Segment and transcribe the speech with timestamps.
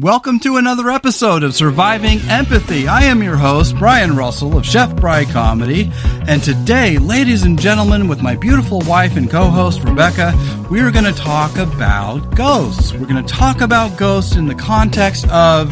[0.00, 2.86] Welcome to another episode of Surviving Empathy.
[2.86, 5.90] I am your host, Brian Russell of Chef Bry Comedy.
[6.28, 10.34] And today, ladies and gentlemen, with my beautiful wife and co host, Rebecca,
[10.70, 12.92] we are going to talk about ghosts.
[12.92, 15.68] We're going to talk about ghosts in the context of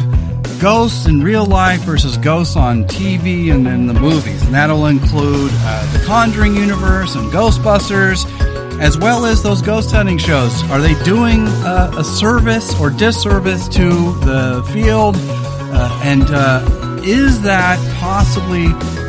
[0.59, 4.43] ghosts in real life versus ghosts on TV and in the movies.
[4.43, 8.25] And that'll include uh, the Conjuring universe and Ghostbusters
[8.79, 10.63] as well as those ghost hunting shows.
[10.69, 15.15] Are they doing uh, a service or disservice to the field?
[15.17, 18.67] Uh, and uh, is that possibly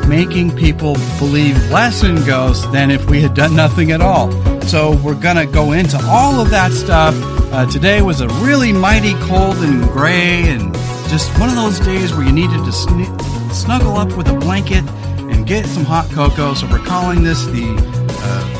[0.09, 4.30] making people believe less in ghosts than if we had done nothing at all?
[4.62, 7.14] So we're to go into all of that stuff.
[7.50, 10.74] Uh, today was a really mighty cold and gray and
[11.09, 13.18] just one of those days where you needed to sn-
[13.50, 14.84] snuggle up with a blanket
[15.18, 16.52] and get some hot cocoa.
[16.54, 17.74] So we're calling this the
[18.20, 18.57] uh,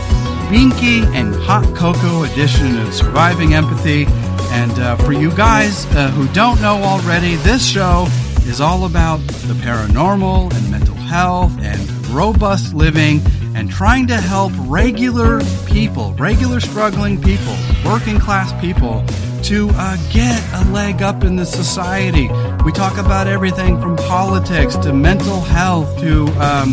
[0.49, 4.07] Binky and Hot Cocoa edition of Surviving Empathy.
[4.51, 8.07] And uh, for you guys uh, who don't know already, this show
[8.47, 13.21] is all about the paranormal and mental health and robust living
[13.55, 19.05] and trying to help regular people, regular struggling people, working class people
[19.43, 22.31] to uh, get a leg up in the society.
[22.65, 26.73] We talk about everything from politics to mental health to um,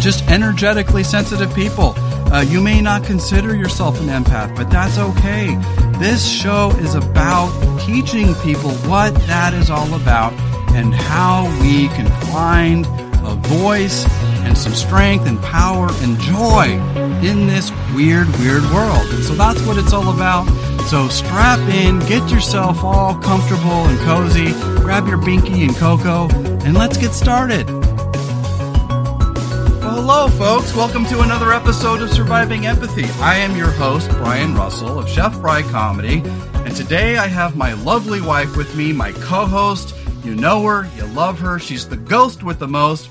[0.00, 1.94] just energetically sensitive people.
[2.32, 5.56] Uh, you may not consider yourself an empath, but that's okay.
[5.98, 7.50] This show is about
[7.84, 10.32] teaching people what that is all about
[10.70, 12.86] and how we can find
[13.26, 14.06] a voice
[14.44, 16.80] and some strength and power and joy
[17.20, 19.06] in this weird, weird world.
[19.10, 20.46] And so that's what it's all about.
[20.82, 26.28] So strap in, get yourself all comfortable and cozy, grab your binky and cocoa,
[26.64, 27.68] and let's get started.
[30.02, 30.74] Hello, folks.
[30.74, 33.04] Welcome to another episode of Surviving Empathy.
[33.20, 36.22] I am your host, Brian Russell of Chef Bry Comedy,
[36.64, 39.94] and today I have my lovely wife with me, my co host.
[40.24, 41.58] You know her, you love her.
[41.58, 43.10] She's the ghost with the most,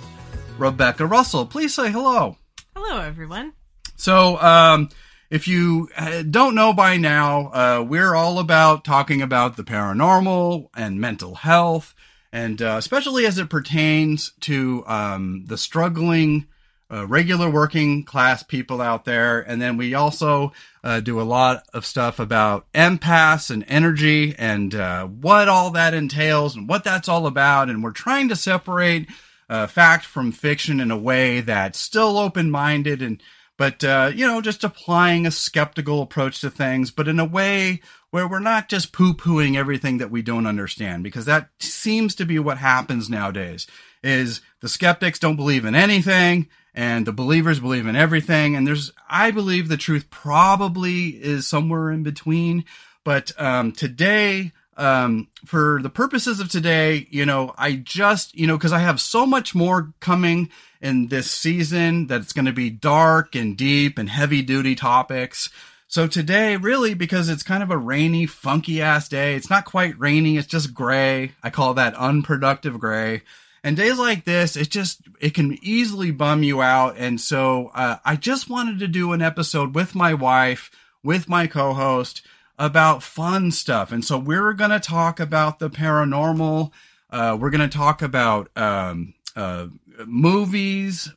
[0.57, 1.45] Rebecca Russell.
[1.45, 2.37] Please say hello.
[2.75, 3.53] Hello, everyone.
[3.95, 4.89] So, um,
[5.29, 10.69] if you uh, don't know by now, uh, we're all about talking about the paranormal
[10.75, 11.93] and mental health,
[12.33, 16.47] and uh, especially as it pertains to um, the struggling
[16.91, 19.39] uh, regular working class people out there.
[19.41, 24.73] And then we also uh, do a lot of stuff about empaths and energy and
[24.73, 27.69] uh, what all that entails and what that's all about.
[27.69, 29.07] And we're trying to separate
[29.49, 33.21] uh, fact from fiction in a way that's still open minded and
[33.57, 37.81] but uh, you know just applying a skeptical approach to things but in a way
[38.11, 42.37] where we're not just poo-pooing everything that we don't understand because that seems to be
[42.37, 43.65] what happens nowadays
[44.03, 46.47] is the skeptics don't believe in anything
[46.79, 48.55] and the believers believe in everything.
[48.55, 52.63] And there's, I believe the truth probably is somewhere in between.
[53.03, 58.55] But um, today, um, for the purposes of today, you know, I just, you know,
[58.55, 62.69] because I have so much more coming in this season that it's going to be
[62.69, 65.49] dark and deep and heavy duty topics.
[65.89, 69.99] So today, really, because it's kind of a rainy, funky ass day, it's not quite
[69.99, 71.33] rainy, it's just gray.
[71.43, 73.23] I call that unproductive gray.
[73.63, 76.95] And days like this, it just it can easily bum you out.
[76.97, 80.71] And so uh, I just wanted to do an episode with my wife,
[81.03, 82.21] with my co-host
[82.57, 83.91] about fun stuff.
[83.91, 86.71] And so we're going to talk about the paranormal.
[87.09, 89.67] Uh, we're going to talk about um, uh,
[90.05, 91.11] movies,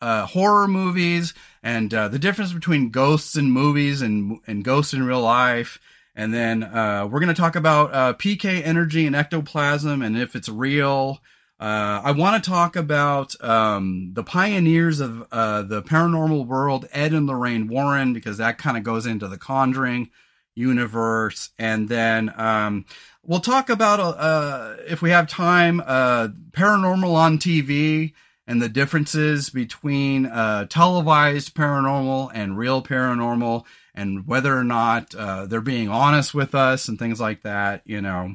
[0.00, 5.04] uh, horror movies, and uh, the difference between ghosts in movies and and ghosts in
[5.04, 5.78] real life.
[6.14, 10.36] And then uh, we're going to talk about uh, PK energy and ectoplasm and if
[10.36, 11.20] it's real.
[11.62, 17.12] Uh, I want to talk about um, the pioneers of uh, the paranormal world, Ed
[17.12, 20.10] and Lorraine Warren, because that kind of goes into the Conjuring
[20.56, 21.50] universe.
[21.60, 22.84] And then um,
[23.22, 28.12] we'll talk about, uh, uh if we have time, uh, paranormal on TV
[28.44, 33.64] and the differences between uh, televised paranormal and real paranormal,
[33.94, 35.10] and whether or not
[35.48, 38.34] they're being honest with us and things like that, you know.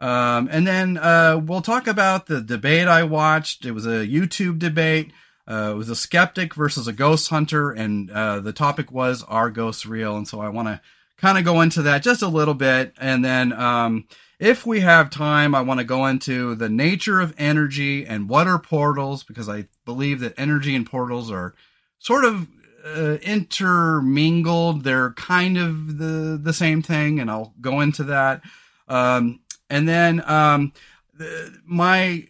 [0.00, 3.64] Um, and then uh, we'll talk about the debate I watched.
[3.64, 5.12] It was a YouTube debate.
[5.46, 9.50] Uh, it was a skeptic versus a ghost hunter, and uh, the topic was Are
[9.50, 10.16] ghosts real?
[10.16, 10.80] And so I want to
[11.16, 12.94] kind of go into that just a little bit.
[13.00, 14.06] And then um,
[14.38, 18.46] if we have time, I want to go into the nature of energy and what
[18.46, 21.54] are portals, because I believe that energy and portals are
[21.98, 22.46] sort of
[22.84, 24.84] uh, intermingled.
[24.84, 28.42] They're kind of the, the same thing, and I'll go into that.
[28.86, 30.72] Um, and then um,
[31.16, 32.28] the, my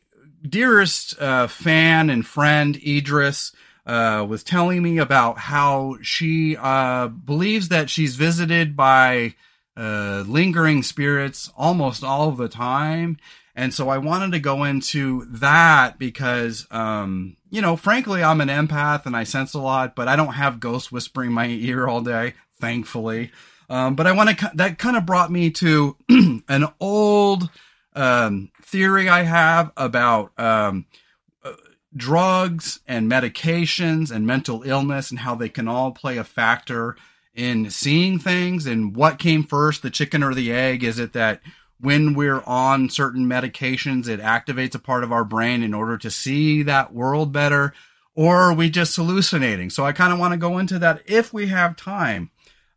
[0.48, 3.52] dearest uh, fan and friend Idris
[3.86, 9.34] uh, was telling me about how she uh, believes that she's visited by
[9.76, 13.16] uh, lingering spirits almost all the time.
[13.54, 18.48] And so I wanted to go into that because, um, you know, frankly, I'm an
[18.48, 22.00] empath and I sense a lot, but I don't have ghosts whispering my ear all
[22.00, 23.32] day, thankfully.
[23.68, 25.96] Um, but I want to, that kind of brought me to
[26.48, 27.50] an old,
[27.94, 30.86] um, theory I have about, um,
[31.44, 31.52] uh,
[31.94, 36.96] drugs and medications and mental illness and how they can all play a factor
[37.38, 40.82] in seeing things and what came first, the chicken or the egg?
[40.82, 41.40] Is it that
[41.80, 46.10] when we're on certain medications, it activates a part of our brain in order to
[46.10, 47.72] see that world better?
[48.16, 49.70] Or are we just hallucinating?
[49.70, 52.30] So I kind of want to go into that if we have time.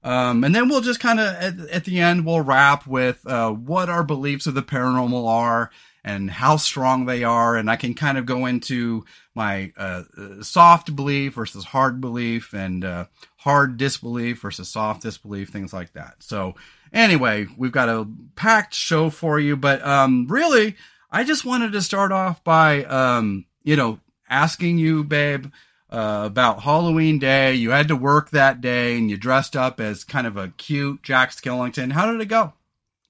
[0.04, 3.52] Um, and then we'll just kind of at, at, the end we'll wrap with uh,
[3.52, 5.70] what our beliefs of the paranormal are
[6.04, 9.06] and how strong they are, and I can kind of go into
[9.36, 10.04] my uh,
[10.42, 13.06] soft belief versus hard belief, and uh,
[13.38, 16.16] hard disbelief versus soft disbelief, things like that.
[16.20, 16.56] So
[16.92, 20.76] anyway, we've got a packed show for you, but um, really,
[21.12, 25.52] I just wanted to start off by um, you know asking you, babe
[25.92, 27.54] uh, about Halloween Day.
[27.54, 31.04] You had to work that day, and you dressed up as kind of a cute
[31.04, 31.92] Jack Skellington.
[31.92, 32.54] How did it go?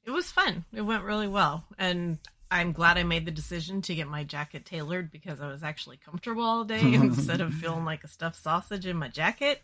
[0.03, 0.65] It was fun.
[0.73, 2.17] It went really well, and
[2.51, 5.97] I'm glad I made the decision to get my jacket tailored because I was actually
[5.97, 9.61] comfortable all day instead of feeling like a stuffed sausage in my jacket.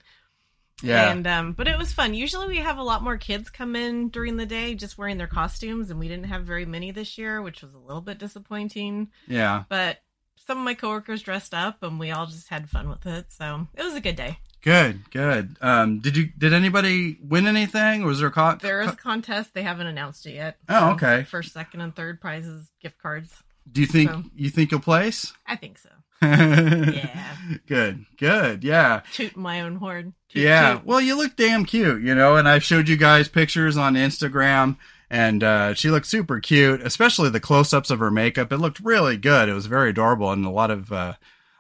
[0.82, 1.12] Yeah.
[1.12, 2.14] And um but it was fun.
[2.14, 5.28] Usually we have a lot more kids come in during the day just wearing their
[5.28, 9.10] costumes and we didn't have very many this year, which was a little bit disappointing.
[9.28, 9.64] Yeah.
[9.70, 9.98] But
[10.48, 13.26] some of my coworkers dressed up and we all just had fun with it.
[13.30, 14.40] So it was a good day.
[14.64, 15.58] Good, good.
[15.62, 18.04] Um, did you did anybody win anything?
[18.04, 19.54] Or was there a con- there is a contest?
[19.54, 20.58] They haven't announced it yet.
[20.68, 21.24] Oh, okay.
[21.24, 23.44] First, second, and third prizes, gift cards.
[23.72, 25.34] Do you think so, you think you'll place?
[25.46, 25.90] I think so.
[26.22, 27.36] yeah.
[27.68, 28.64] Good, good.
[28.64, 29.02] Yeah.
[29.14, 30.16] Toot my own horn.
[30.30, 30.74] Toot, yeah.
[30.74, 30.86] Toot.
[30.86, 34.78] Well, you look damn cute, you know, and I've showed you guys pictures on Instagram
[35.10, 38.52] and uh, she looked super cute, especially the close-ups of her makeup.
[38.52, 39.50] It looked really good.
[39.50, 41.14] It was very adorable, and a lot of uh,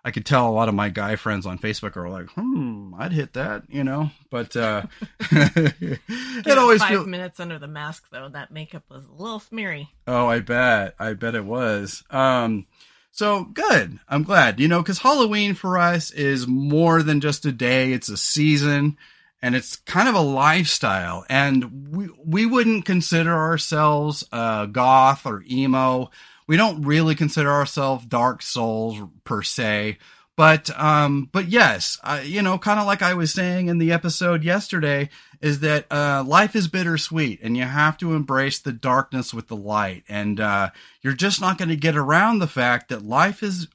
[0.08, 3.12] I could tell a lot of my guy friends on Facebook are like, "Hmm, I'd
[3.12, 4.12] hit that," you know.
[4.30, 4.84] But uh,
[5.32, 7.06] it always five feel...
[7.06, 8.30] minutes under the mask though.
[8.30, 9.90] That makeup was a little smeary.
[10.08, 10.96] Oh, I bet.
[10.98, 12.04] I bet it was.
[12.10, 12.68] Um,
[13.12, 14.00] so good.
[14.08, 14.60] I'm glad.
[14.60, 18.98] You know, because Halloween for us is more than just a day; it's a season
[19.42, 21.26] and it's kind of a lifestyle.
[21.30, 26.10] And we we wouldn't consider ourselves uh, goth or emo.
[26.48, 29.98] We don't really consider ourselves dark souls per se.
[30.38, 33.92] But um, but yes, uh, you know, kind of like I was saying in the
[33.92, 35.10] episode yesterday,
[35.42, 39.56] is that uh, life is bittersweet, and you have to embrace the darkness with the
[39.56, 40.70] light, and uh,
[41.02, 43.68] you're just not going to get around the fact that life is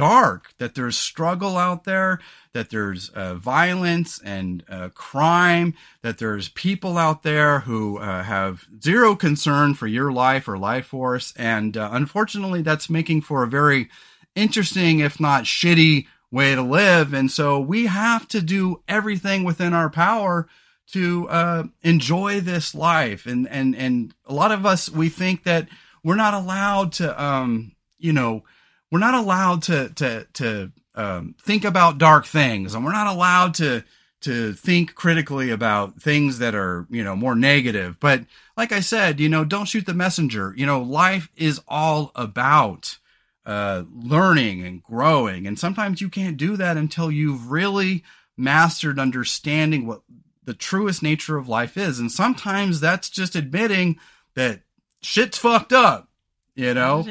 [0.00, 2.20] dark, that there's struggle out there,
[2.52, 8.66] that there's uh, violence and uh, crime, that there's people out there who uh, have
[8.82, 11.32] zero concern for your life or life force.
[11.36, 13.88] And uh, unfortunately, that's making for a very
[14.34, 17.12] interesting, if not shitty, way to live.
[17.12, 20.48] And so we have to do everything within our power
[20.92, 23.26] to uh, enjoy this life.
[23.26, 25.68] And, and, and a lot of us, we think that
[26.02, 28.42] we're not allowed to, um, you know,
[28.90, 33.54] we're not allowed to to to um, think about dark things, and we're not allowed
[33.54, 33.84] to
[34.22, 37.98] to think critically about things that are you know more negative.
[38.00, 38.24] But
[38.56, 40.52] like I said, you know, don't shoot the messenger.
[40.56, 42.98] You know, life is all about
[43.46, 48.04] uh, learning and growing, and sometimes you can't do that until you've really
[48.36, 50.02] mastered understanding what
[50.44, 51.98] the truest nature of life is.
[51.98, 53.98] And sometimes that's just admitting
[54.34, 54.60] that
[55.02, 56.08] shit's fucked up.
[56.54, 57.06] You know,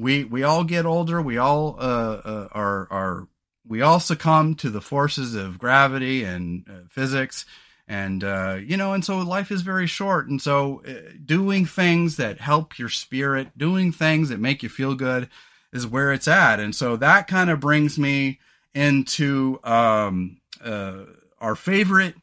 [0.00, 1.20] we we all get older.
[1.20, 3.28] We all uh, uh, are are
[3.66, 7.44] we all succumb to the forces of gravity and uh, physics,
[7.86, 10.28] and uh, you know, and so life is very short.
[10.28, 10.82] And so,
[11.24, 15.28] doing things that help your spirit, doing things that make you feel good,
[15.72, 16.60] is where it's at.
[16.60, 18.40] And so that kind of brings me
[18.74, 22.14] into um, our favorite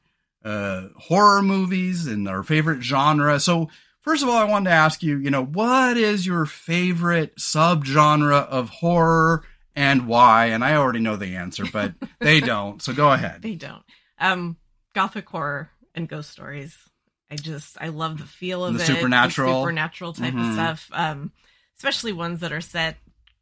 [0.43, 3.39] horror movies and our favorite genre.
[3.39, 3.69] So
[4.07, 8.47] First of all, I wanted to ask you, you know, what is your favorite subgenre
[8.47, 9.43] of horror
[9.75, 10.45] and why?
[10.45, 12.81] And I already know the answer, but they don't.
[12.81, 13.41] So go ahead.
[13.41, 13.83] They don't.
[14.17, 14.55] Um,
[14.95, 16.77] gothic horror and ghost stories.
[17.29, 20.51] I just I love the feel of the it, supernatural, the supernatural type mm-hmm.
[20.51, 20.89] of stuff.
[20.93, 21.33] Um,
[21.75, 22.95] especially ones that are set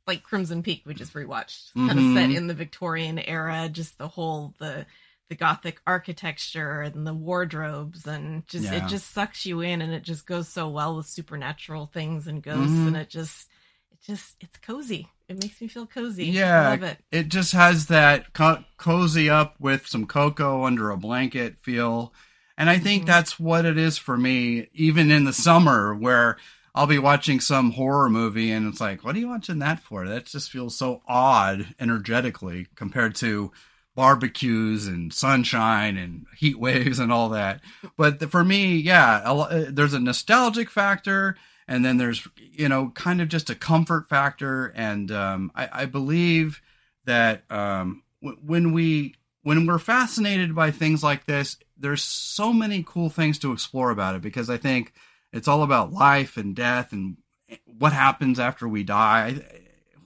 [0.08, 1.90] like Crimson Peak, we just rewatched, mm-hmm.
[1.90, 3.70] kind of set in the Victorian era.
[3.72, 4.88] Just the whole the
[5.30, 8.74] the gothic architecture and the wardrobes and just yeah.
[8.74, 12.44] it just sucks you in and it just goes so well with supernatural things and
[12.44, 12.88] ghosts mm-hmm.
[12.90, 13.50] and it just
[13.92, 17.54] it just it's cozy it makes me feel cozy yeah I love it it just
[17.54, 22.14] has that co- cozy up with some cocoa under a blanket feel
[22.58, 23.08] And I think Mhm.
[23.08, 26.38] that's what it is for me, even in the summer where
[26.74, 30.08] I'll be watching some horror movie and it's like, what are you watching that for?
[30.08, 33.52] That just feels so odd energetically compared to
[33.96, 37.62] barbecues and sunshine and heat waves and all that.
[37.98, 41.38] But the- for me, yeah, uh, there's a nostalgic factor
[41.68, 44.68] and then there's, you know, kind of just a comfort factor.
[44.76, 46.62] And um, I, I believe
[47.06, 52.84] that um, w- when we when we're fascinated by things like this, there's so many
[52.86, 54.92] cool things to explore about it because I think
[55.32, 57.18] it's all about life and death and
[57.66, 59.40] what happens after we die.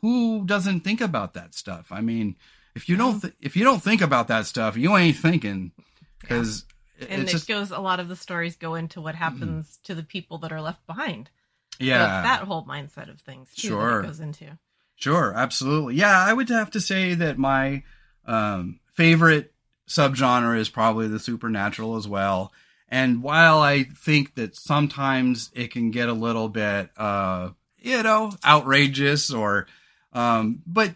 [0.02, 1.88] Who doesn't think about that stuff?
[1.90, 2.36] I mean,
[2.76, 5.72] if you don't th- if you don't think about that stuff, you ain't thinking
[6.22, 6.66] because
[7.00, 9.96] and it's it just goes a lot of the stories go into what happens to
[9.96, 11.30] the people that are left behind.
[11.80, 14.04] So yeah it's that whole mindset of things too Sure.
[14.04, 14.58] goes into.
[14.96, 15.96] Sure, absolutely.
[15.96, 17.84] Yeah, I would have to say that my
[18.26, 19.54] um, favorite
[19.88, 22.52] subgenre is probably the supernatural as well.
[22.90, 28.34] And while I think that sometimes it can get a little bit, uh, you know,
[28.46, 29.68] outrageous or,
[30.12, 30.94] um, but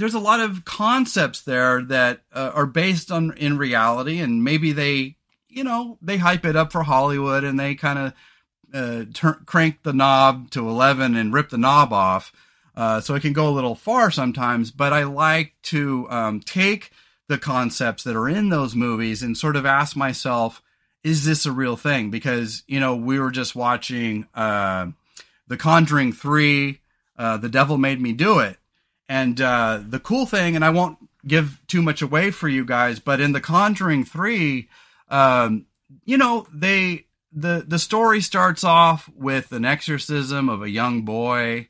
[0.00, 4.72] there's a lot of concepts there that uh, are based on in reality, and maybe
[4.72, 5.16] they,
[5.46, 8.12] you know, they hype it up for Hollywood and they kind of
[8.72, 12.32] uh, turn, crank the knob to 11 and rip the knob off.
[12.74, 16.92] Uh, so it can go a little far sometimes, but I like to um, take
[17.28, 20.62] the concepts that are in those movies and sort of ask myself,
[21.04, 22.10] is this a real thing?
[22.10, 24.86] Because, you know, we were just watching uh,
[25.46, 26.80] The Conjuring 3,
[27.18, 28.56] uh, The Devil Made Me Do It.
[29.10, 33.00] And uh, the cool thing, and I won't give too much away for you guys,
[33.00, 34.68] but in The Conjuring 3,
[35.08, 35.66] um,
[36.04, 41.66] you know, they the the story starts off with an exorcism of a young boy,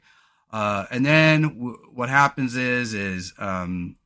[0.53, 3.97] uh, and then w- what happens is is um,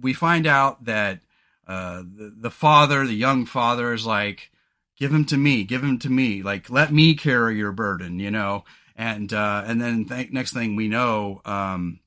[0.00, 1.18] we find out that
[1.66, 4.52] uh, the the father, the young father, is like,
[4.96, 8.30] "Give him to me, give him to me, like let me carry your burden," you
[8.30, 8.64] know.
[8.94, 11.98] And uh, and then th- next thing we know, um,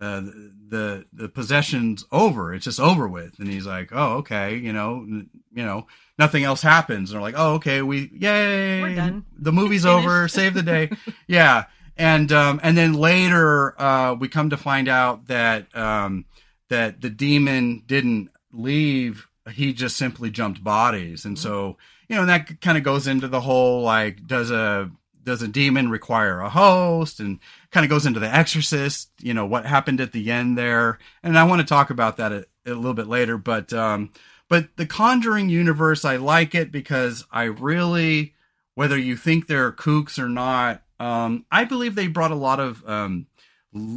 [0.00, 0.20] uh,
[0.68, 2.54] the the possession's over.
[2.54, 3.38] It's just over with.
[3.38, 5.86] And he's like, "Oh, okay," you know, n- you know,
[6.18, 7.10] nothing else happens.
[7.10, 9.24] And they're like, "Oh, okay, we yay, We're done.
[9.36, 10.28] The movie's over.
[10.28, 10.90] Save the day."
[11.26, 11.64] yeah.
[11.96, 16.26] And um, and then later uh, we come to find out that um,
[16.68, 19.26] that the demon didn't leave.
[19.50, 21.76] He just simply jumped bodies, and so
[22.08, 24.90] you know that kind of goes into the whole like does a
[25.28, 27.38] does a demon require a host and
[27.70, 31.38] kind of goes into the exorcist you know what happened at the end there and
[31.38, 34.10] i want to talk about that a, a little bit later but um
[34.48, 38.32] but the conjuring universe i like it because i really
[38.74, 42.82] whether you think they're kooks or not um i believe they brought a lot of
[42.88, 43.26] um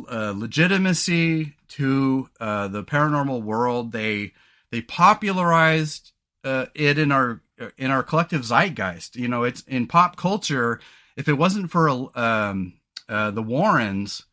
[0.09, 4.33] uh, legitimacy to uh, the paranormal world they
[4.69, 6.11] they popularized
[6.43, 7.41] uh, it in our
[7.77, 9.15] in our collective zeitgeist.
[9.15, 10.79] You know, it's in pop culture.
[11.21, 11.87] If it wasn't for
[12.17, 12.73] um,
[13.07, 14.23] uh, the Warrens,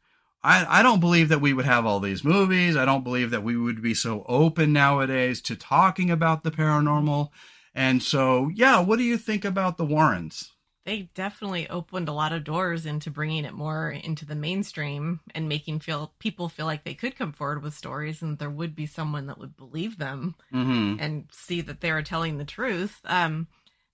[0.43, 2.79] I, I don't believe that we would have all these movies.
[2.79, 7.29] I don't believe that we would be so open nowadays to talking about the paranormal.
[7.75, 10.53] And so, yeah, what do you think about the Warrens?
[10.87, 15.47] They definitely opened a lot of doors into bringing it more into the mainstream and
[15.47, 18.87] making feel people feel like they could come forward with stories and there would be
[18.87, 20.99] someone that would believe them Mm-hmm.
[20.99, 23.01] and see that they are telling the truth.
[23.05, 23.49] Um,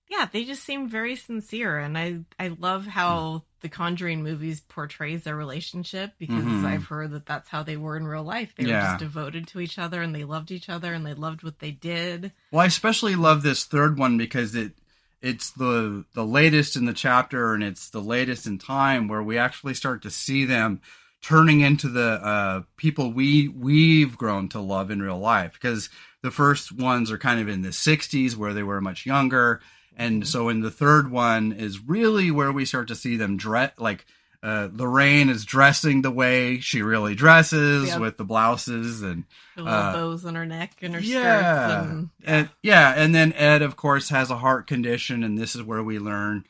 [0.07, 5.23] yeah, they just seem very sincere, and I I love how the Conjuring movies portrays
[5.23, 6.65] their relationship because Mhm.
[6.65, 8.53] I've heard that that's how they were in real life.
[8.55, 11.41] They were just devoted to each other, and they loved each other, and they loved
[11.43, 12.31] what they did.
[12.51, 14.73] Well, I especially love this third one because it
[15.21, 19.37] it's the the latest in the chapter and it's the latest in time where we
[19.39, 20.81] actually start to see them
[21.23, 25.89] turning into the uh, people we we've grown to love in real life because
[26.21, 29.61] the first ones are kind of in the 60s where they were much younger
[29.97, 33.71] and so in the third one is really where we start to see them dress
[33.77, 34.05] like
[34.43, 37.99] uh, Lorraine is dressing the way she really dresses Yep.
[37.99, 39.23] with the blouses and
[39.55, 41.39] The little Uh, bows on her neck and her yeah.
[41.41, 45.55] skirts, and and yeah, and then Ed, of course, has a heart condition, and this
[45.55, 46.45] is where we learn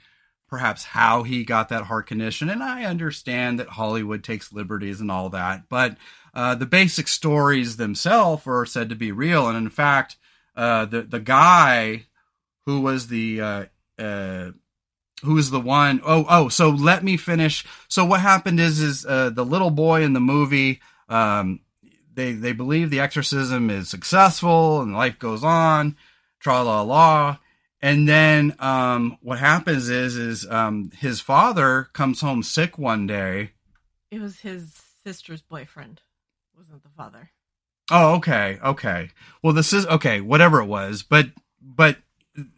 [0.50, 2.50] perhaps how he got that heart condition.
[2.50, 5.96] And I understand that Hollywood takes liberties and all that, but
[6.34, 9.48] uh, the basic stories themselves are said to be real.
[9.48, 10.18] And in fact,
[10.58, 12.08] uh, the the guy
[12.66, 13.66] who was the uh,
[14.00, 14.52] uh,
[15.24, 17.66] who was the one oh oh so let me finish.
[17.88, 21.60] So what happened is is uh, the little boy in the movie um
[22.14, 25.96] they they believe the exorcism is successful and life goes on
[26.40, 27.38] tra la la
[27.82, 33.52] and then um what happens is is um his father comes home sick one day.
[34.10, 36.02] It was his sister's boyfriend,
[36.58, 37.32] wasn't the father.
[37.92, 39.12] oh okay okay.
[39.44, 41.28] Well this is okay whatever it was but
[41.62, 41.98] but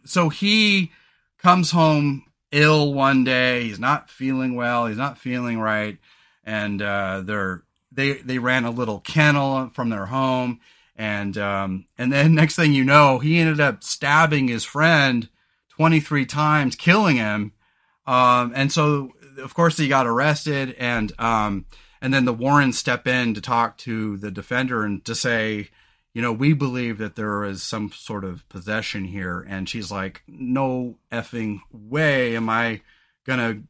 [0.04, 0.92] so he
[1.38, 3.64] comes home ill one day.
[3.64, 4.86] He's not feeling well.
[4.86, 5.98] He's not feeling right,
[6.44, 10.60] and uh, they're they they ran a little kennel from their home,
[10.96, 15.28] and um, and then next thing you know, he ended up stabbing his friend
[15.70, 17.52] twenty three times, killing him.
[18.06, 21.66] Um, and so of course he got arrested, and um,
[22.00, 25.70] and then the Warrens step in to talk to the defender and to say
[26.18, 29.46] you know, we believe that there is some sort of possession here.
[29.48, 32.80] And she's like, no effing way am I
[33.24, 33.62] going to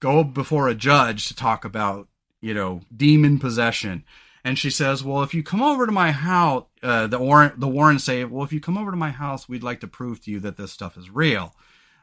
[0.00, 2.08] go before a judge to talk about,
[2.42, 4.04] you know, demon possession.
[4.44, 7.68] And she says, well, if you come over to my house, uh, the Warren, the
[7.68, 10.30] Warrens say, well, if you come over to my house, we'd like to prove to
[10.30, 11.54] you that this stuff is real.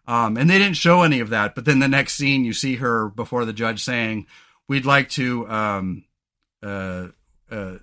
[0.07, 1.53] Um, and they didn't show any of that.
[1.53, 4.25] But then the next scene, you see her before the judge saying,
[4.67, 6.05] we'd like to, um,
[6.63, 7.09] uh,
[7.51, 7.75] uh,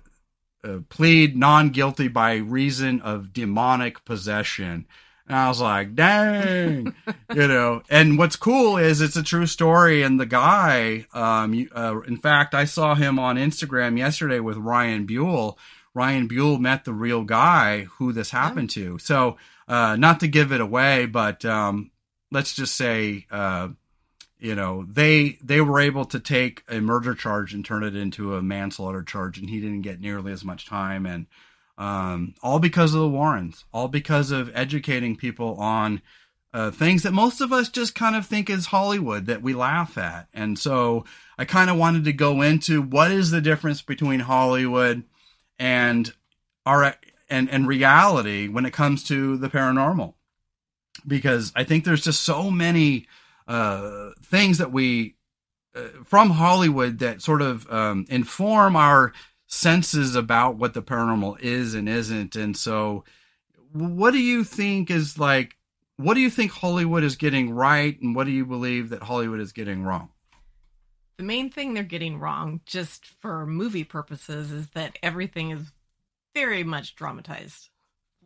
[0.63, 4.85] uh, plead non guilty by reason of demonic possession.
[5.27, 6.95] And I was like, dang,
[7.33, 7.83] you know.
[7.89, 10.01] And what's cool is it's a true story.
[10.01, 15.05] And the guy, um, uh, in fact, I saw him on Instagram yesterday with Ryan
[15.05, 15.57] Buell.
[15.93, 18.97] Ryan Buell met the real guy who this happened to.
[18.99, 19.37] So,
[19.67, 21.91] uh, not to give it away, but um,
[22.31, 23.69] let's just say uh,
[24.39, 28.35] you know they they were able to take a murder charge and turn it into
[28.35, 31.05] a manslaughter charge and he didn't get nearly as much time.
[31.05, 31.27] And
[31.77, 36.01] um, all because of the warrens all because of educating people on
[36.51, 39.97] uh, things that most of us just kind of think is hollywood that we laugh
[39.97, 40.27] at.
[40.33, 41.05] And so
[41.37, 45.03] i kind of wanted to go into what is the difference between hollywood
[45.57, 46.13] and
[46.65, 46.95] our
[47.29, 50.13] and and reality when it comes to the paranormal.
[51.05, 53.07] Because i think there's just so many
[53.49, 55.15] uh, things that we
[55.75, 59.11] uh, from Hollywood that sort of um, inform our
[59.47, 62.35] senses about what the paranormal is and isn't.
[62.35, 63.03] And so,
[63.73, 65.57] what do you think is like?
[65.97, 69.41] What do you think Hollywood is getting right, and what do you believe that Hollywood
[69.41, 70.09] is getting wrong?
[71.17, 75.71] The main thing they're getting wrong, just for movie purposes, is that everything is
[76.33, 77.69] very much dramatized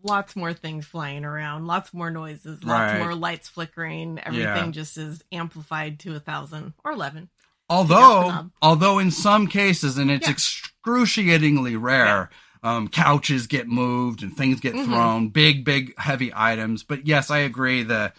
[0.03, 2.99] lots more things flying around, lots more noises, lots right.
[2.99, 4.19] more lights flickering.
[4.23, 4.71] Everything yeah.
[4.71, 7.29] just is amplified to a thousand or eleven.
[7.69, 10.33] Although, although in some cases, and it's yeah.
[10.33, 12.29] excruciatingly rare,
[12.63, 12.75] yeah.
[12.75, 14.91] um, couches get moved and things get mm-hmm.
[14.91, 16.83] thrown, big, big, heavy items.
[16.83, 18.15] But yes, I agree that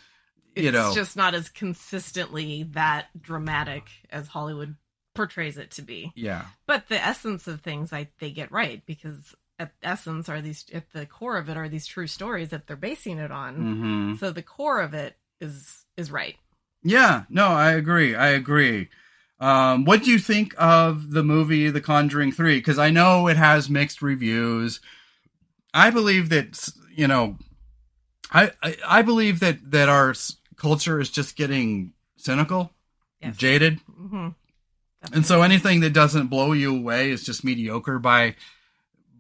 [0.57, 4.77] you it's know, just not as consistently that dramatic as Hollywood
[5.15, 6.13] portrays it to be.
[6.15, 6.47] Yeah.
[6.67, 10.91] But the essence of things, I they get right because at essence are these at
[10.93, 13.57] the core of it are these true stories that they're basing it on.
[13.57, 14.15] Mm-hmm.
[14.17, 16.37] So the core of it is is right.
[16.83, 18.15] Yeah, no, I agree.
[18.15, 18.89] I agree.
[19.41, 22.59] Um, what do you think of the movie The Conjuring Three?
[22.59, 24.81] Because I know it has mixed reviews.
[25.73, 27.37] I believe that you know,
[28.31, 30.15] I, I, I believe that that our
[30.57, 32.73] culture is just getting cynical,
[33.23, 33.37] yes.
[33.37, 34.29] jaded, mm-hmm.
[35.13, 38.37] and so anything that doesn't blow you away is just mediocre by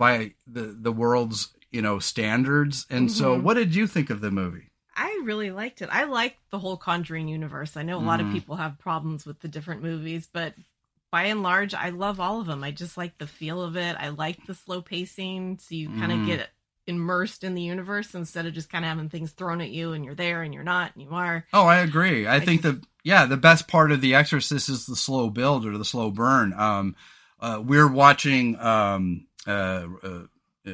[0.05, 2.87] by the the world's you know standards.
[2.91, 3.17] And mm-hmm.
[3.17, 4.71] so, what did you think of the movie?
[4.95, 5.89] I really liked it.
[5.91, 7.77] I like the whole Conjuring universe.
[7.77, 8.07] I know a mm.
[8.07, 8.37] lot of mm-hmm.
[8.37, 10.55] people have problems with the different movies, but
[11.11, 12.63] by and large, I love all of them.
[12.63, 13.97] I just like the feel of it.
[13.99, 16.27] I like the slow pacing, so you kind of mm.
[16.27, 16.49] get
[16.87, 20.05] immersed in the universe instead of just kind of having things thrown at you and
[20.05, 21.45] you're there and you're not and you are.
[21.53, 22.27] Oh, I agree.
[22.27, 25.31] I, I think just, the yeah, the best part of The Exorcist is the slow
[25.31, 26.53] build or the slow burn.
[26.53, 26.95] Um,
[27.41, 30.21] uh, we're watching um, uh, uh,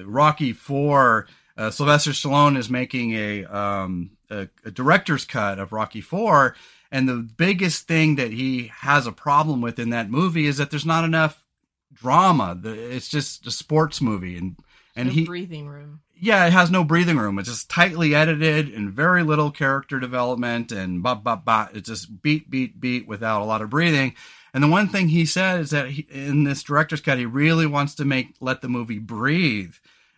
[0.05, 6.01] Rocky Four, uh, Sylvester Stallone is making a, um, a, a director's cut of Rocky
[6.01, 6.55] Four,
[6.91, 10.71] and the biggest thing that he has a problem with in that movie is that
[10.71, 11.45] there's not enough
[11.93, 12.59] drama.
[12.65, 14.57] It's just a sports movie, and
[14.97, 16.01] and no he breathing room.
[16.23, 17.39] Yeah, it has no breathing room.
[17.39, 21.69] It's just tightly edited and very little character development, and blah blah blah.
[21.73, 24.15] It's just beat beat beat without a lot of breathing.
[24.53, 27.67] And the one thing he said is that he, in this director's cut, he really
[27.67, 29.75] wants to make let the movie breathe,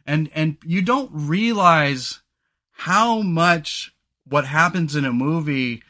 [0.07, 2.21] and and you don't realize
[2.73, 3.95] how much
[4.27, 5.83] what happens in a movie,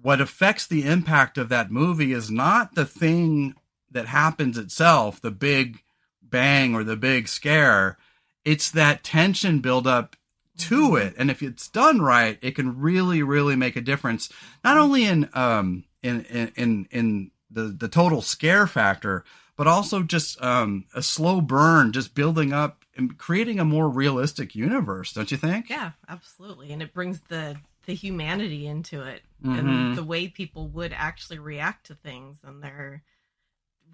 [0.00, 3.54] what affects the impact of that movie, is not the thing
[3.90, 5.82] that happens itself, the big
[6.22, 7.98] bang or the big scare.
[8.44, 10.16] It's that tension buildup
[10.58, 11.08] to mm-hmm.
[11.08, 14.30] it, and if it's done right, it can really, really make a difference.
[14.64, 19.24] Not only in um in in in the the total scare factor,
[19.56, 24.54] but also just um, a slow burn, just building up and creating a more realistic
[24.54, 25.68] universe, don't you think?
[25.70, 29.58] Yeah, absolutely, and it brings the the humanity into it mm-hmm.
[29.58, 33.02] and the way people would actually react to things and their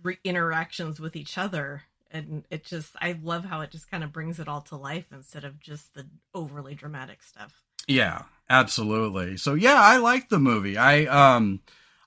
[0.03, 4.13] re- interactions with each other and it just i love how it just kind of
[4.13, 9.39] brings it all to life instead of just the overly dramatic stuff Yeah, absolutely.
[9.39, 10.77] So yeah, I liked the movie.
[10.77, 11.61] I um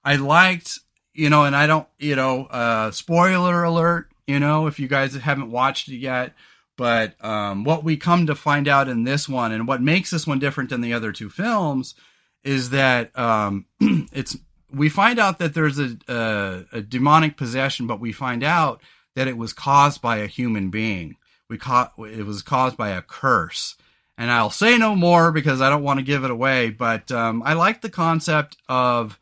[0.06, 0.80] I liked,
[1.14, 5.16] you know, and I don't, you know, uh spoiler alert, you know, if you guys
[5.16, 6.34] haven't watched it yet,
[6.78, 10.28] but um what we come to find out in this one and what makes this
[10.28, 11.96] one different than the other two films
[12.44, 14.38] is that um it's
[14.74, 18.82] we find out that there's a, a a demonic possession, but we find out
[19.16, 21.18] that it was caused by a human being.
[21.50, 23.76] We caught it was caused by a curse
[24.22, 26.70] and I'll say no more because I don't want to give it away.
[26.70, 29.20] But um, I like the concept of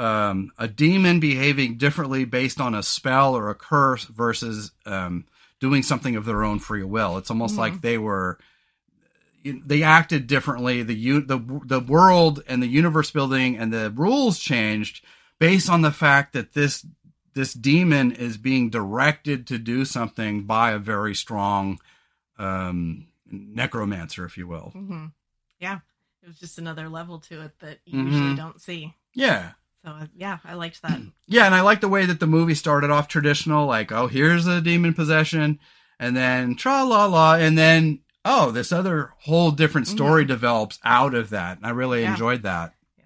[0.00, 5.26] um, a demon behaving differently based on a spell or a curse versus um,
[5.60, 7.18] doing something of their own free will.
[7.18, 7.60] It's almost mm-hmm.
[7.60, 8.38] like they were
[9.44, 10.82] they acted differently.
[10.82, 15.04] The the the world and the universe building and the rules changed
[15.38, 16.86] based on the fact that this
[17.34, 21.78] this demon is being directed to do something by a very strong
[22.38, 24.72] um, necromancer, if you will.
[24.74, 25.06] Mm-hmm.
[25.58, 25.80] Yeah,
[26.22, 28.12] it was just another level to it that you mm-hmm.
[28.12, 28.94] usually don't see.
[29.12, 29.52] Yeah.
[29.84, 31.00] So uh, yeah, I liked that.
[31.26, 34.48] Yeah, and I like the way that the movie started off traditional, like oh here's
[34.48, 35.60] a demon possession,
[35.98, 39.96] and then tra la la, and then oh this other whole different mm-hmm.
[39.96, 40.32] story mm-hmm.
[40.32, 41.58] develops out of that.
[41.58, 42.10] And I really yeah.
[42.10, 42.74] enjoyed that.
[42.98, 43.04] Yeah.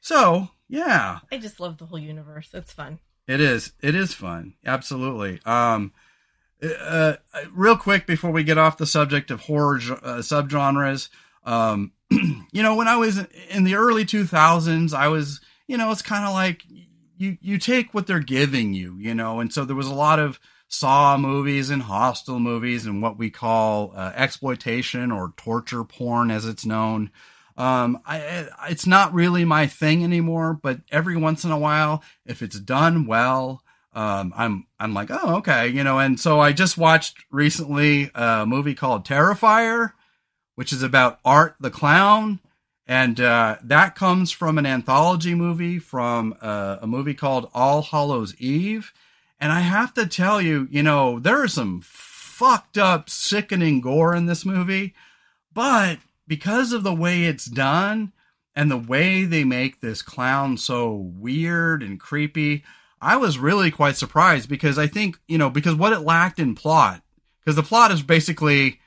[0.00, 2.48] So yeah, I just love the whole universe.
[2.52, 2.98] It's fun.
[3.26, 3.72] It is.
[3.80, 4.54] It is fun.
[4.66, 5.40] Absolutely.
[5.46, 5.92] Um,
[6.62, 7.14] uh,
[7.52, 11.08] real quick before we get off the subject of horror uh, subgenres,
[11.44, 16.02] um, you know, when I was in the early 2000s, I was, you know, it's
[16.02, 16.62] kind of like
[17.16, 20.18] you you take what they're giving you, you know, and so there was a lot
[20.18, 26.30] of Saw movies and Hostel movies and what we call uh, exploitation or torture porn,
[26.30, 27.10] as it's known.
[27.56, 32.42] Um, I, it's not really my thing anymore, but every once in a while, if
[32.42, 36.00] it's done well, um, I'm I'm like, oh, okay, you know.
[36.00, 39.92] And so I just watched recently a movie called Terrifier,
[40.56, 42.40] which is about Art the Clown,
[42.86, 48.34] and uh, that comes from an anthology movie from uh, a movie called All Hallows
[48.38, 48.92] Eve.
[49.40, 54.14] And I have to tell you, you know, there is some fucked up, sickening gore
[54.14, 54.94] in this movie,
[55.52, 58.12] but because of the way it's done
[58.54, 62.64] and the way they make this clown so weird and creepy
[63.04, 66.54] I was really quite surprised because I think, you know, because what it lacked in
[66.54, 67.02] plot,
[67.38, 68.80] because the plot is basically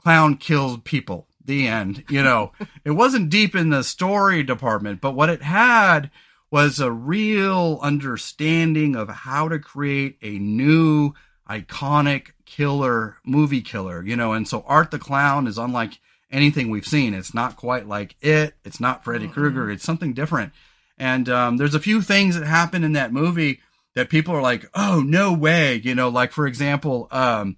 [0.00, 2.52] clown kills people, the end, you know.
[2.84, 6.10] it wasn't deep in the story department, but what it had
[6.50, 11.12] was a real understanding of how to create a new
[11.48, 16.00] iconic killer movie killer, you know, and so Art the Clown is unlike
[16.30, 17.14] anything we've seen.
[17.14, 20.52] It's not quite like it, it's not Freddy Krueger, it's something different.
[20.98, 23.60] And um, there's a few things that happen in that movie
[23.94, 25.76] that people are like, oh, no way.
[25.76, 27.56] You know, like, for example, um,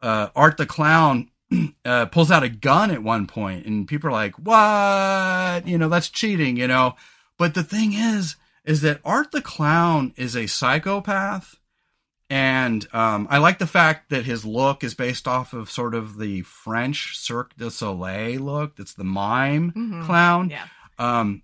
[0.00, 1.28] uh, Art the Clown
[1.84, 5.66] uh, pulls out a gun at one point, and people are like, what?
[5.66, 6.94] You know, that's cheating, you know.
[7.38, 11.56] But the thing is, is that Art the Clown is a psychopath.
[12.30, 16.18] And um, I like the fact that his look is based off of sort of
[16.18, 18.76] the French Cirque du Soleil look.
[18.76, 20.04] That's the mime mm-hmm.
[20.04, 20.50] clown.
[20.50, 20.66] Yeah.
[20.98, 21.42] Um,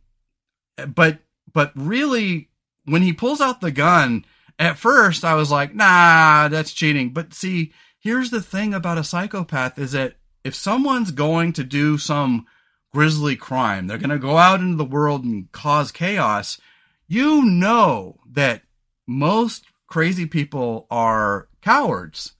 [0.88, 1.18] but
[1.52, 2.48] but really,
[2.86, 4.24] when he pulls out the gun,
[4.58, 7.10] at first I was like, nah, that's cheating.
[7.10, 11.98] But see, here's the thing about a psychopath is that if someone's going to do
[11.98, 12.46] some
[12.92, 16.60] grisly crime, they're going to go out into the world and cause chaos,
[17.06, 18.62] you know that
[19.06, 22.32] most crazy people are cowards.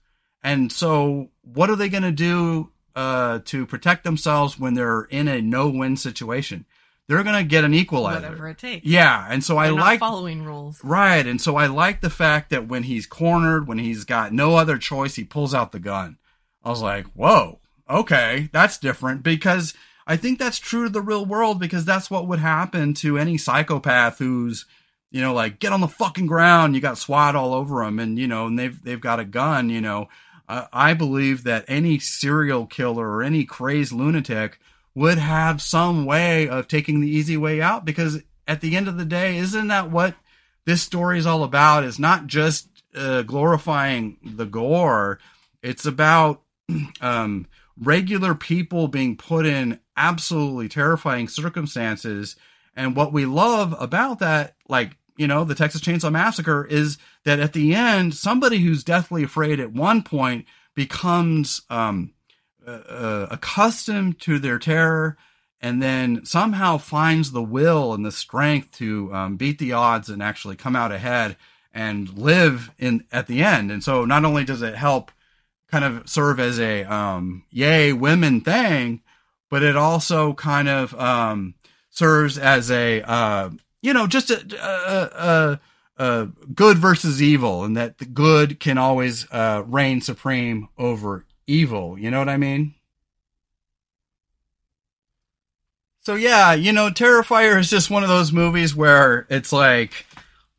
[0.43, 5.27] And so, what are they going to do uh, to protect themselves when they're in
[5.27, 6.65] a no win situation?
[7.07, 8.21] They're going to get an equalizer.
[8.21, 8.85] Whatever it takes.
[8.85, 10.83] Yeah, and so they're I like following rules.
[10.83, 14.55] Right, and so I like the fact that when he's cornered, when he's got no
[14.55, 16.17] other choice, he pulls out the gun.
[16.63, 17.59] I was like, "Whoa,
[17.89, 19.73] okay, that's different." Because
[20.07, 23.37] I think that's true to the real world because that's what would happen to any
[23.37, 24.65] psychopath who's,
[25.09, 26.75] you know, like get on the fucking ground.
[26.75, 29.69] You got SWAT all over them, and you know, and they've they've got a gun.
[29.69, 30.07] You know,
[30.47, 34.59] I believe that any serial killer or any crazed lunatic
[34.93, 38.97] would have some way of taking the easy way out because at the end of
[38.97, 40.15] the day isn't that what
[40.65, 41.83] this story is all about?
[41.83, 45.19] Is not just uh, glorifying the gore.
[45.63, 46.41] It's about
[47.01, 47.47] um,
[47.79, 52.35] regular people being put in absolutely terrifying circumstances.
[52.75, 57.39] And what we love about that like you know the texas chainsaw massacre is that
[57.39, 62.13] at the end somebody who's deathly afraid at one point becomes um,
[62.65, 65.17] uh, uh, accustomed to their terror
[65.61, 70.21] and then somehow finds the will and the strength to um, beat the odds and
[70.21, 71.37] actually come out ahead
[71.73, 73.71] and live in at the end.
[73.71, 75.11] And so not only does it help
[75.69, 79.01] kind of serve as a um, yay women thing,
[79.49, 81.53] but it also kind of um,
[81.89, 83.49] serves as a uh,
[83.81, 85.59] you know just a, a,
[85.99, 91.25] a, a, good versus evil, and that the good can always uh, reign supreme over
[91.51, 91.99] evil.
[91.99, 92.75] You know what I mean?
[96.03, 100.07] So yeah, you know, Terrifier is just one of those movies where it's like,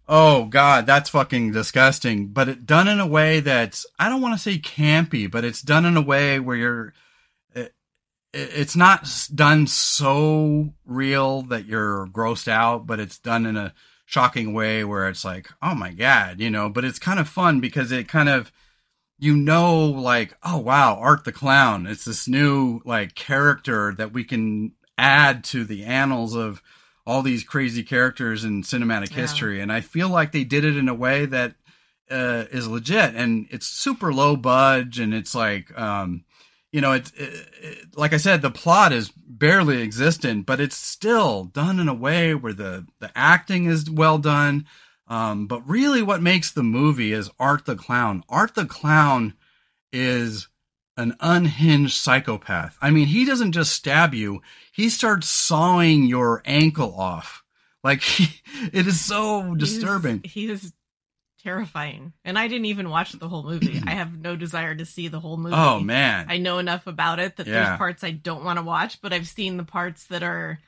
[0.08, 2.28] oh god, that's fucking disgusting.
[2.28, 5.62] But it done in a way that's I don't want to say campy, but it's
[5.62, 6.94] done in a way where you're
[7.54, 7.74] it,
[8.32, 13.74] it's not done so real that you're grossed out, but it's done in a
[14.06, 16.68] shocking way where it's like, oh my god, you know.
[16.68, 18.52] But it's kind of fun because it kind of
[19.22, 24.24] you know like oh wow art the clown it's this new like character that we
[24.24, 26.62] can add to the annals of
[27.06, 29.16] all these crazy characters in cinematic yeah.
[29.16, 29.60] history.
[29.60, 31.54] And I feel like they did it in a way that
[32.10, 36.24] uh, is legit and it's super low budge and it's like, um,
[36.70, 40.76] you know, it's it, it, like I said, the plot is barely existent, but it's
[40.76, 44.66] still done in a way where the the acting is well done.
[45.12, 48.24] Um, but really, what makes the movie is Art the Clown.
[48.30, 49.34] Art the Clown
[49.92, 50.48] is
[50.96, 52.78] an unhinged psychopath.
[52.80, 54.40] I mean, he doesn't just stab you;
[54.72, 57.44] he starts sawing your ankle off.
[57.84, 58.40] Like he,
[58.72, 60.22] it is so disturbing.
[60.24, 60.72] He is
[61.42, 63.82] terrifying, and I didn't even watch the whole movie.
[63.86, 65.54] I have no desire to see the whole movie.
[65.54, 67.52] Oh man, I know enough about it that yeah.
[67.52, 70.58] there's parts I don't want to watch, but I've seen the parts that are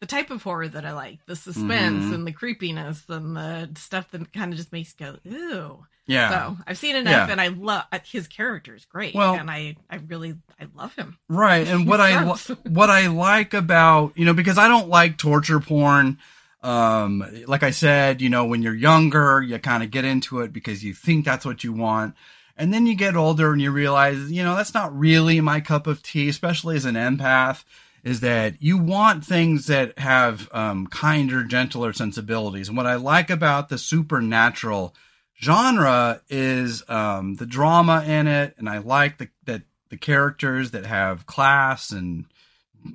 [0.00, 2.14] the type of horror that I like, the suspense mm-hmm.
[2.14, 5.86] and the creepiness and the stuff that kind of just makes you go, ooh.
[6.06, 6.30] Yeah.
[6.30, 7.32] So I've seen enough, yeah.
[7.32, 9.14] and I love his character is great.
[9.14, 11.18] Well, and I, I really, I love him.
[11.28, 12.24] Right, and what I,
[12.64, 16.18] what I like about you know because I don't like torture porn.
[16.62, 20.52] Um, like I said, you know, when you're younger, you kind of get into it
[20.52, 22.14] because you think that's what you want.
[22.56, 25.86] And then you get older and you realize, you know, that's not really my cup
[25.86, 27.62] of tea, especially as an empath,
[28.08, 32.68] is that you want things that have um, kinder, gentler sensibilities.
[32.68, 34.94] And what I like about the supernatural
[35.38, 40.86] genre is um, the drama in it, and I like the that the characters that
[40.86, 42.24] have class and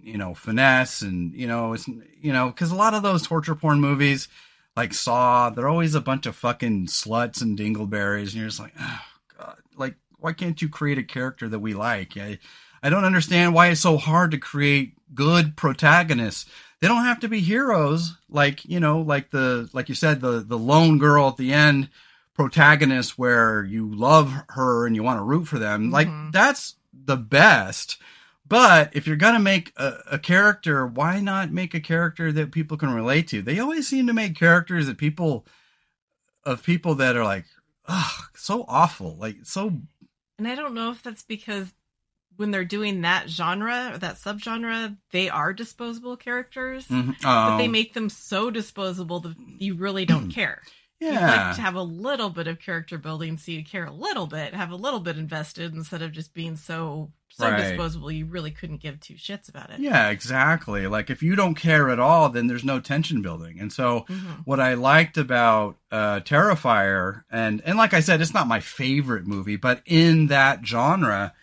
[0.01, 3.53] you know finesse, and you know it's you know because a lot of those torture
[3.53, 4.27] porn movies
[4.75, 8.73] like Saw, they're always a bunch of fucking sluts and dingleberries, and you're just like,
[8.79, 9.01] oh
[9.37, 12.17] god, like why can't you create a character that we like?
[12.17, 12.39] I,
[12.81, 16.49] I don't understand why it's so hard to create good protagonists.
[16.79, 20.39] They don't have to be heroes, like you know, like the like you said, the
[20.41, 21.89] the lone girl at the end
[22.33, 25.83] protagonist where you love her and you want to root for them.
[25.83, 25.91] Mm-hmm.
[25.91, 27.97] Like that's the best.
[28.45, 32.77] But if you're gonna make a, a, character, why not make a character that people
[32.77, 33.41] can relate to?
[33.41, 35.45] They always seem to make characters that people
[36.45, 37.45] of people that are like,
[37.87, 39.81] ugh, so awful, like so.
[40.37, 41.73] And I don't know if that's because
[42.37, 47.11] when they're doing that genre or that subgenre, they are disposable characters, mm-hmm.
[47.11, 47.15] oh.
[47.23, 50.61] but they make them so disposable that you really don't care.
[50.99, 51.11] Yeah.
[51.11, 54.25] You'd like to have a little bit of character building so you care a little
[54.25, 57.57] bit, have a little bit invested instead of just being so so right.
[57.57, 59.79] disposable you really couldn't give two shits about it.
[59.79, 60.85] Yeah, exactly.
[60.85, 63.59] Like if you don't care at all, then there's no tension building.
[63.59, 64.41] And so mm-hmm.
[64.45, 69.25] what I liked about uh Terrifier and and like I said, it's not my favorite
[69.27, 71.33] movie, but in that genre,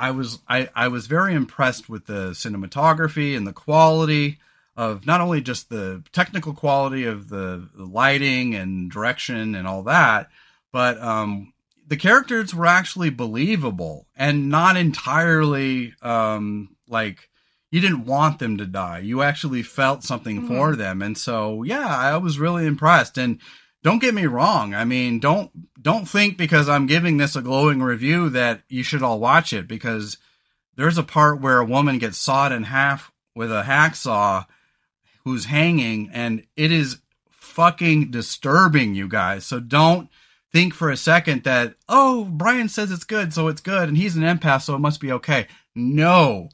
[0.00, 4.38] I was I, I was very impressed with the cinematography and the quality
[4.76, 9.82] of not only just the technical quality of the, the lighting and direction and all
[9.82, 10.30] that,
[10.72, 11.52] but um,
[11.86, 17.28] the characters were actually believable and not entirely um, like
[17.70, 19.00] you didn't want them to die.
[19.00, 20.48] You actually felt something mm-hmm.
[20.48, 23.18] for them, and so yeah, I was really impressed.
[23.18, 23.38] And
[23.82, 27.82] don't get me wrong, I mean don't don't think because I'm giving this a glowing
[27.82, 30.18] review that you should all watch it because
[30.76, 34.46] there's a part where a woman gets sawed in half with a hacksaw
[35.24, 36.98] who's hanging, and it is
[37.30, 39.44] fucking disturbing, you guys.
[39.46, 40.08] So don't
[40.52, 44.16] think for a second that, oh, Brian says it's good, so it's good, and he's
[44.16, 45.46] an empath, so it must be okay.
[45.74, 46.48] No.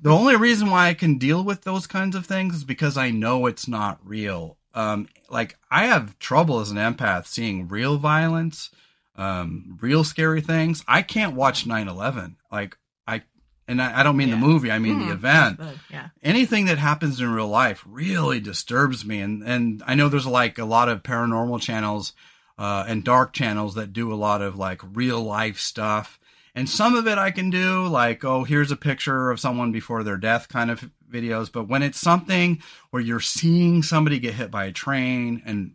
[0.00, 3.10] the only reason why I can deal with those kinds of things is because I
[3.10, 4.56] know it's not real.
[4.74, 8.70] Um, like I have trouble as an empath seeing real violence,
[9.16, 10.84] um, real scary things.
[10.86, 12.36] I can't watch 9/11.
[12.52, 13.22] Like I,
[13.66, 14.34] and I, I don't mean yeah.
[14.34, 15.58] the movie, I mean mm, the event.
[15.58, 16.08] The, yeah.
[16.22, 20.58] Anything that happens in real life really disturbs me, and and I know there's like
[20.58, 22.12] a lot of paranormal channels
[22.58, 26.20] uh, and dark channels that do a lot of like real life stuff,
[26.54, 30.04] and some of it I can do, like oh here's a picture of someone before
[30.04, 34.50] their death kind of videos, but when it's something where you're seeing somebody get hit
[34.50, 35.74] by a train, and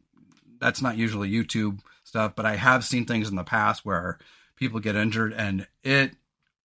[0.59, 4.19] that's not usually YouTube stuff, but I have seen things in the past where
[4.55, 6.11] people get injured, and it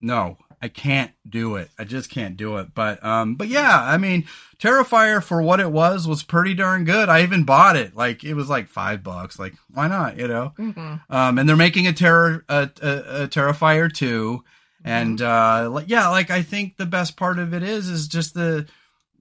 [0.02, 1.70] no I can't do it.
[1.80, 2.74] I just can't do it.
[2.74, 4.28] But um, but yeah, I mean,
[4.58, 7.08] Terrifier for what it was was pretty darn good.
[7.08, 7.96] I even bought it.
[7.96, 9.40] Like it was like five bucks.
[9.40, 10.18] Like why not?
[10.18, 10.54] You know.
[10.58, 10.96] Mm-hmm.
[11.14, 14.44] Um, and they're making a terror a, a, a Terrifier two,
[14.84, 18.34] and uh, like yeah, like I think the best part of it is is just
[18.34, 18.68] the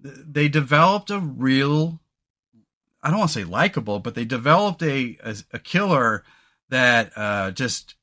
[0.03, 2.01] they developed a real.
[3.03, 6.25] I don't want to say likable, but they developed a a, a killer
[6.69, 7.95] that uh, just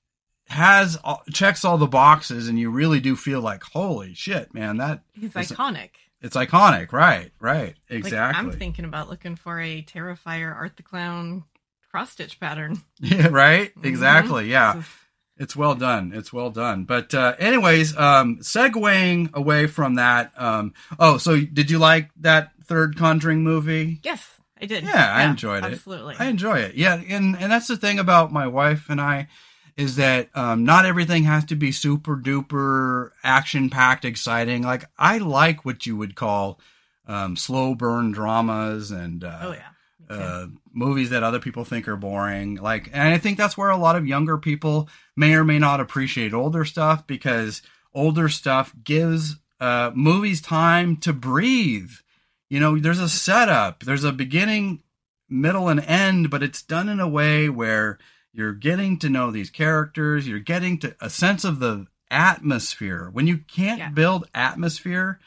[0.50, 4.78] has all, checks all the boxes, and you really do feel like, holy shit, man,
[4.78, 5.90] that He's iconic.
[6.22, 7.32] it's iconic, right?
[7.40, 8.52] Right, Like, exactly.
[8.52, 11.44] I'm thinking about looking for a Terrifier Art the Clown
[11.90, 12.82] cross stitch pattern.
[13.00, 13.86] yeah, right, Mhm.
[13.86, 14.84] exactly, yeah.
[15.38, 16.14] It's well done.
[16.16, 16.86] It's well done.
[16.86, 20.32] But uh, anyways, um, segueing away from that.
[20.38, 24.00] Um, oh, so did you like that third Conjuring movie?
[24.04, 24.26] Yes,
[24.62, 24.84] I did.
[24.86, 25.74] Yeah, I enjoyed it.
[25.74, 26.16] Absolutely.
[26.18, 26.76] I enjoy it.
[26.76, 29.28] Yeah, and and that's the thing about my wife and I
[29.76, 34.62] is that um, not everything has to be super duper action packed, exciting.
[34.62, 36.62] Like I like what you would call
[37.08, 39.70] um, slow burn dramas and uh, oh yeah.
[40.08, 42.58] Uh, movies that other people think are boring.
[42.58, 45.80] Like, and I think that's where a lot of younger people may or may not
[45.80, 47.62] appreciate older stuff because
[47.94, 51.92] older stuff gives uh, movies time to breathe.
[52.50, 54.84] You know, there's a setup, there's a beginning,
[55.30, 57.98] middle, and end, but it's done in a way where
[58.34, 63.10] you're getting to know these characters, you're getting to a sense of the atmosphere.
[63.12, 63.90] When you can't Yeah.
[63.90, 65.20] build atmosphere,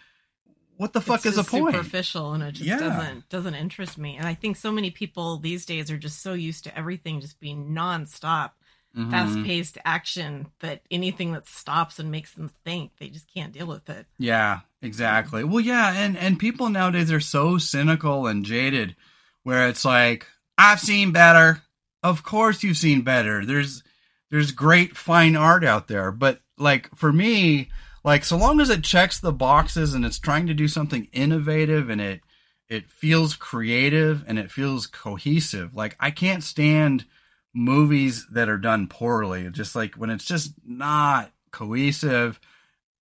[0.76, 1.74] what the fuck it's is just point?
[1.74, 2.78] superficial and it just Yeah.
[2.78, 4.16] doesn't doesn't interest me.
[4.16, 7.40] And I think so many people these days are just so used to everything just
[7.40, 8.50] being nonstop,
[8.96, 9.10] Mhm.
[9.10, 13.66] fast paced action that anything that stops and makes them think they just can't deal
[13.66, 14.06] with it.
[14.18, 15.44] Yeah, exactly.
[15.44, 18.96] Well, yeah, and and people nowadays are so cynical and jaded,
[19.42, 21.62] where it's like, I've seen better.
[22.02, 23.44] Of course, you've seen better.
[23.44, 23.82] There's
[24.30, 27.68] there's great fine art out there, but like for me,
[28.04, 31.88] like so long as it checks the boxes and it's trying to do something innovative
[31.90, 32.20] and it
[32.68, 35.74] it feels creative and it feels cohesive.
[35.74, 37.04] Like I can't stand
[37.54, 39.48] movies that are done poorly.
[39.50, 42.38] Just like when it's just not cohesive.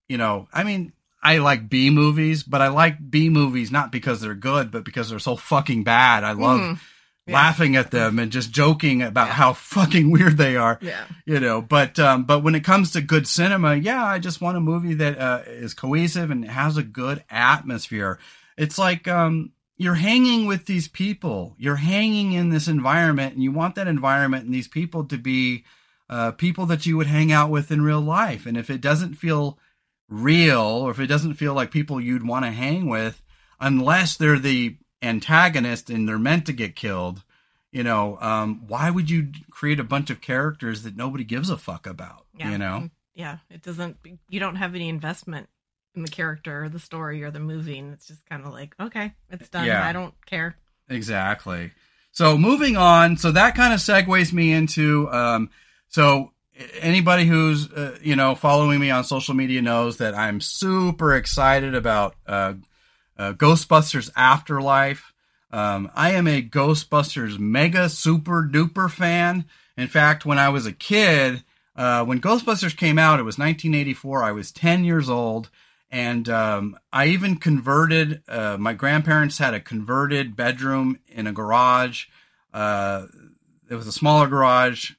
[0.10, 4.22] You know, I mean, I like B movies, but I like B movies not because
[4.22, 6.24] they're good, but because they're so fucking bad.
[6.24, 6.80] I love Mhm.
[7.26, 7.34] Yeah.
[7.34, 9.34] laughing at them and just joking about Yeah.
[9.34, 11.04] how fucking weird they are Yeah.
[11.26, 14.56] you know but um but when it comes to good cinema yeah i just want
[14.56, 18.18] a movie that uh, is cohesive and has a good atmosphere
[18.58, 23.52] it's like um you're hanging with these people you're hanging in this environment and you
[23.52, 25.64] want that environment and these people to be
[26.10, 29.16] uh, people that you would hang out with in real life and if it doesn't
[29.16, 29.58] feel
[30.10, 33.22] real or if it doesn't feel like people you'd want to hang with
[33.60, 37.24] unless they're the antagonist and they're meant to get killed
[37.72, 41.58] you know um, why would you create a bunch of characters that nobody gives a
[41.58, 42.52] fuck about Yeah.
[42.52, 43.38] you know Yeah.
[43.50, 43.98] It doesn't
[44.30, 45.50] you don't have any investment
[45.98, 48.76] in the character or the story or the movie and it's just kind of like,
[48.80, 49.66] okay, it's done.
[49.66, 49.86] Yeah.
[49.86, 50.56] I don't care.
[50.90, 51.72] Exactly.
[52.12, 55.50] So moving on, so that kind of segues me into um,
[55.90, 56.32] so
[56.80, 61.76] anybody who's uh, you know following me on social media knows that I'm super excited
[61.76, 62.54] about uh,
[63.18, 65.14] uh, Ghostbusters Afterlife.
[65.52, 69.46] Um, I am a Ghostbusters mega super duper fan.
[69.78, 71.44] In fact, when I was a kid,
[71.76, 74.24] uh, when Ghostbusters came out, it was 1984.
[74.24, 75.50] I was 10 years old,
[75.90, 78.22] and um, I even converted.
[78.28, 82.06] Uh, my grandparents had a converted bedroom in a garage.
[82.54, 83.06] Uh,
[83.70, 84.92] it was a smaller garage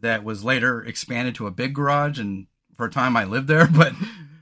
[0.00, 3.66] that was later expanded to a big garage, and for a time I lived there.
[3.72, 3.94] But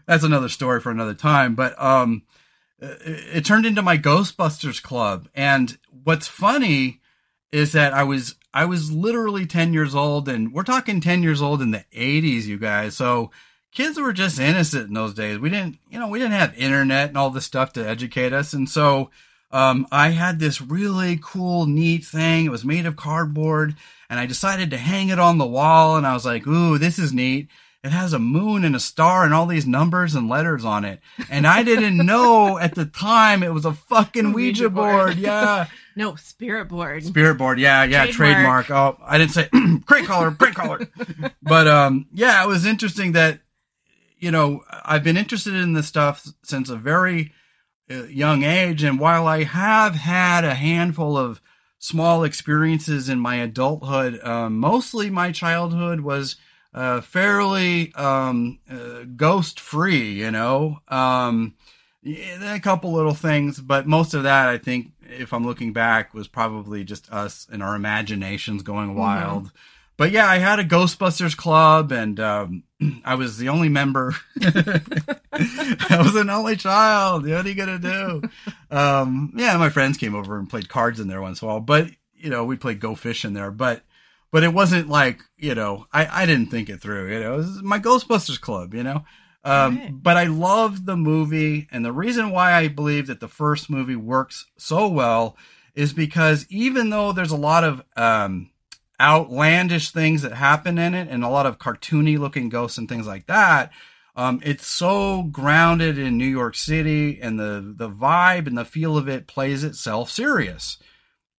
[0.06, 1.54] that's another story for another time.
[1.54, 2.22] But um,
[2.80, 7.00] it, it turned into my Ghostbusters club, and what's funny
[7.52, 11.40] is that I was I was literally 10 years old and we're talking 10 years
[11.40, 12.96] old in the 80s you guys.
[12.96, 13.30] So
[13.72, 15.38] kids were just innocent in those days.
[15.38, 18.52] We didn't, you know, we didn't have internet and all this stuff to educate us.
[18.52, 19.10] And so
[19.50, 22.46] um, I had this really cool, neat thing.
[22.46, 23.74] It was made of cardboard
[24.08, 26.98] and I decided to hang it on the wall and I was like, "Ooh, this
[26.98, 27.48] is neat."
[27.82, 31.00] It has a moon and a star and all these numbers and letters on it.
[31.28, 34.92] And I didn't know at the time it was a fucking Ouija, Ouija board.
[34.92, 35.16] board.
[35.16, 35.66] Yeah.
[35.94, 37.04] No, spirit board.
[37.04, 38.64] Spirit board, yeah, yeah, trademark.
[38.64, 38.98] Trademark.
[38.98, 39.50] Oh, I didn't say
[39.84, 40.88] crate collar, crate collar.
[41.42, 43.40] but um, yeah, it was interesting that
[44.22, 47.32] you know I've been interested in this stuff since a very
[47.90, 51.42] uh, young age, and while I have had a handful of
[51.78, 56.36] small experiences in my adulthood, um, mostly my childhood was
[56.72, 60.12] uh, fairly um, uh, ghost free.
[60.12, 61.56] You know, um,
[62.06, 66.28] a couple little things, but most of that, I think, if I'm looking back, was
[66.28, 69.50] probably just us and our imaginations going wild.
[69.96, 72.62] But yeah, I had a Ghostbusters club, and um,
[73.04, 74.14] I was the only member.
[74.42, 77.26] I was an only child.
[77.28, 78.22] What are you gonna do?
[78.70, 81.60] Um, yeah, my friends came over and played cards in there once in a while,
[81.60, 83.82] but you know, we played Go Fish in there, but
[84.30, 87.12] but it wasn't like you know, I I didn't think it through.
[87.12, 88.74] You know, it was my Ghostbusters club.
[88.74, 89.04] You know.
[89.44, 89.90] Um, Right.
[90.02, 93.96] but I loved the movie, and the reason why I believe that the first movie
[93.96, 95.36] works so well
[95.74, 98.50] is because even though there's a lot of um,
[99.00, 103.06] outlandish things that happen in it and a lot of cartoony looking ghosts and things
[103.06, 103.72] like that,
[104.14, 108.98] um, it's so grounded in New York City, and the the vibe and the feel
[108.98, 110.76] of it plays itself serious.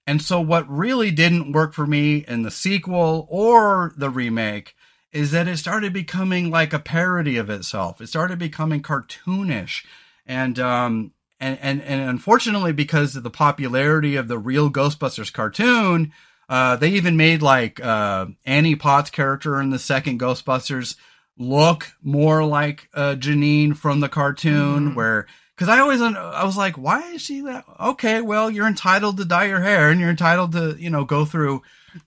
[0.08, 4.76] And so, what really didn't work for me in the sequel or the remake
[5.12, 8.02] is that it started becoming like a parody of itself.
[8.02, 9.86] It started becoming cartoonish,
[10.26, 16.12] and um, and and and unfortunately, because of the popularity of the real Ghostbusters cartoon,
[16.50, 20.96] uh, they even made like uh, Annie Potts' character in the second Ghostbusters
[21.38, 24.96] look more like uh, Janine from the cartoon, Mhm.
[24.96, 25.26] where
[25.56, 27.66] because I always I was like, why is she that?
[27.80, 31.26] Okay, well, you're entitled to dye your hair, and you're entitled to you know go
[31.26, 31.62] through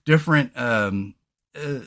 [0.05, 1.15] different um,
[1.55, 1.79] uh,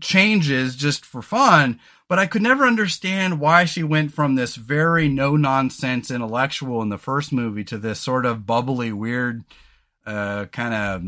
[0.00, 1.80] changes just for fun.
[2.08, 6.88] But I could never understand why she went from this very no nonsense intellectual in
[6.88, 9.44] the first movie to this sort of bubbly, weird,
[10.06, 11.02] uh, kind of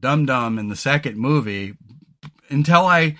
[0.00, 1.74] dum dum in the second movie
[2.48, 3.16] until I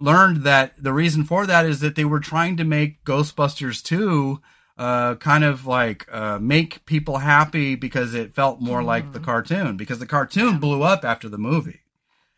[0.00, 4.40] learned that the reason for that is that they were trying to make Ghostbusters 2
[4.76, 9.76] uh, kind of like uh, make people happy because it felt more like the cartoon
[9.76, 11.83] because the cartoon blew up after the movie.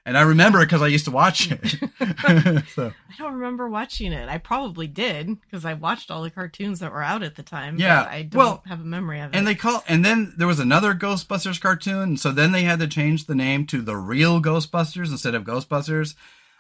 [0.07, 1.59] And I remember it because I used to watch it.
[2.75, 4.29] so, I don't remember watching it.
[4.29, 7.77] I probably did because I watched all the cartoons that were out at the time.
[7.77, 9.37] Yeah, but I don't well, have a memory of it.
[9.37, 12.87] and they call and then there was another Ghostbusters cartoon, so then they had to
[12.87, 16.15] change the name to the real Ghostbusters instead of Ghostbusters.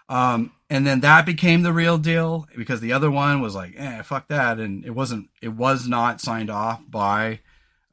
[0.08, 4.02] Um, and then that became the real deal because the other one was like, eh,
[4.02, 5.30] fuck that, and it wasn't.
[5.40, 7.40] It was not signed off by,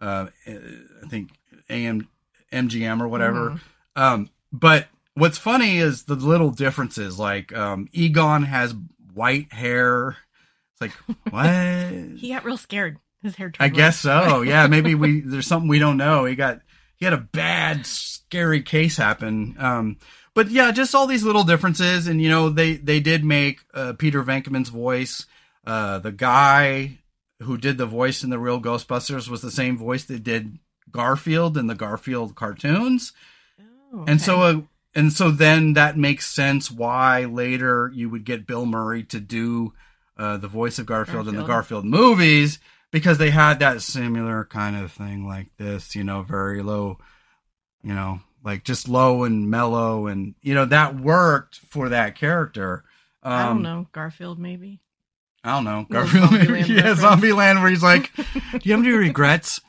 [0.01, 1.29] uh, I think
[1.69, 2.07] AM
[2.51, 3.61] MGM or whatever.
[3.95, 7.19] Um, but what's funny is the little differences.
[7.19, 8.73] Like um, Egon has
[9.13, 10.17] white hair.
[10.73, 10.91] It's like
[11.29, 12.17] what?
[12.17, 12.97] he got real scared.
[13.21, 13.51] His hair.
[13.51, 13.63] Turned.
[13.63, 14.41] I turned guess so.
[14.45, 16.25] Yeah, maybe we there's something we don't know.
[16.25, 16.61] He got
[16.97, 19.55] he had a bad scary case happen.
[19.59, 19.97] Um
[20.35, 23.93] but yeah, just all these little differences and you know they they did make uh,
[23.93, 25.25] Peter Venkman's voice
[25.65, 26.99] uh the guy
[27.41, 30.59] who did the voice in the real Ghostbusters was the same voice that did
[30.91, 33.13] Garfield in the Garfield cartoons.
[33.93, 34.67] Oh, And so, okay.
[34.95, 39.73] And so then that makes sense why later you would get Bill Murray to do
[40.17, 41.83] uh, the voice of Garfield, in the Garfield.
[41.83, 42.59] Garfield movies
[42.91, 46.99] because they had that similar kind of thing like this, you know, very low,
[47.81, 52.83] you know, like just low and mellow, and you know that worked for that character.
[53.23, 54.79] Um, I don't know Garfield maybe.
[55.43, 55.85] I don't know.
[55.89, 57.01] Garfield, Zombieland yeah, reference.
[57.01, 59.59] Zombieland, where he's like, "Do you have any regrets?"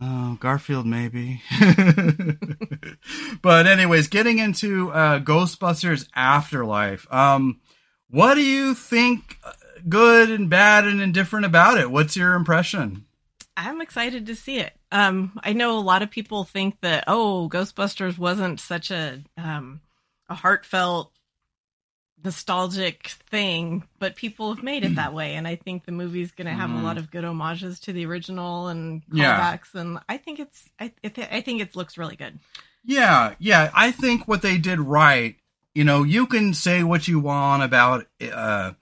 [0.00, 1.42] Oh, Garfield, maybe.
[3.42, 7.06] but anyways, getting into uh, Ghostbusters Afterlife.
[7.12, 7.60] Um,
[8.10, 9.52] what do you think, uh,
[9.88, 11.90] good and bad and indifferent about it?
[11.90, 13.06] What's your impression?
[13.56, 14.72] I'm excited to see it.
[14.90, 19.80] Um, I know a lot of people think that oh, Ghostbusters wasn't such a um,
[20.28, 21.12] a heartfelt,
[22.24, 26.46] nostalgic thing, but people have made it that way, and I think the movie's going
[26.46, 26.80] to have Mhm.
[26.80, 29.38] a lot of good homages to the original and Yeah.
[29.38, 32.38] callbacks, and I think it's I I, th- I think it looks really good.
[32.84, 33.70] Yeah, yeah.
[33.74, 35.36] I think what they did right,
[35.74, 38.72] you know, you can say what you want about uh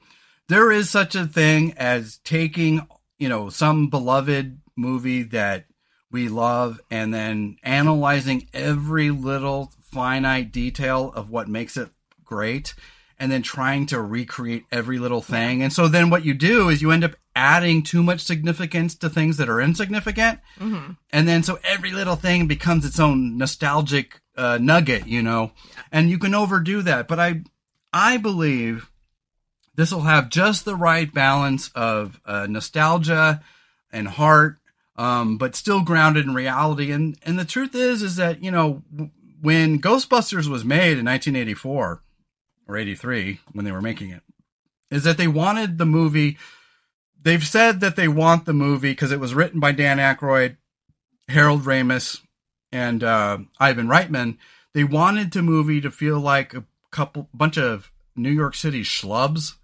[0.49, 2.87] there is such a thing as taking,
[3.19, 5.67] you know, some beloved movie that
[6.11, 11.91] we love and then analyzing every little finite detail of what makes it
[12.25, 12.75] great
[13.23, 15.63] and then trying to recreate every little thing.
[15.63, 19.09] And so then what you do is you end up adding too much significance to
[19.09, 24.21] things that are insignificant hmm and then so every little thing becomes its own nostalgic
[24.37, 25.53] uh, nugget, you know,
[25.91, 27.09] and you can overdo that.
[27.09, 27.43] But I,
[27.93, 28.91] I believe
[29.75, 33.43] this will have just the right balance of uh, nostalgia
[33.91, 34.59] and heart,
[34.97, 36.91] um, but still grounded in reality.
[36.91, 38.83] And and the truth is, is that you know
[39.41, 42.01] when Ghostbusters was made in 1984
[42.69, 44.23] or 83 when they were making it,
[44.91, 46.39] is that they wanted the movie.
[47.21, 50.57] They've said that they want the movie because it was written by Dan Aykroyd,
[51.29, 52.21] Harold Ramis,
[52.73, 54.39] and uh, Ivan Reitman.
[54.75, 59.55] They wanted the movie to feel like a couple bunch of New York City schlubs,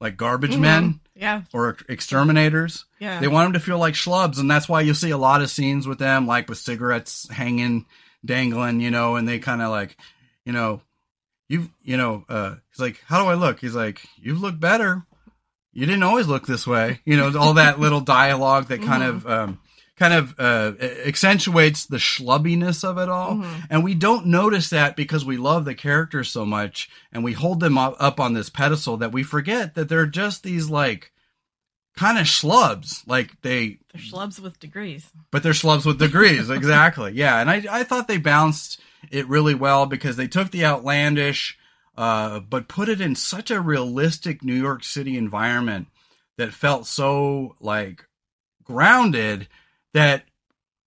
[0.00, 0.60] like garbage Mhm.
[0.60, 2.84] men Yeah, or exterminators.
[2.98, 3.18] yeah.
[3.20, 5.50] They want them to feel like schlubs, and that's why you see a lot of
[5.50, 7.86] scenes with them, like with cigarettes hanging,
[8.24, 9.96] dangling, you know, and they kind of like,
[10.44, 10.80] you know,
[11.48, 13.60] you, you know, uh, he's like, how do I look?
[13.60, 15.02] He's like, you look better.
[15.72, 17.00] you didn't always look this way.
[17.04, 19.60] You know, all that little dialogue that kind of, um,
[19.96, 20.72] kind of uh,
[21.06, 23.34] accentuates the schlubbiness of it all.
[23.36, 23.66] Mhm.
[23.70, 27.60] And we don't notice that because we love the characters so much and we hold
[27.60, 31.10] them up, up on this pedestal that we forget that they're just these like
[31.96, 33.02] kind of schlubs.
[33.08, 35.10] Like they, They're schlubs with degrees.
[35.32, 36.48] but they're schlubs with degrees.
[36.60, 37.12] exactly.
[37.14, 37.40] Yeah.
[37.40, 38.80] And I, I thought they balanced
[39.10, 41.58] it really well because they took the outlandish,
[41.96, 45.88] uh, but put it in such a realistic New York City environment
[46.36, 48.06] that felt so like
[48.62, 49.48] grounded
[49.94, 50.24] that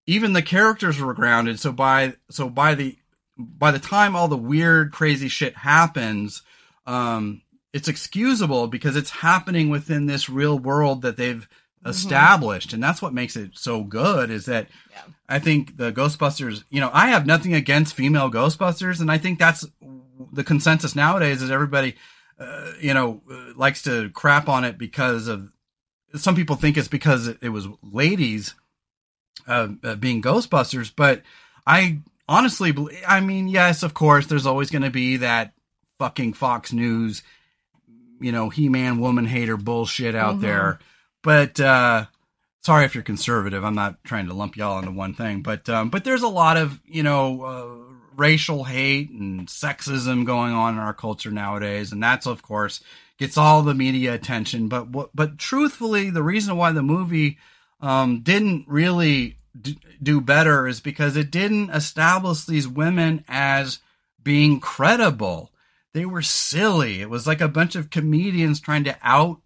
[0.06, 1.60] even the characters were grounded.
[1.60, 2.98] So by, so by the,
[3.38, 6.42] by the time all the weird, crazy shit happens,
[6.86, 7.42] um,
[7.74, 11.48] it's excusable because it's happening within this real world that they've
[11.86, 12.74] established.
[12.74, 15.02] And that's what makes it so good is that Yeah.
[15.32, 19.00] I think the Ghostbusters, you know, I have nothing against female Ghostbusters.
[19.02, 19.66] And I think that's
[20.34, 21.96] the consensus nowadays is everybody,
[22.40, 25.50] uh, you know, uh, likes to crap on it because of
[26.16, 28.54] some people think it's because it, it was ladies
[29.48, 31.22] uh, uh, being Ghostbusters, but
[31.66, 32.74] I honestly,
[33.08, 35.54] I mean, yes, of course, there's always going to be that
[36.00, 37.24] fucking Fox News,
[38.20, 40.42] you know, He-Man woman hater bullshit out Mhm.
[40.42, 40.80] there.
[41.24, 42.06] But uh,
[42.62, 43.64] sorry if you're conservative.
[43.64, 46.58] I'm not trying to lump y'all into one thing, but um, but there's a lot
[46.58, 52.02] of you know uh, racial hate and sexism going on in our culture nowadays, and
[52.02, 52.82] that's of course
[53.18, 54.68] gets all the media attention.
[54.68, 55.10] But what?
[55.14, 57.38] But truthfully, the reason why the movie
[57.82, 59.38] um, didn't really
[60.02, 63.80] do better is because it didn't establish these women as
[64.24, 65.52] being credible.
[65.94, 67.02] They were silly.
[67.02, 69.41] It was like a bunch of comedians trying to out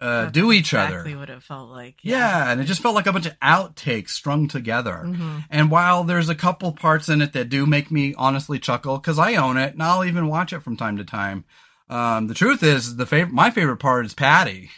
[0.00, 0.96] uh, do each exactly other.
[1.00, 1.96] Exactly what it felt like.
[2.02, 4.98] Yeah, and it just felt like a bunch of outtakes strung together.
[4.98, 8.98] hmm And while there's a couple parts in it that do make me honestly chuckle,
[8.98, 11.44] because I own it and I'll even watch it from time to time.
[11.88, 14.70] Um, the truth is, the favorite, my favorite part is Patty.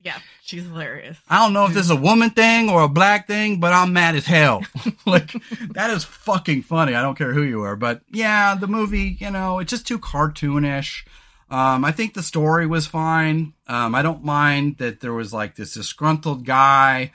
[0.00, 1.16] Yeah, she's hilarious.
[1.28, 3.92] I don't know if this is a woman thing or a black thing, but I'm
[3.92, 4.62] mad as hell.
[5.06, 5.32] like
[5.70, 6.94] that is fucking funny.
[6.94, 9.98] I don't care who you are, but yeah, the movie, you know, it's just too
[9.98, 11.04] cartoonish.
[11.52, 13.52] Um, I think the story was fine.
[13.66, 17.12] Um, I don't mind that there was like this disgruntled guy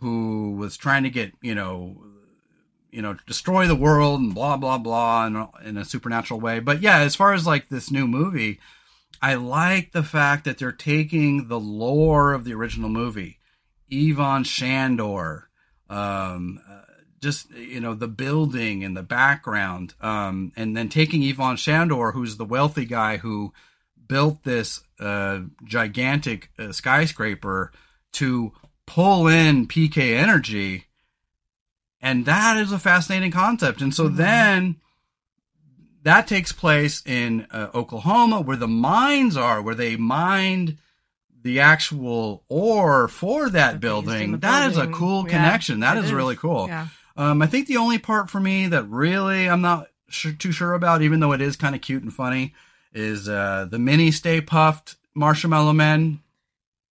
[0.00, 1.96] who was trying to get, you know,
[2.90, 6.60] you know, destroy the world and blah blah blah in, in a supernatural way.
[6.60, 8.60] But yeah, as far as like this new movie,
[9.22, 13.38] I like the fact that they're taking the lore of the original movie,
[13.88, 15.48] Yvonne Shandor,
[15.88, 16.82] um, uh,
[17.22, 22.36] just you know the building and the background, um, and then taking Yvonne Shandor, who's
[22.36, 23.54] the wealthy guy who
[24.10, 27.72] built this uh, gigantic uh, skyscraper
[28.12, 28.52] to
[28.86, 30.84] pull in PK energy,
[32.02, 33.80] and that is a fascinating concept.
[33.80, 34.16] And so Mhm.
[34.16, 34.76] then
[36.02, 40.78] that takes place in uh, Oklahoma, where the mines are, where they mined
[41.42, 44.32] the actual ore for that building.
[44.32, 44.94] the That is a building.
[44.94, 45.80] cool Yeah, connection.
[45.80, 46.66] That it is, really cool.
[46.68, 46.88] Yeah.
[47.16, 50.74] Um, I think the only part for me that really I'm not su- too sure
[50.74, 52.54] about, even though it is kind of cute and funny,
[52.92, 56.20] is uh, the mini Stay Puft Marshmallow Men.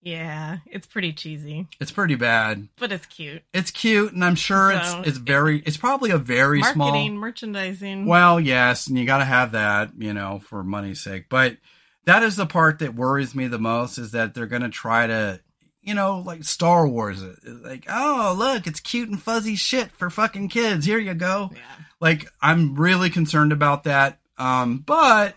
[0.02, 2.70] Yeah, it's pretty cheesy, It's pretty bad.
[2.78, 3.44] but it's cute.
[3.54, 5.60] It's cute, and I'm sure So, it's it's very.
[5.66, 7.10] It's probably a very Marketing, small.
[7.12, 8.06] merchandising.
[8.06, 11.26] Well, yes, and you got to have that, you know, for money's sake.
[11.30, 11.58] But
[12.06, 15.06] that is the part that worries me the most is that they're going to try
[15.06, 15.42] to,
[15.82, 17.36] you know, like Star Wars, it.
[17.46, 20.86] like, oh, look, it's cute and fuzzy shit for fucking kids.
[20.86, 21.52] Here you go.
[21.54, 21.60] Yeah.
[22.00, 24.20] Like, I'm really concerned about that.
[24.38, 25.36] Um, but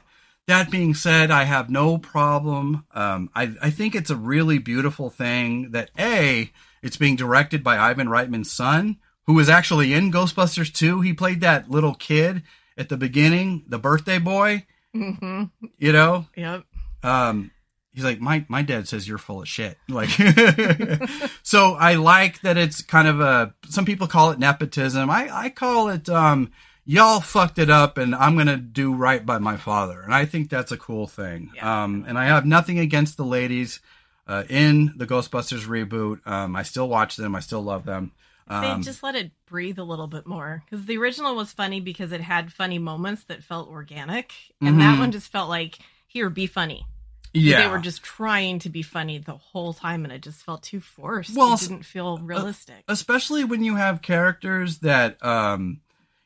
[0.53, 2.85] that being said, I have no problem.
[2.93, 7.79] Um, I, I think it's a really beautiful thing that A, it's being directed by
[7.79, 11.01] Ivan Reitman's son, who was actually in Ghostbusters 2.
[11.01, 12.43] He played that little kid
[12.77, 15.45] at the beginning, the birthday boy, hmm
[15.79, 16.27] you know?
[16.37, 16.65] Yep.
[17.03, 17.51] um
[17.95, 20.11] he's like my my dad says you're full of shit like
[21.43, 25.49] so i like that it's kind of a some people call it nepotism i i
[25.49, 26.51] call it um
[26.93, 30.49] y'all fucked it up and i'm gonna do right by my father and i think
[30.51, 31.85] that's a cool thing Yeah.
[31.85, 33.81] um and i have nothing against the ladies
[34.29, 38.13] uh, in the ghostbusters reboot um i still watch them i still love them
[38.49, 41.81] They um, just let it breathe a little bit more because the original was funny
[41.81, 44.99] because it had funny moments that felt organic, and that Mhm.
[44.99, 45.79] one just felt like
[46.09, 46.85] here, be funny.
[47.33, 50.63] yeah They were just trying to be funny the whole time, and it just felt
[50.65, 51.35] too forced.
[51.37, 52.83] Well, it didn't feel realistic.
[52.89, 55.81] especially when you have characters that um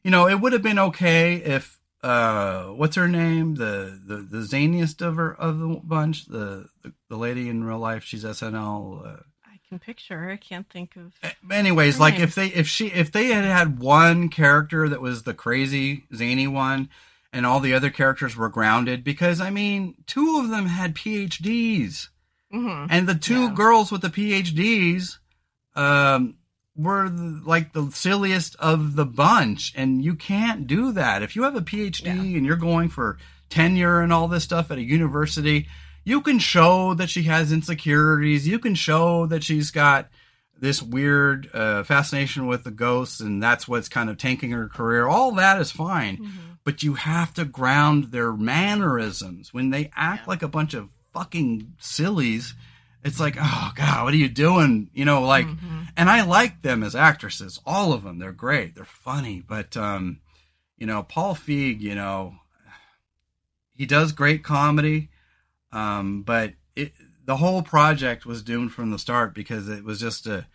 [0.07, 1.65] you know it would have been okay if
[2.03, 6.93] uh what's her name the the the zaniest of her of the bunch the the,
[7.11, 10.17] the lady in real life she's snl uh, I can picture.
[10.23, 10.31] her.
[10.31, 11.13] I can't think of.
[11.51, 12.23] anyways like name.
[12.23, 16.47] if they if she if they had had one character that was the crazy zany
[16.47, 16.89] one
[17.33, 22.09] and all the other characters were grounded because i mean two of them had phds
[22.55, 22.87] Mhm.
[22.91, 23.55] and the two Yeah.
[23.55, 25.19] girls with the PhDs
[25.75, 26.37] um,
[26.77, 31.57] were like the silliest of the bunch, and you can't do that if you have
[31.57, 32.13] a PhD Yeah.
[32.13, 33.19] and you're going for
[33.49, 35.69] tenure and all this stuff at a university.
[36.05, 38.47] You can show that she has insecurities.
[38.47, 40.09] You can show that she's got
[40.59, 45.07] this weird uh, fascination with the ghosts, and that's what's kind of tanking her career.
[45.07, 46.31] All that is fine, Mhm.
[46.65, 50.29] but you have to ground their mannerisms when they act Yeah.
[50.29, 52.55] like a bunch of fucking sillies.
[53.05, 54.91] It's like, oh god, what are you doing?
[54.93, 55.89] You know, like, Mhm.
[55.97, 58.19] and I like them as actresses, all of them.
[58.19, 60.19] They're great, they're funny, but um,
[60.77, 62.35] you know, Paul Feig, you know,
[63.75, 65.11] he does great comedy,
[65.73, 66.93] um, but it,
[67.25, 70.47] the whole project was doomed from the start because it was just a,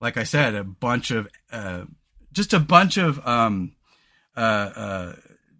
[0.00, 1.84] like I said, a bunch of, uh,
[2.32, 3.72] just a bunch of, um,
[4.36, 5.16] uh, uh,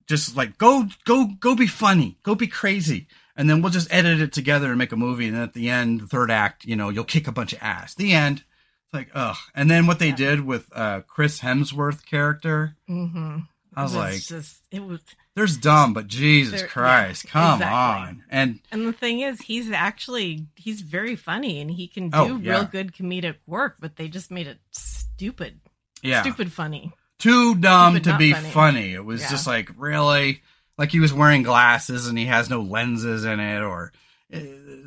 [0.07, 3.07] just like go, go, go be funny, go be crazy.
[3.41, 5.27] And then we'll just edit it together and make a movie.
[5.29, 7.61] And then at the end, the third act, you know, you'll kick a bunch of
[7.63, 7.95] ass.
[7.95, 8.45] The end.
[8.85, 9.37] It's like, ugh.
[9.55, 10.17] And then what they Yeah.
[10.17, 13.47] did with, uh, Chris Hemsworth character, Mhm.
[13.75, 15.01] I was It like, just it was
[15.37, 18.09] there's dumb, but Jesus Christ, yeah, come exactly.
[18.09, 18.25] on.
[18.29, 22.37] And And the thing is, he's actually he's very funny and he can do Oh,
[22.43, 22.51] yeah.
[22.57, 25.61] real good comedic work, but they just made it stupid,
[26.03, 26.93] yeah, stupid funny.
[27.19, 28.51] too dumb Stupid, to be funny.
[28.51, 28.93] funny.
[28.93, 30.43] It was just like really,
[30.81, 33.93] like he was wearing glasses and he has no lenses in it, or
[34.35, 34.39] uh,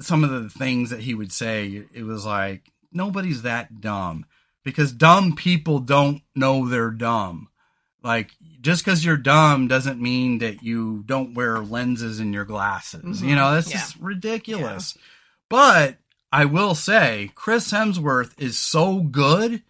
[0.01, 1.83] some of the things that he would say.
[1.93, 4.25] It was like nobody's that dumb
[4.63, 7.49] because dumb people don't know they're dumb.
[8.03, 13.21] Like just because you're dumb doesn't mean that you don't wear lenses in your glasses.
[13.21, 13.29] Mhm.
[13.29, 13.77] You know that's Yeah.
[13.77, 14.97] just ridiculous.
[15.47, 15.99] But
[16.31, 19.61] I will say, Chris Hemsworth is so good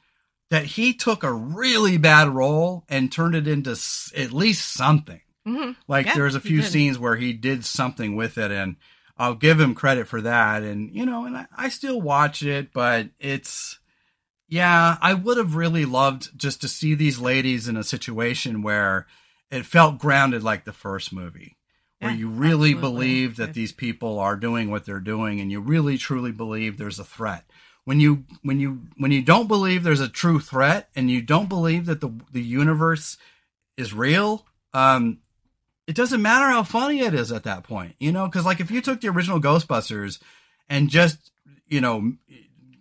[0.50, 5.20] that he took a really bad role and turned it into s- at least something.
[5.46, 8.78] Hmm Like Yeah, there's a few scenes where he did something with it, and
[9.18, 10.64] I'll give him credit for that.
[10.64, 13.80] And you know, and I, I still watch it, but it's
[14.48, 19.08] yeah, I would have really loved just to see these ladies in a situation where
[19.50, 21.58] it felt grounded like the first movie
[22.00, 23.06] where Yeah, you really absolutely.
[23.08, 27.00] believe that these people are doing what they're doing and you really truly believe there's
[27.00, 27.46] a threat
[27.86, 31.50] when you when you when you don't believe there's a true threat and you don't
[31.50, 33.18] believe that the the universe
[33.78, 35.20] is real um
[35.88, 38.72] it doesn't matter how funny it is at that point you know because like if
[38.72, 40.20] you took the original ghostbusters
[40.70, 41.32] and just
[41.68, 42.14] you know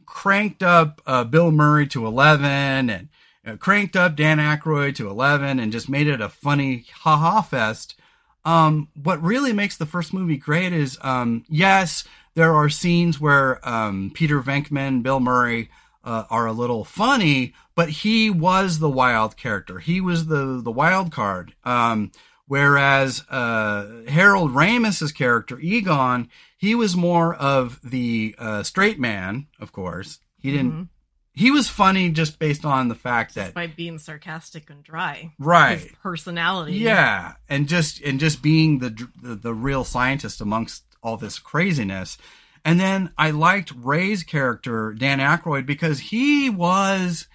[0.06, 2.44] cranked up uh, bill murray to 11
[2.90, 3.08] and
[3.46, 7.96] uh, cranked up dan Aykroyd to 11 and just made it a funny ha-ha fest
[8.44, 13.66] um, what really makes the first movie great is, um, yes, there are scenes where
[13.68, 15.70] um, Peter Venkman, Bill Murray
[16.04, 19.78] uh, are a little funny, but he was the wild character.
[19.78, 21.54] He was the the wild card.
[21.64, 22.10] Um,
[22.46, 26.28] whereas uh, Harold Ramis's character Egon,
[26.58, 29.46] he was more of the uh, straight man.
[29.60, 30.72] Of course, he didn't.
[30.72, 30.88] Mhm.
[31.34, 35.32] He was funny just based on the fact that by being sarcastic and dry.
[35.38, 35.90] right.
[36.02, 36.74] Personality.
[36.74, 38.90] Yeah, and just and just being the,
[39.22, 42.18] the the real scientist amongst all this craziness.
[42.64, 47.26] And then I liked Ray's character, Dan Aykroyd, because he was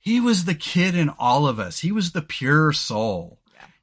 [0.00, 1.78] he was the kid in all of us.
[1.78, 3.37] He was the pure soul.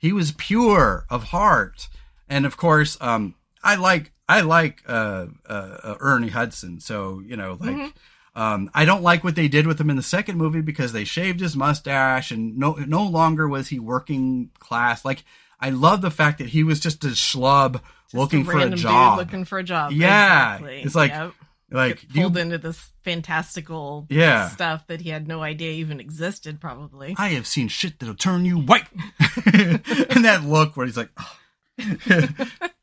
[0.05, 1.87] He was pure of heart.
[2.29, 3.33] And of course, um
[3.63, 6.79] I like I like uh, uh, uh Ernie Hudson.
[6.79, 7.93] So, you know, like Mhm.
[8.35, 11.03] um, I don't like what they did with him in the second movie because they
[11.05, 15.03] shaved his mustache and no no longer was he working class.
[15.05, 15.23] Like
[15.59, 17.73] I love the fact that he was just a schlub
[18.05, 19.17] Just looking for a random dude job.
[19.19, 19.91] looking for a job.
[19.91, 20.55] Yeah.
[20.55, 20.81] Exactly.
[20.83, 21.33] It's like, Yep.
[21.71, 24.49] like Get do you- pulled into this fantastical Yeah.
[24.49, 26.59] stuff that he had no idea even existed.
[26.59, 27.15] Probably.
[27.17, 28.87] I have seen shit that'll turn you white.
[29.45, 31.37] and that look where he's like, oh.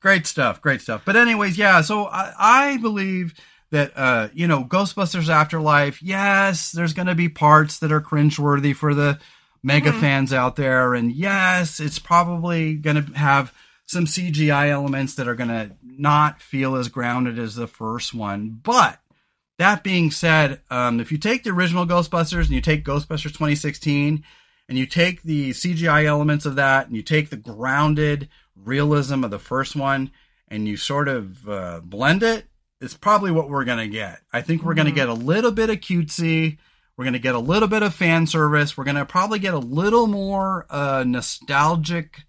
[0.00, 1.02] great stuff, great stuff.
[1.04, 1.80] But anyways, yeah.
[1.82, 3.34] So I, I believe
[3.70, 6.02] that uh, you know, Ghostbusters Afterlife.
[6.02, 9.18] Yes, there's going to be parts that are cringeworthy for the
[9.62, 10.00] mega Mhm.
[10.00, 13.52] fans out there, and yes, it's probably going to have
[13.86, 18.58] some CGI elements that are going to not feel as grounded as the first one,
[18.62, 18.98] but.
[19.62, 24.24] That being said, um, if you take the original Ghostbusters and you take Ghostbusters 2016
[24.68, 29.30] and you take the CGI elements of that and you take the grounded realism of
[29.30, 30.10] the first one
[30.48, 32.46] and you sort of uh, blend it,
[32.80, 34.18] it's probably what we're going to get.
[34.32, 34.96] I think we're going to Mhm.
[34.96, 36.58] get a little bit of cutesy.
[36.96, 38.76] We're going to get a little bit of fan service.
[38.76, 42.24] We're going to probably get a little more uh, nostalgic,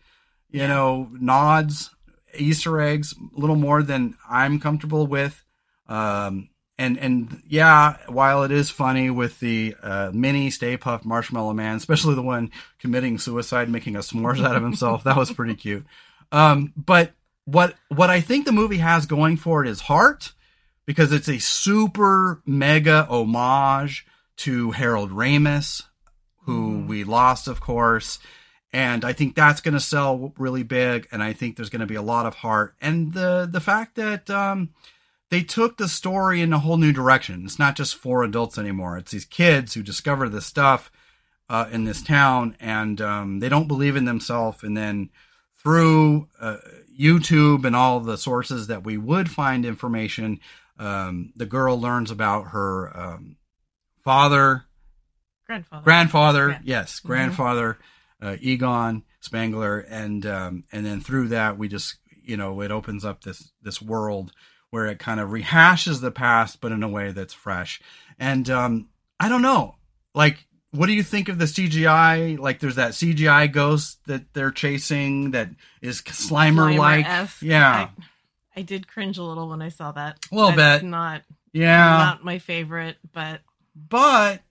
[0.51, 0.67] you Yeah.
[0.67, 1.89] know, nods,
[2.38, 5.43] Easter eggs, a little more than I'm comfortable with.
[5.88, 11.53] Um, and and yeah, while it is funny with the uh, mini Stay Puft Marshmallow
[11.53, 15.55] Man, especially the one committing suicide, making a s'mores out of himself, that was pretty
[15.55, 15.86] cute.
[16.32, 17.11] Um, but
[17.45, 20.34] what what I think the movie has going for it is heart,
[20.86, 24.05] because it's a super mega homage
[24.38, 25.84] to Harold Ramis,
[26.45, 26.88] who Mhm.
[26.88, 28.17] we lost, of course.
[28.76, 31.07] And I think that's going to sell really big.
[31.11, 32.74] And I think there's going to be a lot of heart.
[32.82, 34.69] And the the fact that um,
[35.34, 37.43] they took the story in a whole new direction.
[37.43, 38.99] It's not just for adults anymore.
[38.99, 40.91] It's these kids who discover this stuff
[41.49, 44.61] uh, in this town, and um, they don't believe in themselves.
[44.61, 45.09] And then
[45.57, 46.57] through uh,
[46.95, 50.39] YouTube and all the sources that we would find information,
[50.77, 53.38] um, the girl learns about her um,
[54.03, 54.65] father,
[55.47, 55.84] Grandfather.
[55.84, 57.07] grandfather, yes, Mhm.
[57.07, 57.79] grandfather,
[58.21, 63.03] uh, Egon Spengler, and um, and then through that we just you know it opens
[63.03, 64.31] up this this world
[64.74, 67.80] where it kind of rehashes the past, but in a way that's fresh.
[68.17, 69.76] And um, I don't know,
[70.15, 70.47] like.
[70.76, 72.39] What do you think of the CGI?
[72.39, 75.49] Like, there's that CGI ghost that they're chasing that
[75.84, 77.05] is Slimer like.
[77.43, 77.89] Yeah,
[78.55, 80.26] I, I did cringe a little when I saw that.
[80.32, 80.89] A little That's bit.
[80.89, 81.21] Not
[81.51, 81.89] yeah.
[81.89, 83.41] not my favorite, but
[83.76, 84.41] but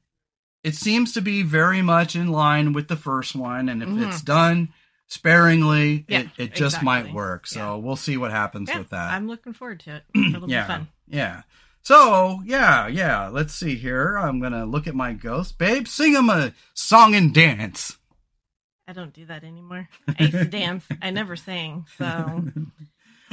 [0.63, 4.07] it seems to be very much in line with the first one and if Mhm.
[4.07, 4.69] it's done
[5.13, 7.47] sparingly Yeah, it, it just might work.
[7.47, 7.75] So Yeah.
[7.77, 9.13] we'll see what happens yeah, with that.
[9.13, 10.03] I'm looking forward to it.
[10.35, 10.63] It'll yeah.
[10.63, 10.89] be fun.
[11.07, 11.43] yeah.
[11.83, 14.17] So yeah yeah let's see here.
[14.17, 15.59] I'm gonna look at my ghost.
[15.59, 17.97] Babe sing him a song and dance.
[18.89, 19.89] I don't do that anymore.
[20.09, 20.85] I used to dance.
[21.01, 22.45] I never sang, so.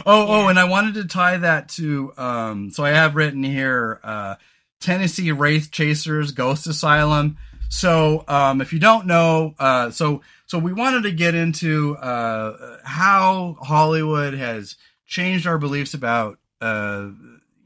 [0.05, 3.99] Oh oh and i wanted to tie that to um so i have written here
[4.01, 4.35] uh
[4.79, 7.35] tennessee wraith chasers ghost asylum.
[7.67, 12.77] So um if you don't know uh so so we wanted to get into uh
[12.83, 14.75] how hollywood has
[15.05, 17.07] changed our beliefs about uh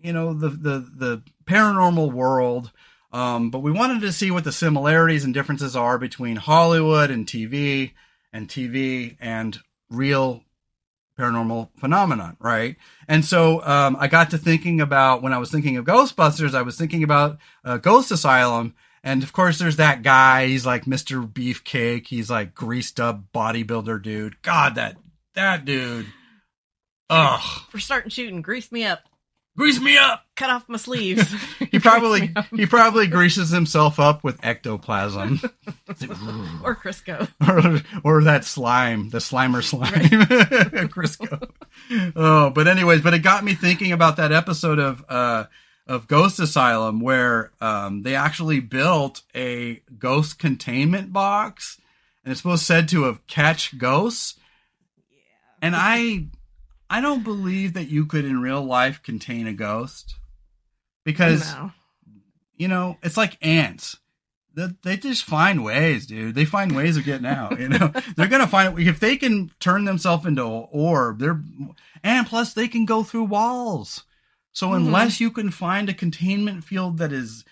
[0.02, 2.72] you know the the the paranormal world
[3.12, 7.26] um but we wanted to see what the similarities and differences are between hollywood and
[7.26, 7.92] tv
[8.32, 9.60] and tv and
[9.90, 10.44] real
[11.18, 12.76] paranormal phenomenon, right?
[13.08, 16.62] And so um, I got to thinking about when I was thinking of Ghostbusters, I
[16.64, 18.74] was thinking about uh, Ghost Asylum.
[19.04, 20.48] And of course, there's that guy.
[20.48, 21.30] He's like Mr.
[21.30, 22.08] Beefcake.
[22.08, 24.42] He's like greased up bodybuilder dude.
[24.42, 24.96] God, that
[25.36, 26.06] that dude.
[27.10, 29.02] Ugh, for starting shooting, grease me up,
[29.58, 30.24] grease me up.
[30.38, 31.32] cut off my sleeves.
[31.70, 35.42] He probably he probably greases himself up with ectoplasm
[36.64, 37.28] or Crisco.
[37.46, 39.92] or, or that slime, the Slimer slime,
[40.90, 41.50] Crisco.
[42.16, 45.44] Oh, but anyways, but it got me thinking about that episode of uh
[45.86, 51.80] of Ghost Asylum where um they actually built a ghost containment box
[52.24, 54.36] and it's supposed said to have catch ghosts.
[55.12, 55.18] Yeah.
[55.62, 56.28] And I
[56.90, 60.16] I don't believe that you could in real life contain a ghost
[61.04, 61.72] because No.
[62.56, 63.98] you know, it's like ants.
[64.56, 66.36] They, they just find ways, dude.
[66.36, 67.60] They find ways of getting out.
[67.60, 71.20] You know, they're gonna find if they can turn themselves into an orb.
[71.20, 71.42] They're
[72.04, 74.04] and plus they can go through walls.
[74.54, 74.76] So Mhm.
[74.78, 77.44] unless you can find a containment field that is,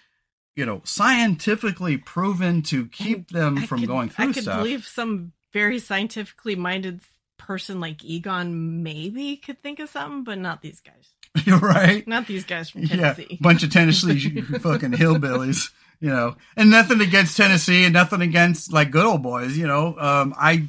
[0.55, 4.57] you know, scientifically proven to keep them I from could- going through I could stuff,
[4.59, 7.01] believe some very scientifically minded
[7.37, 11.09] person like Egon maybe could think of something, but not these guys.
[11.45, 12.07] you're right.
[12.07, 13.27] Not these guys from Tennessee.
[13.31, 18.71] Yeah, bunch of Tennessee fucking hillbillies, you know, and nothing against Tennessee and nothing against
[18.71, 19.97] like good old boys, you know.
[19.97, 20.67] Um, I,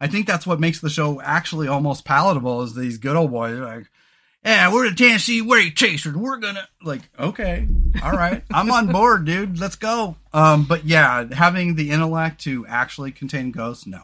[0.00, 3.58] I think that's what makes the show actually almost palatable is these good old boys
[3.58, 3.86] like,
[4.44, 6.14] yeah, we're the Tennessee Wraith Chasers.
[6.14, 7.66] We're gonna like, okay,
[8.02, 9.58] all right, I'm on board, dude.
[9.58, 10.16] Let's go.
[10.32, 14.02] Um, but yeah, having the intellect to actually contain ghosts, no.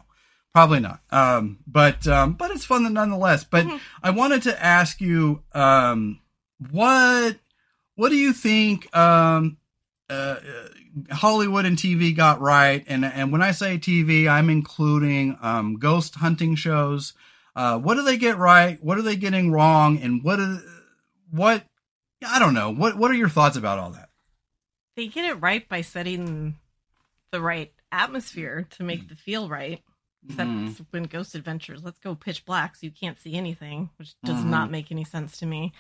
[0.53, 1.01] Probably not.
[1.11, 3.45] Um, but um, but it's fun nonetheless.
[3.45, 3.80] But Mhm.
[4.03, 6.20] I wanted to ask you, um,
[6.70, 7.37] what
[7.95, 9.59] what do you think um,
[10.09, 12.82] uh, uh, Hollywood and TV got right?
[12.87, 17.12] And and when I say TV, I'm including um, ghost hunting shows.
[17.57, 18.80] Uh, what do they get right?
[18.84, 19.98] What are they getting wrong?
[20.02, 20.59] And what is,
[21.30, 21.64] what
[22.28, 22.70] I don't know.
[22.70, 24.11] What what are your thoughts about all that?
[24.94, 26.57] They get it right by setting
[27.30, 28.86] the right atmosphere to Mm.
[28.86, 29.82] make the feel right.
[30.28, 30.86] Except Mhm.
[30.90, 34.46] when Ghost Adventures, let's go pitch black so you can't see anything, which does Mhm.
[34.46, 35.72] not make any sense to me.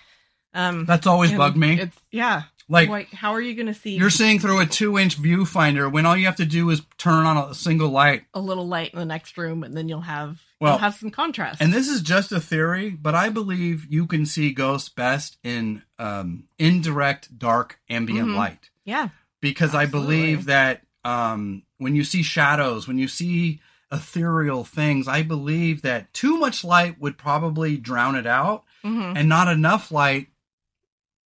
[0.54, 1.78] Um, That's always bugged me.
[1.80, 2.44] It's yeah.
[2.68, 5.90] Like Why- how are you going to see you're seeing through a two inch viewfinder
[5.92, 8.24] when all you have to do is turn on a single light.
[8.32, 11.60] a little light in the next room, and then you'll have Well, have some contrast.
[11.60, 15.82] And this is just a theory, but I believe you can see ghosts best in
[15.98, 18.34] um, indirect, dark, ambient Mhm.
[18.36, 18.70] light.
[18.84, 19.08] yeah,
[19.40, 23.60] Because I believe that um, when you see shadows, when you see
[23.92, 29.28] ethereal things, I believe that too much light would probably drown it out, hmm and
[29.28, 30.28] not enough light.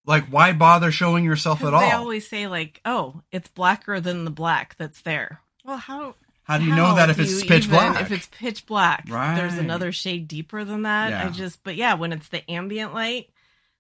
[0.07, 1.81] Like, why bother showing yourself at all?
[1.81, 6.17] They always say like, "Oh, it's blacker than the black that's there." Well, how
[6.51, 8.01] How do you know that if it's pitch black?
[8.03, 9.37] If it's pitch black, Right.
[9.37, 11.11] there's another shade deeper than that.
[11.11, 11.27] Yeah.
[11.27, 13.29] I just, but yeah, when it's the ambient light,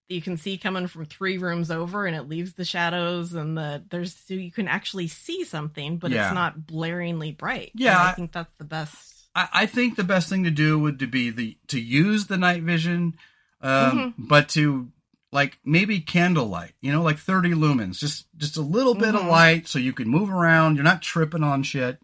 [0.08, 3.58] that you can see coming from three rooms over and it leaves the shadows and
[3.58, 6.26] the there's so you can actually see something but Yeah.
[6.26, 10.02] it's not blaringly bright Yeah, i I- think that's the best I, I think the
[10.04, 13.14] best thing to do would to be the to use the night vision,
[13.62, 14.88] um, but to
[15.32, 19.28] like maybe candlelight, you know, like thirty lumens, just just a little bit of Mhm.
[19.30, 20.74] light so you can move around.
[20.74, 22.00] You're not tripping on shit.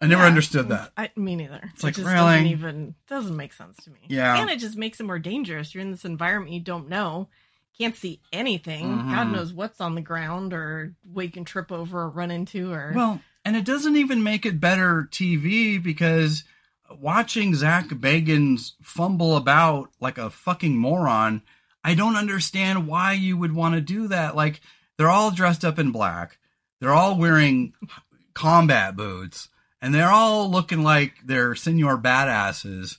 [0.00, 0.28] I never Yeah.
[0.28, 0.92] understood that.
[0.96, 2.16] I, me neither It's it like, just really?
[2.18, 4.36] doesn't even doesn't make sense to me Yeah.
[4.40, 7.28] and it just makes it more dangerous you're in this environment you don't know
[7.78, 9.32] can't see anything god Mhm.
[9.32, 12.92] knows what's on the ground or what you can trip over or run into or
[12.94, 16.44] Well, and it doesn't even make it better TV because
[16.90, 21.42] watching Zach Bagans fumble about like a fucking moron,
[21.82, 24.36] I don't understand why you would want to do that.
[24.36, 24.60] Like
[24.96, 26.38] they're all dressed up in black,
[26.80, 27.72] they're all wearing
[28.34, 29.48] combat boots,
[29.84, 32.96] and they're all looking like they're senior badasses.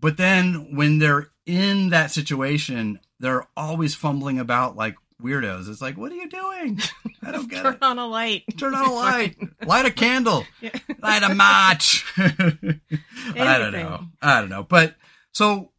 [0.00, 5.68] But then when they're in that situation, they're always fumbling about like weirdos.
[5.68, 6.78] It's like, what are you doing?
[7.24, 7.82] I don't get turn it.
[7.82, 9.36] on a light Turn on a light.
[9.66, 10.46] Light a candle.
[10.60, 10.70] Yeah.
[11.02, 12.04] Light a match.
[12.16, 14.04] I don't know.
[14.22, 14.62] I don't know.
[14.62, 14.94] But
[15.32, 15.72] so,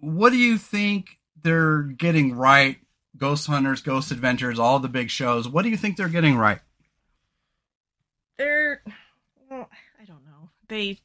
[0.00, 2.78] what do you think they're getting right?
[3.18, 5.46] Ghost Hunters, Ghost Adventures, all the big shows.
[5.46, 6.60] What do you think they're getting right?
[8.38, 8.82] they're
[9.50, 9.68] well,
[10.00, 10.48] I don't know.
[10.72, 10.98] They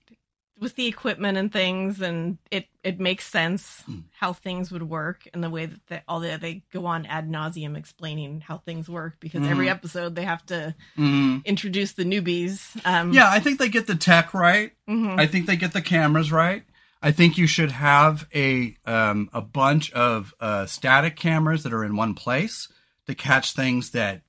[0.59, 3.99] with the equipment and things and it it makes sense Hmm.
[4.19, 7.29] how things would work and the way that they, all the, they go on ad
[7.29, 9.71] nauseum explaining how things work because every Mhm.
[9.77, 12.59] episode they have to Mm, introduce the newbies.
[12.85, 14.71] Um, yeah, I think they get the tech right.
[14.89, 15.19] mhm.
[15.19, 16.63] I think they get the cameras right.
[17.03, 21.83] I think you should have a um, a bunch of uh, static cameras that are
[21.85, 22.67] in one place
[23.05, 24.21] to catch things that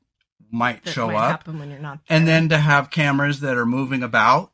[0.51, 1.31] might that show might up.
[1.31, 2.01] happen when you're not.
[2.11, 4.53] and then to have cameras that are moving about,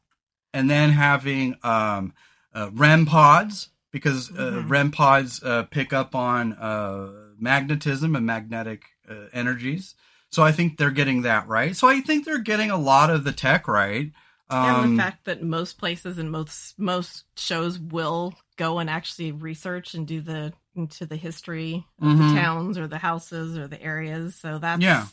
[0.54, 2.14] and then having um,
[2.54, 4.34] uh, REM pods because uh,
[4.64, 4.70] Mhm.
[4.70, 9.94] REM pods uh, pick up on uh, magnetism and magnetic uh, energies.
[10.30, 11.76] So I think they're getting that right.
[11.76, 14.10] So I think they're getting a lot of the tech right.
[14.50, 19.32] and Um, the fact that most places and most most shows will go and actually
[19.32, 22.18] research and do the into the history of Mhm.
[22.18, 24.34] the towns or the houses or the areas.
[24.34, 25.06] So that's Yeah.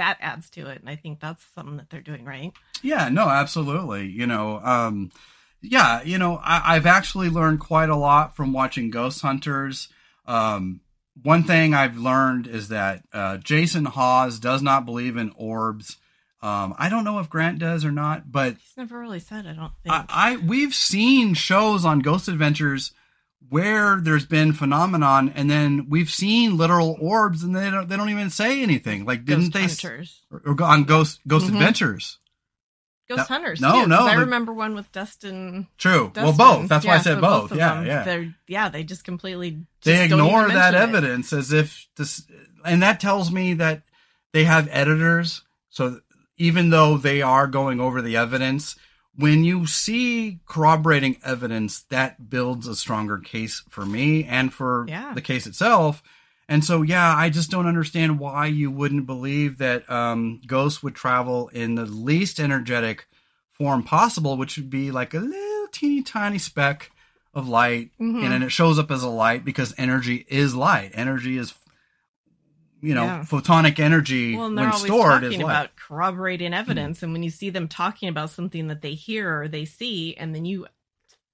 [0.00, 2.52] That adds to it, and I think that's something that they're doing right.
[2.82, 4.06] Yeah, no, absolutely.
[4.06, 5.12] You know, um,
[5.60, 9.88] yeah, you know, I, I've actually learned quite a lot from watching Ghost Hunters.
[10.26, 10.80] Um,
[11.22, 15.98] one thing I've learned is that uh, Jason Hawes does not believe in orbs.
[16.42, 19.46] Um, I don't know if Grant does or not, but He's never really said.
[19.46, 19.94] I don't think.
[19.94, 22.92] I, I we've seen shows on Ghost Adventures
[23.48, 28.10] where there's been phenomenon, and then we've seen literal orbs, and they don't they don't
[28.10, 29.04] even say anything.
[29.04, 29.88] Like, didn't Ghost they?
[29.88, 31.54] Hunters, Or, or on Ghost Ghost Mhm.
[31.54, 32.18] Adventures?
[33.08, 33.60] Ghost No- Hunters.
[33.60, 35.66] no, too, no, I remember one with Dustin.
[35.78, 36.12] True.
[36.14, 36.22] Dustin.
[36.22, 36.68] Well, both.
[36.68, 37.50] That's why I said so both.
[37.50, 38.02] of Yeah, them, yeah.
[38.04, 38.68] They're yeah.
[38.68, 40.76] They just completely They just don't ignore that it.
[40.80, 42.24] evidence as if this,
[42.64, 43.82] and that tells me that
[44.32, 45.42] they have editors.
[45.70, 46.00] So
[46.36, 48.76] even though they are going over the evidence,
[49.16, 55.12] when you see corroborating evidence, that builds a stronger case for me and for Yeah.
[55.14, 56.02] the case itself.
[56.48, 60.94] And so, yeah, I just don't understand why you wouldn't believe that um, ghosts would
[60.94, 63.06] travel in the least energetic
[63.52, 66.90] form possible, which would be like a little teeny tiny speck
[67.32, 68.24] of light Mhm.
[68.24, 70.90] and then it shows up as a light because energy is light.
[70.94, 71.54] Energy is,
[72.82, 73.24] you know, Yeah.
[73.24, 75.52] photonic energy Well, when stored is talking light.
[75.52, 76.58] about corroborating hmm.
[76.58, 80.14] evidence, and when you see them talking about something that they hear or they see,
[80.16, 80.66] and then you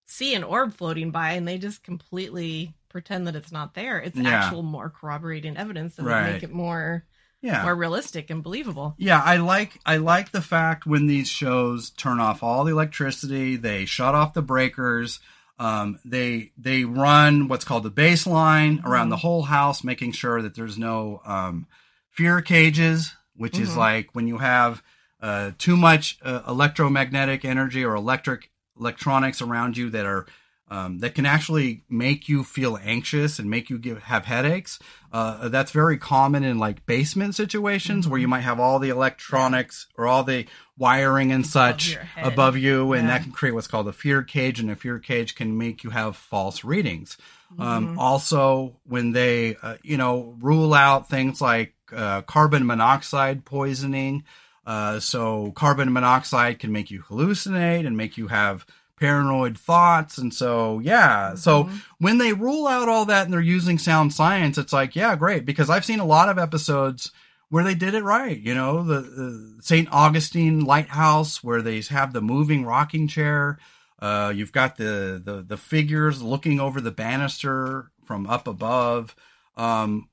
[0.06, 4.16] see an orb floating by, and they just completely pretend that it's not there, it's
[4.16, 4.30] Yeah.
[4.30, 6.32] actual more corroborating evidence that would Right.
[6.32, 7.04] make it more
[7.42, 7.62] yeah.
[7.62, 8.94] more realistic and believable.
[8.98, 13.56] Yeah, I like I like the fact when these shows turn off all the electricity,
[13.56, 15.20] they shut off the breakers,
[15.58, 19.10] um, they they run what's called the baseline around Mhm.
[19.10, 21.66] the whole house, making sure that there's no um,
[22.10, 23.76] fear cages, which is Mhm.
[23.76, 24.82] like when you have
[25.20, 30.26] uh, too much uh, electromagnetic energy or electric electronics around you that are
[30.68, 34.78] um, that can actually make you feel anxious and make you give, have headaches.
[35.12, 39.86] Uh, that's very common in like basement situations where you might have all the electronics
[39.96, 40.46] or all the
[40.76, 42.26] wiring and such head.
[42.26, 43.14] above you, and Yeah.
[43.14, 45.90] that can create what's called a fear cage, and a fear cage can make you
[45.90, 47.16] have false readings.
[47.58, 47.98] Um, Mhm.
[47.98, 54.24] also, when they, uh, you know, rule out things like uh, carbon monoxide poisoning.
[54.66, 58.66] Uh, so, carbon monoxide can make you hallucinate and make you have
[58.98, 60.18] paranoid thoughts.
[60.18, 61.34] And so, yeah.
[61.34, 61.82] So, Mhm.
[61.98, 65.44] when they rule out all that and they're using sound science, it's like, yeah, great.
[65.44, 67.12] Because I've seen a lot of episodes
[67.48, 68.38] where they did it right.
[68.38, 69.88] You know, the, the St.
[69.92, 73.58] Augustine Lighthouse, where they have the moving rocking chair.
[74.00, 79.14] Uh, you've got the, the, the figures looking over the banister from up above.
[79.56, 80.08] Um,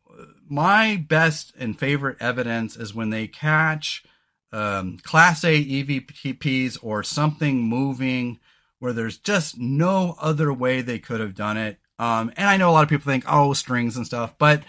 [0.48, 4.04] my best and favorite evidence is when they catch
[4.52, 8.40] um, Class A EVPs or something moving
[8.84, 11.80] where there's just no other way they could have done it.
[11.98, 14.62] Um, and I know a lot of people think, oh, strings and stuff, but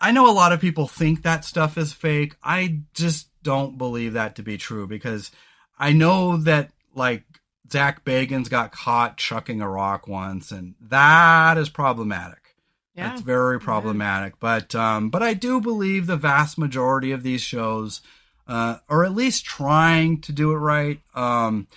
[0.00, 2.34] I know a lot of people think that stuff is fake.
[2.42, 5.30] I just don't believe that to be true because
[5.78, 7.24] I know that like
[7.70, 12.56] Zach Bagans got caught chucking a rock once, and that is problematic.
[12.94, 13.10] Yeah.
[13.10, 14.32] That's very problematic.
[14.32, 14.38] Yeah.
[14.40, 18.00] But um, but I do believe the vast majority of these shows
[18.46, 21.02] uh, are at least trying to do it right.
[21.14, 21.68] Um,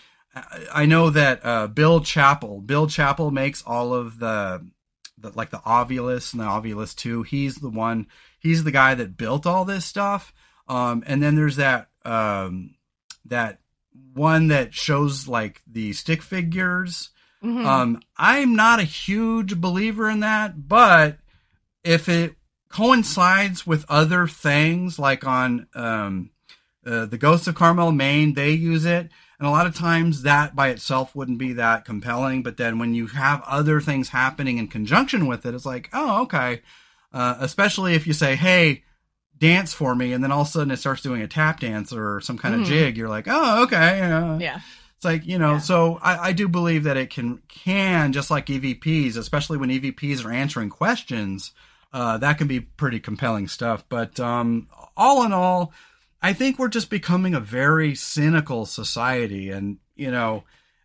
[0.74, 4.66] I know that uh, Bill Chappell, Bill Chappell makes all of the,
[5.18, 7.24] the like the Ovilus and the Ovilus Two.
[7.24, 8.08] He's the one.
[8.40, 10.34] He's the guy that built all this stuff.
[10.68, 12.76] Um, and then there's that um,
[13.26, 13.60] that
[14.14, 17.10] one that shows like the stick figures.
[17.44, 17.66] Mm-hmm.
[17.66, 21.18] Um, I'm not a huge believer in that, but
[21.84, 22.36] if it
[22.70, 26.30] coincides with other things, like on um,
[26.86, 29.10] uh, the Ghosts of Carmel, Maine, they use it.
[29.42, 32.44] And a lot of times that by itself wouldn't be that compelling.
[32.44, 36.22] But then when you have other things happening in conjunction with it, it's like, oh,
[36.22, 36.62] okay.
[37.12, 38.84] Uh, especially if you say, hey,
[39.40, 40.14] dance for me.
[40.14, 42.54] And then all of a sudden it starts doing a tap dance or some kind
[42.54, 42.60] mm.
[42.60, 42.72] of mm-hmm.
[42.72, 42.98] jig.
[42.98, 44.02] You're like, oh, okay.
[44.02, 44.60] Uh, yeah.
[44.98, 45.58] It's like, you know, yeah.
[45.60, 50.24] so I, I do believe that it can, can, just like EVPs, especially when EVPs
[50.24, 51.52] are answering questions,
[51.94, 53.86] uh, that can be pretty compelling stuff.
[53.90, 55.74] But um, all in all,
[56.22, 59.50] I think we're just becoming a very cynical society.
[59.50, 60.44] And, you know,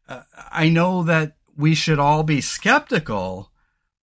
[0.08, 3.50] uh, I know that we should all be skeptical,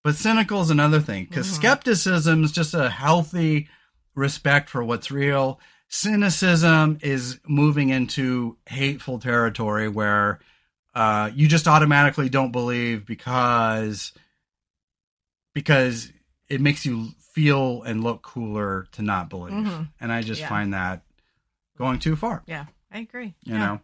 [0.03, 1.55] but cynical is another thing because mm-hmm.
[1.55, 3.67] skepticism is just a healthy
[4.15, 5.59] respect for what's real.
[5.87, 10.39] Cynicism is moving into hateful territory where
[10.95, 14.11] uh, you just automatically don't believe because
[15.53, 16.11] because
[16.49, 19.53] it makes you feel and look cooler to not believe.
[19.53, 19.83] Mm-hmm.
[20.01, 20.49] And I just yeah.
[20.49, 21.03] find that
[21.77, 22.43] going too far.
[22.45, 23.35] Yeah, I agree.
[23.43, 23.59] You yeah.
[23.59, 23.79] know?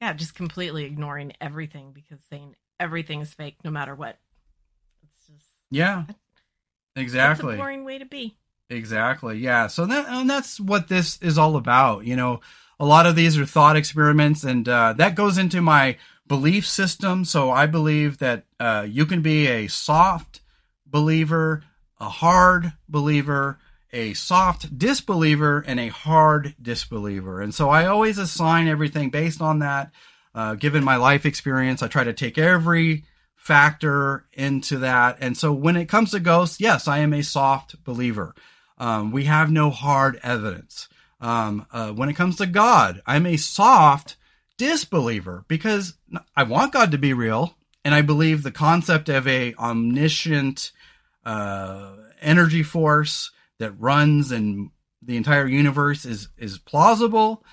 [0.00, 4.18] Yeah, just completely ignoring everything because saying everything is fake no matter what.
[5.02, 6.04] It's just Yeah.
[6.96, 7.54] Exactly.
[7.54, 8.36] It's a boring way to be.
[8.68, 9.38] Exactly.
[9.38, 9.66] Yeah.
[9.66, 12.04] So that and that's what this is all about.
[12.04, 12.40] You know,
[12.78, 15.96] a lot of these are thought experiments and uh, that goes into my
[16.26, 17.24] belief system.
[17.24, 20.40] So I believe that uh, you can be a soft
[20.86, 21.62] believer,
[21.98, 23.58] a hard believer,
[23.92, 27.40] a soft disbeliever and a hard disbeliever.
[27.40, 29.90] And so I always assign everything based on that.
[30.34, 35.18] Uh, given my life experience, I try to take every factor into that.
[35.20, 38.34] And so when it comes to ghosts, yes, I am a soft believer.
[38.78, 40.88] Um, we have no hard evidence.
[41.20, 44.16] Um, uh, when it comes to God, I'm a soft
[44.56, 45.94] disbeliever because
[46.36, 47.56] I want God to be real.
[47.84, 50.70] And I believe the concept of a omniscient
[51.24, 53.30] uh, energy force
[53.60, 54.70] that runs and
[55.02, 57.44] the entire universe is is plausible,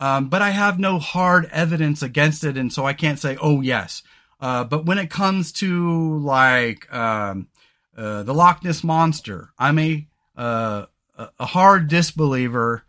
[0.00, 3.60] um, but I have no hard evidence against it, and so I can't say, oh
[3.60, 4.02] yes.
[4.40, 7.48] Uh, but when it comes to like um,
[7.96, 10.06] uh, the Loch Ness monster, I'm a
[10.36, 10.86] uh,
[11.16, 12.84] a hard disbeliever,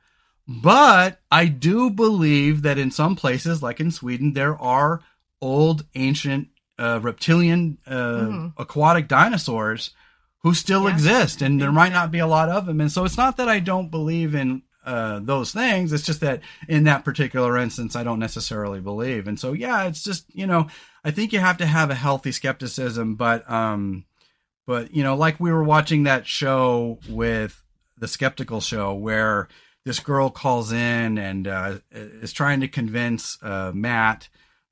[0.47, 5.01] but I do believe that in some places, like in Sweden, there are
[5.41, 8.53] old ancient uh, reptilian uh, mm.
[8.57, 9.91] aquatic dinosaurs
[10.44, 10.94] who still yeah.
[10.94, 12.80] exist, and there might not be a lot of them.
[12.80, 15.92] And so it's not that I don't believe in uh, those things.
[15.92, 19.28] It's just that in that particular instance, I don't necessarily believe.
[19.28, 20.68] And so, yeah, it's just you know,
[21.04, 24.06] I think you have to have a healthy skepticism, but um,
[24.66, 27.64] but you know, like we were watching that show with
[27.98, 29.48] the skeptical show where
[29.86, 34.30] this girl calls in and uh, is trying to convince uh, Matt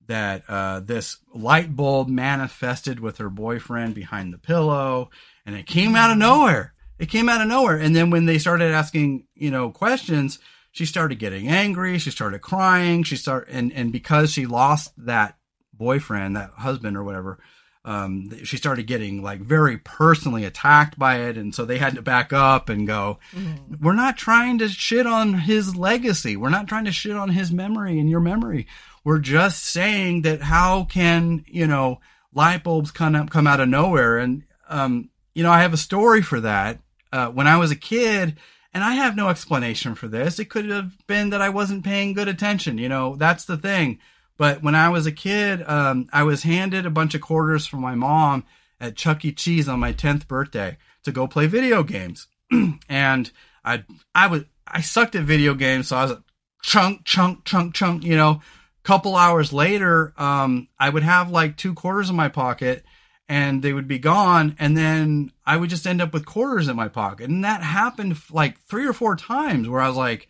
[0.08, 5.10] that uh, this light bulb manifested with her boyfriend behind the pillow
[5.46, 6.74] and it came out of nowhere.
[6.98, 7.78] It came out of nowhere.
[7.78, 10.40] And then when they started asking, you know, questions,
[10.72, 11.98] she started getting angry.
[12.00, 13.04] She started crying.
[13.04, 15.38] She started, and, and because she lost that
[15.74, 17.40] boyfriend, that husband or whatever,
[17.86, 21.38] um, she started getting like very personally attacked by it.
[21.38, 23.76] And so they had to back up and go, mm-hmm.
[23.80, 26.36] we're not trying to shit on his legacy.
[26.36, 28.68] We're not trying to shit on his memory and your memory.
[29.04, 32.00] We're just saying that how can, you know,
[32.34, 34.18] light bulbs come up, come out of nowhere?
[34.18, 36.80] And, um, you know, I have a story for that.
[37.12, 38.38] Uh, when I was a kid,
[38.74, 40.38] and I have no explanation for this.
[40.38, 42.78] It could have been that I wasn't paying good attention.
[42.78, 44.00] You know, that's the thing.
[44.38, 47.80] But when I was a kid, um, I was handed a bunch of quarters from
[47.80, 48.44] my mom
[48.82, 49.32] at Chuck E.
[49.32, 52.28] Cheese on my 10th birthday to go play video games.
[52.90, 53.32] and
[53.64, 55.88] I, I was, I sucked at video games.
[55.88, 56.24] So I was like,
[56.62, 58.42] chunk, chunk, chunk, chunk, you know,
[58.84, 62.86] couple hours later, um, I would have like two quarters in my pocket
[63.28, 66.76] and they would be gone and then I would just end up with quarters in
[66.76, 67.30] my pocket.
[67.30, 70.28] And that happened like three or four times where I was like,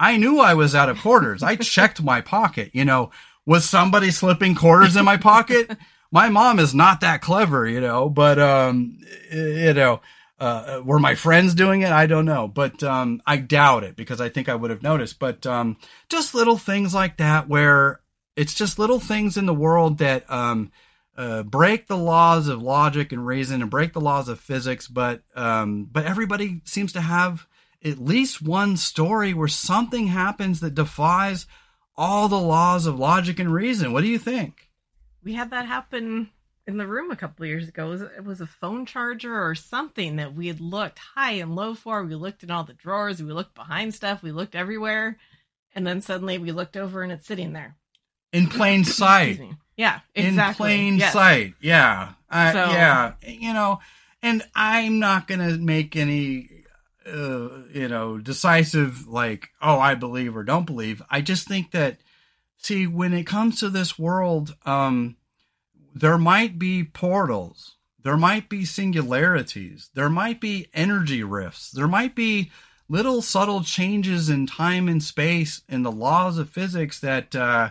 [0.00, 1.42] I knew I was out of quarters.
[1.42, 3.10] I checked my pocket, you know,
[3.44, 5.76] was somebody slipping quarters in my pocket?
[6.10, 8.98] my mom is not that clever, you know, but, um,
[9.32, 10.00] you know,
[10.40, 11.90] uh, were my friends doing it?
[11.90, 15.18] I don't know, but, um, I doubt it because I think I would have noticed,
[15.18, 15.76] but, um,
[16.08, 18.00] just little things like that where
[18.36, 20.70] it's just little things in the world that, um,
[21.18, 25.22] uh, break the laws of logic and reason and break the laws of physics, but
[25.34, 27.46] um, but everybody seems to have
[27.84, 31.46] at least one story where something happens that defies
[31.96, 33.92] all the laws of logic and reason.
[33.92, 34.68] What do you think?
[35.24, 36.30] We had that happen
[36.68, 37.88] in the room a couple years ago.
[37.88, 41.56] It was, it was a phone charger or something that we had looked high and
[41.56, 42.04] low for.
[42.04, 45.18] We looked in all the drawers, we looked behind stuff, we looked everywhere,
[45.74, 47.76] and then suddenly we looked over and it's sitting there
[48.32, 49.40] in plain sight.
[49.78, 50.72] Yeah, exactly.
[50.72, 51.12] In plain yes.
[51.14, 51.54] sight.
[51.60, 52.10] Yeah.
[52.28, 53.12] Uh, So- Yeah.
[53.26, 53.78] You know,
[54.22, 56.50] and I'm not going to make any,
[57.06, 61.00] uh, you know, decisive, like, oh, I believe or don't believe.
[61.08, 61.98] I just think that,
[62.58, 65.16] see, when it comes to this world, um,
[65.94, 67.76] there might be portals.
[68.02, 69.90] There might be singularities.
[69.94, 71.70] There might be energy rifts.
[71.70, 72.50] There might be
[72.88, 77.70] little subtle changes in time and space in the laws of physics that, uh,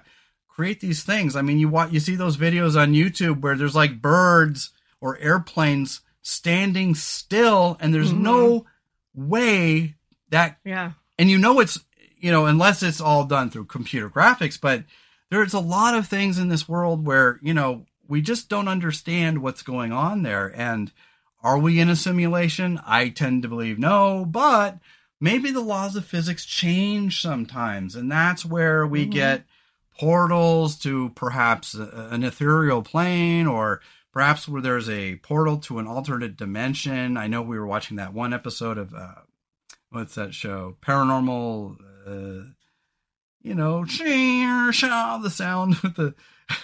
[0.57, 1.35] create these things.
[1.35, 5.15] I mean, you watch, you see those videos on YouTube where there's like birds or
[5.19, 8.17] airplanes standing still, and there's Mhm.
[8.21, 8.65] no
[9.13, 9.93] way
[10.31, 10.93] that, Yeah.
[11.19, 11.79] and you know it's,
[12.19, 14.83] you know, unless it's all done through computer graphics, but
[15.29, 19.37] there's a lot of things in this world where you know we just don't understand
[19.43, 20.51] what's going on there.
[20.59, 20.91] And
[21.43, 22.79] are we in a simulation?
[22.83, 24.79] I tend to believe no, but
[25.21, 29.11] maybe the laws of physics change sometimes, and that's where we Mhm.
[29.11, 29.45] get
[29.99, 33.81] portals to perhaps an ethereal plane or
[34.13, 37.17] perhaps where there's a portal to an alternate dimension.
[37.17, 39.13] I know we were watching that one episode of uh,
[39.89, 40.77] what's that show?
[40.81, 41.75] Paranormal.
[42.07, 42.49] Uh,
[43.41, 46.15] you know, shaw, the sound with the.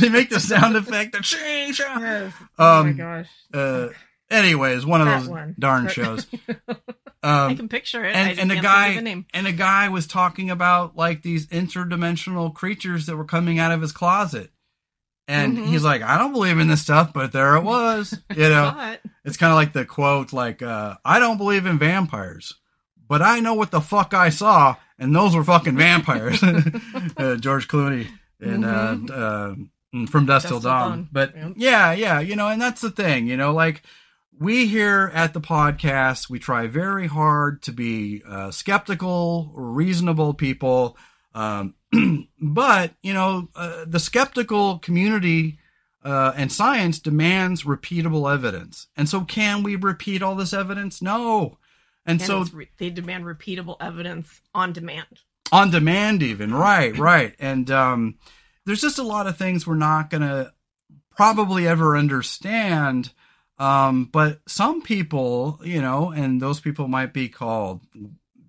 [0.00, 1.12] they make the sound effect.
[1.12, 1.98] The shing, shaw.
[1.98, 2.32] Yes.
[2.58, 3.28] oh my Um, gosh.
[3.52, 3.88] Uh,
[4.30, 5.54] anyways, one of That those one.
[5.58, 5.94] darn But-
[7.24, 7.30] shows.
[7.32, 8.14] I Um, can picture it.
[8.14, 11.46] And and a can't think of guy and a guy was talking about like these
[11.48, 14.50] interdimensional creatures that were coming out of his closet.
[15.26, 15.66] And Mhm.
[15.68, 18.18] he's like, I don't believe in this stuff, but there it was.
[18.36, 19.00] You know, it.
[19.24, 22.52] it's kind of like the quote, like, uh, I don't believe in vampires,
[23.08, 26.42] but I know what the fuck I saw, and those were fucking vampires.
[27.16, 28.06] uh, George Clooney
[28.38, 29.54] in uh, uh,
[30.10, 30.90] From Dust Till Dusk Till Dawn.
[30.90, 31.08] Dawn.
[31.10, 31.52] But Yep.
[31.56, 33.82] yeah, yeah, you know, and that's the thing, you know, like
[34.38, 40.96] we here at the podcast, we try very hard to be uh, skeptical, reasonable people.
[41.34, 41.74] Um,
[42.40, 45.58] but, you know, uh, the skeptical community
[46.04, 48.88] uh, and science demands repeatable evidence.
[48.96, 51.00] And so, can we repeat all this evidence?
[51.00, 51.58] No.
[52.06, 55.06] And, And so, re- they demand repeatable evidence on demand.
[55.50, 56.52] on demand, even.
[56.52, 57.34] Right, right.
[57.38, 58.18] And um,
[58.66, 60.52] there's just a lot of things we're not going to
[61.16, 63.12] probably ever understand.
[63.58, 67.82] Um, but some people, you know, and those people might be called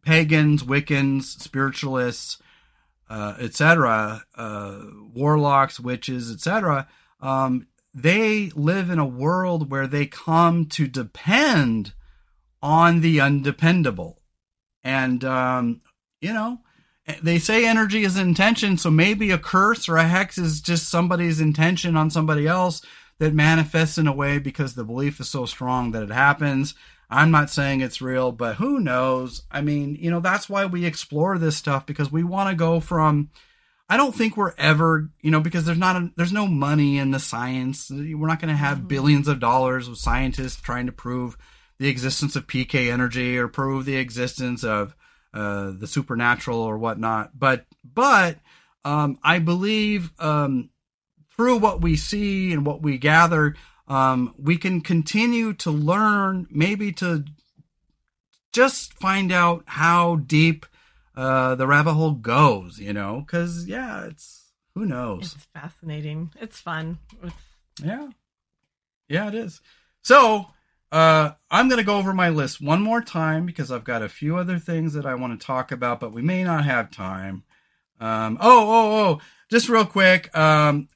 [0.03, 2.37] pagans, Wiccans, spiritualists,
[3.09, 4.79] uh, etc., uh,
[5.13, 6.87] warlocks, witches, etc.
[7.19, 11.93] Um, they live in a world where they come to depend
[12.61, 14.21] on the undependable,
[14.83, 15.81] and um,
[16.19, 16.61] you know,
[17.21, 21.39] they say energy is intention, so maybe a curse or a hex is just somebody's
[21.39, 22.81] intention on somebody else
[23.19, 26.75] that manifests in a way because the belief is so strong that it happens.
[27.09, 29.43] I'm not saying it's real, but who knows?
[29.51, 32.79] I mean, you know, that's why we explore this stuff because we want to go
[32.79, 33.29] from
[33.87, 37.11] I don't think we're ever, you know, because there's not a, there's no money in
[37.11, 37.91] the science.
[37.91, 38.87] We're not going to have Mhm.
[38.87, 41.37] billions of dollars of scientists trying to prove
[41.77, 44.95] the existence of PK energy or prove the existence of
[45.35, 47.37] uh, the supernatural or whatnot.
[47.37, 48.39] But but
[48.83, 50.69] um, I believe um,
[51.35, 53.55] through what we see and what we gather,
[53.87, 57.25] um, we can continue to learn, maybe to
[58.51, 60.65] just find out how deep
[61.15, 62.79] uh, the rabbit hole goes.
[62.79, 65.35] You know, because yeah, it's who knows.
[65.35, 66.31] It's fascinating.
[66.39, 66.99] It's fun.
[67.23, 67.35] It's,
[67.83, 68.09] Yeah.
[69.07, 69.61] Yeah, it is.
[70.03, 70.47] So,
[70.91, 74.09] uh, I'm going to go over my list one more time because I've got a
[74.09, 77.43] few other things that I want to talk about, but we may not have time.
[77.99, 80.35] Um, oh, oh, oh, just real quick.
[80.37, 80.89] Um,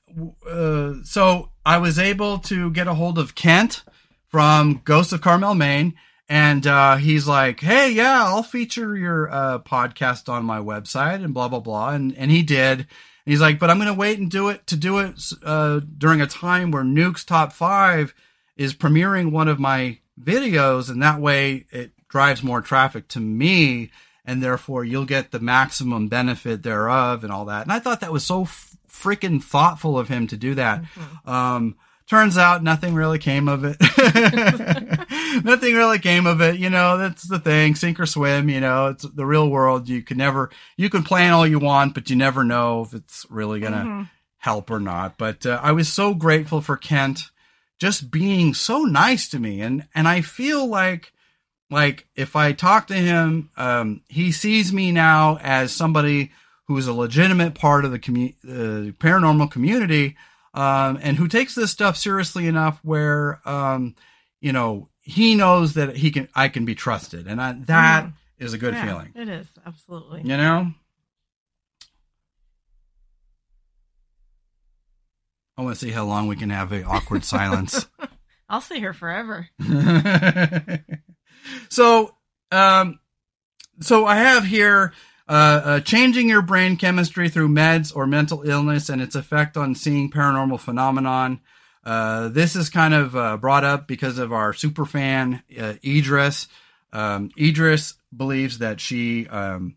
[0.49, 3.84] uh, so I was able to get a hold of Kent
[4.27, 5.95] from Ghost of Carmel, Maine.
[6.31, 11.34] And uh, he's like, "Hey, yeah, I'll feature your uh, podcast on my website and
[11.34, 12.88] blah blah blah." And and he did, and
[13.34, 16.22] he's like, but I'm going to wait and do it to do it uh, during
[16.22, 18.14] a time where Nuke's Top Five
[18.57, 23.90] is premiering one of my videos, and that way it drives more traffic to me,
[24.26, 27.64] and therefore you'll get the maximum benefit thereof, and all that.
[27.64, 28.45] And I thought that was so
[28.90, 30.84] freaking thoughtful of him to do that.
[30.84, 31.30] Mm-hmm.
[31.30, 31.76] Um,
[32.10, 33.78] turns out nothing really came of it.
[35.45, 36.60] nothing really came of it.
[36.60, 37.76] You know, that's the thing.
[37.76, 38.49] Sink or swim.
[38.49, 39.88] You know, it's the real world.
[39.88, 43.26] You can never, you can plan all you want, but you never know if it's
[43.30, 44.03] really going to mm-hmm.
[44.40, 45.18] help or not.
[45.18, 47.30] But uh, I was so grateful for Kent
[47.80, 49.61] just being so nice to me.
[49.61, 51.14] And, and I feel like,
[51.70, 56.32] like if I talk to him, um, he sees me now as somebody
[56.70, 60.16] who is a legitimate part of the commu- uh, paranormal community
[60.54, 63.96] um, and who takes this stuff seriously enough where um,
[64.40, 68.14] you know he knows that he can I can be trusted, and I, that mm.
[68.38, 69.12] is a good yeah, feeling.
[69.16, 70.22] It is absolutely.
[70.22, 70.72] You know.
[75.58, 77.88] I want to see how long we can have a awkward silence.
[78.48, 79.50] I'll stay here forever.
[81.70, 82.16] so,
[82.52, 83.00] um,
[83.82, 84.94] so I have here
[85.30, 89.76] uh, uh, changing your brain chemistry through meds or mental illness and its effect on
[89.76, 91.39] seeing paranormal phenomenon.
[91.85, 96.47] Uh, this is kind of uh, brought up because of our super fan uh, Idris.
[96.91, 99.76] Um, Idris believes that she um,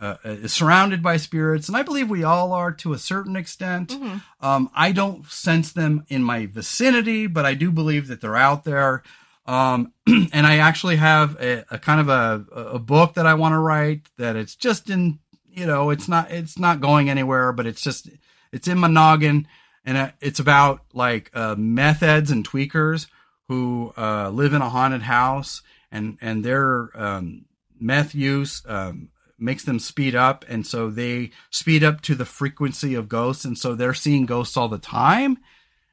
[0.00, 3.88] uh, is surrounded by spirits, and I believe we all are to a certain extent.
[3.90, 4.46] Mm-hmm.
[4.46, 8.62] Um, I don't sense them in my vicinity, but I do believe that they're out
[8.62, 9.02] there.
[9.46, 12.44] Um, and I actually have a, a kind of a,
[12.74, 15.18] a book that I want to write that it's just in,
[15.50, 18.08] you know, it's not, it's not going anywhere, but it's just,
[18.52, 19.48] it's in my noggin
[19.84, 23.06] and it's about like, uh, meth heads and tweakers
[23.48, 27.44] who, uh, live in a haunted house and, and their, um,
[27.80, 29.08] meth use, um,
[29.38, 33.58] makes them speed up and so they speed up to the frequency of ghosts and
[33.58, 35.36] so they're seeing ghosts all the time.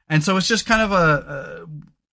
[0.08, 1.66] And so it's just kind of a, a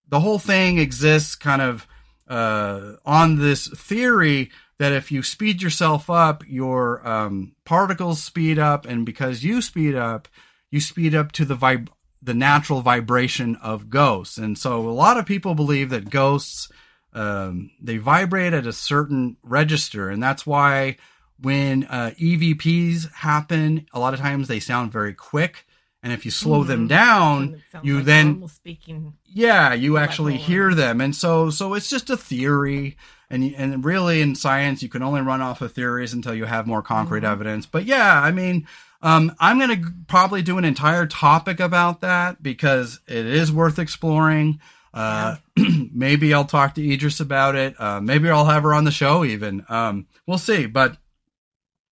[0.10, 1.88] the whole thing exists kind of
[2.28, 8.86] uh, on this theory that if you speed yourself up, your um, particles speed up,
[8.86, 10.28] and because you speed up,
[10.70, 11.90] you speed up to the vib-
[12.22, 14.38] the natural vibration of ghosts.
[14.38, 16.70] And so a lot of people believe that ghosts
[17.14, 20.98] um, they vibrate at a certain register, and that's why
[21.40, 25.67] when uh, EVPs happen, a lot of times they sound very quick
[26.08, 26.70] and if you slow mm-hmm.
[26.70, 31.02] them down you like then speaking yeah you actually hear them.
[31.02, 32.96] And so so it's just a theory.
[33.30, 36.66] And and really in science you can only run off of theories until you have
[36.66, 37.34] more concrete mm-hmm.
[37.34, 37.66] evidence.
[37.66, 38.66] But yeah i mean
[39.02, 43.78] um, i'm going to probably do an entire topic about that because it is worth
[43.78, 44.62] exploring.
[44.94, 45.36] Uh,
[45.94, 47.76] maybe i'll talk to idris about it.
[47.78, 49.66] Uh, maybe i'll have her on the show even.
[49.68, 50.68] Um, we'll see.
[50.68, 50.96] But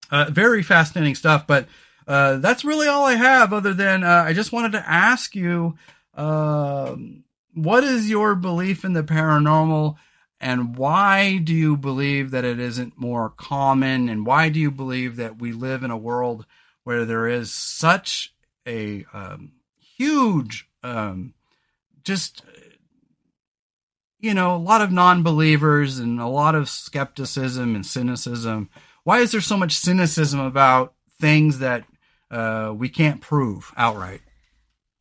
[0.09, 1.45] uh, very fascinating stuff.
[1.45, 1.67] But
[2.07, 3.53] uh, that's really all I have.
[3.53, 5.77] Other than uh, I just wanted to ask you,
[6.15, 6.95] uh,
[7.53, 9.95] what is your belief in the paranormal,
[10.39, 15.15] and why do you believe that it isn't more common, and why do you believe
[15.17, 16.45] that we live in a world
[16.83, 18.33] where there is such
[18.67, 21.33] a um, huge, um,
[22.03, 22.43] just
[24.25, 28.69] you know, a lot of non-believers and a lot of skepticism and cynicism.
[29.03, 31.85] Why is there so much cynicism about things that
[32.31, 34.21] uh, we can't prove outright.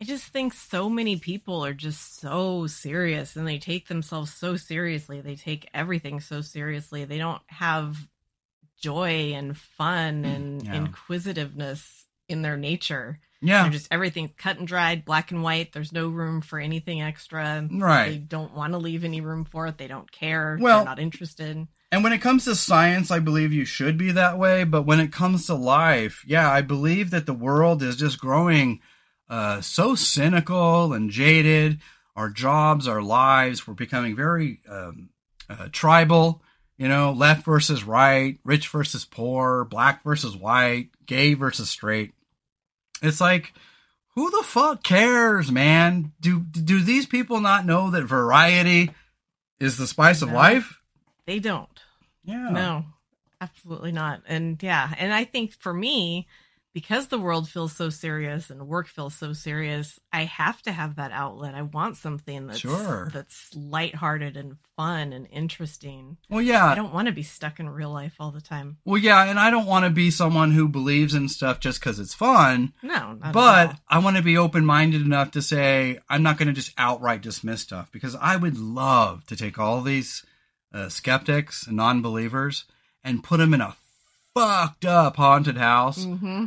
[0.00, 4.56] I just think so many people are just so serious and they take themselves so
[4.56, 5.20] seriously.
[5.20, 7.04] They take everything so seriously.
[7.04, 7.96] They don't have
[8.78, 10.74] joy and fun mm, and yeah.
[10.74, 13.20] inquisitiveness in their nature.
[13.44, 13.62] Yeah.
[13.62, 15.72] They're just everything cut and dried, black and white.
[15.72, 17.68] There's no room for anything extra.
[17.70, 18.10] Right.
[18.10, 19.78] They don't want to leave any room for it.
[19.78, 20.58] They don't care.
[20.60, 21.68] Well, They're not interested.
[21.92, 24.64] And when it comes to science, I believe you should be that way.
[24.64, 28.80] But when it comes to life, yeah, I believe that the world is just growing
[29.28, 31.80] uh, so cynical and jaded.
[32.16, 35.10] Our jobs, our lives, we're becoming very um,
[35.48, 36.42] uh, tribal.
[36.76, 42.12] You know, left versus right, rich versus poor, black versus white, gay versus straight.
[43.06, 43.52] It's like,
[44.14, 46.12] who the fuck cares, man?
[46.20, 48.90] Do do these people not know that variety
[49.60, 50.80] is the spice of life?
[51.26, 51.68] They don't.
[52.24, 52.50] Yeah.
[52.50, 52.84] No,
[53.40, 54.22] absolutely not.
[54.26, 56.26] And yeah, and I think for me,
[56.74, 60.96] because the world feels so serious and work feels so serious, I have to have
[60.96, 61.54] that outlet.
[61.54, 63.10] I want something that's sure.
[63.14, 66.16] that's lighthearted and fun and interesting.
[66.28, 66.66] Well, yeah.
[66.66, 68.78] I don't want to be stuck in real life all the time.
[68.84, 72.00] Well, yeah, and I don't want to be someone who believes in stuff just because
[72.00, 72.72] it's fun.
[72.82, 76.54] No, but I want to be open minded enough to say I'm not going to
[76.54, 80.26] just outright dismiss stuff because I would love to take all these
[80.72, 82.64] uh, skeptics and non-believers
[83.04, 83.76] and put them in a
[84.34, 86.46] fucked up haunted house mm-hmm.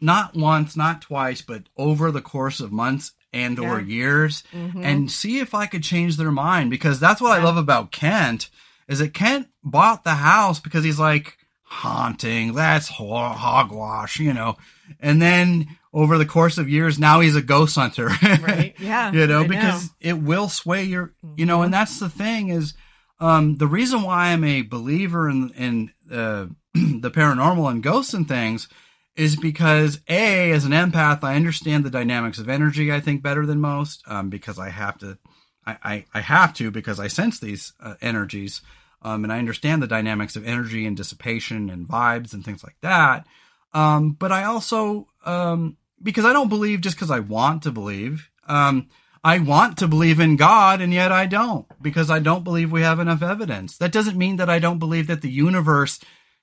[0.00, 3.86] not once, not twice, but over the course of months and or Yeah.
[3.86, 4.84] years Mhm.
[4.84, 8.48] and see if I could change their mind because that's what I love about Kent
[8.88, 14.56] is that Kent bought the house because he's like haunting that's hogwash you know
[15.00, 18.06] and then over the course of years now he's a ghost hunter
[18.42, 18.74] right?
[18.78, 19.12] Yeah.
[19.12, 22.72] you know I because it will sway your you know and that's the thing is
[23.20, 26.46] um the reason why i'm a believer in in uh,
[27.00, 28.68] the paranormal and ghosts and things
[29.16, 33.44] is because a as an empath i understand the dynamics of energy i think better
[33.44, 35.18] than most um because i have to
[35.66, 38.62] i i, I have to because i sense these uh, energies
[39.02, 42.76] um and i understand the dynamics of energy and dissipation and vibes and things like
[42.82, 43.26] that
[43.72, 48.30] um but i also um because i don't believe just because i want to believe
[48.46, 48.88] um
[49.24, 52.82] I want to believe in God and yet I don't because I don't believe we
[52.82, 53.76] have enough evidence.
[53.76, 55.98] That doesn't mean that I don't believe that the universe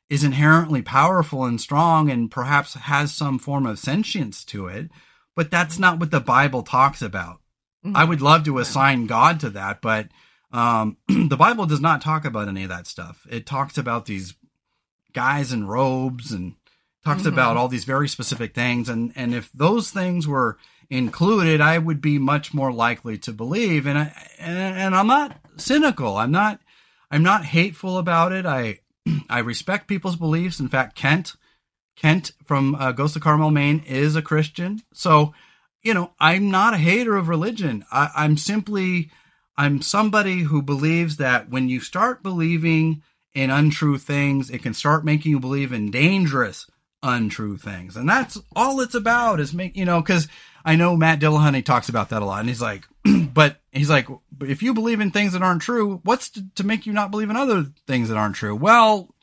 [0.10, 4.90] is inherently powerful and strong and perhaps has some form of sentience to it,
[5.36, 7.42] but that's not what the Bible talks about.
[7.86, 7.96] Mhm.
[7.96, 10.10] I would love to assign God to that, but
[10.52, 13.26] um, the Bible does not talk about any of that stuff.
[13.30, 14.36] It talks about these
[15.14, 16.56] guys in robes and
[17.04, 17.28] talks Mhm.
[17.34, 18.88] about all these very specific things.
[18.90, 20.58] And, and if those things were
[20.90, 23.86] included, I would be much more likely to believe.
[23.88, 26.16] And I, and, and I'm not cynical.
[26.18, 26.62] I'm not,
[27.12, 28.46] I'm not hateful about it.
[28.46, 28.80] I,
[29.30, 30.60] I respect people's beliefs.
[30.60, 31.36] In fact, Kent,
[31.96, 34.82] Kent from uh, Ghost of Carmel, Maine is a Christian.
[34.94, 35.34] So,
[35.84, 37.86] you know, I'm not a hater of religion.
[37.92, 39.12] I, I'm simply,
[39.58, 43.04] I'm somebody who believes that when you start believing
[43.34, 46.68] in untrue things, it can start making you believe in dangerous,
[47.04, 47.96] untrue things.
[47.96, 50.28] And that's all it's about is make, you know, cause
[50.66, 52.40] I know Matt Dillahunty talks about that a lot.
[52.40, 52.88] And he's like,
[53.34, 54.08] but he's like,
[54.42, 57.30] if you believe in things that aren't true, what's to, to make you not believe
[57.30, 58.56] in other things that aren't true?
[58.56, 59.14] Well,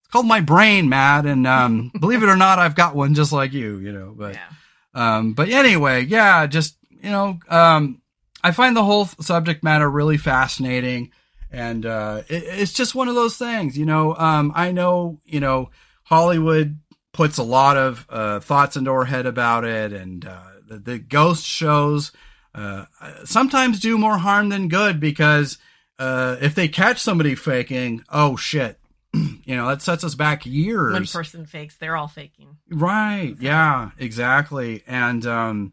[0.00, 1.26] it's called my brain, Matt.
[1.26, 4.34] And, um, believe it or not, I've got one just like you, you know, but,
[4.34, 4.48] yeah.
[4.92, 8.02] um, but anyway, yeah, just, you know, um,
[8.42, 11.12] I find the whole subject matter really fascinating.
[11.52, 15.38] And, uh, it, it's just one of those things, you know, um, I know, you
[15.38, 15.70] know,
[16.02, 16.80] Hollywood
[17.12, 19.92] puts a lot of, uh, thoughts into our head about it.
[19.92, 22.12] And, uh, the, the ghost shows,
[22.54, 22.86] uh,
[23.24, 25.58] sometimes do more harm than good because,
[25.98, 28.78] uh, if they catch somebody faking, oh shit,
[29.12, 30.94] you know, that sets us back years.
[30.94, 32.56] One person fakes, they're all faking.
[32.70, 33.34] Right.
[33.38, 34.82] Yeah, exactly.
[34.86, 35.72] And, um,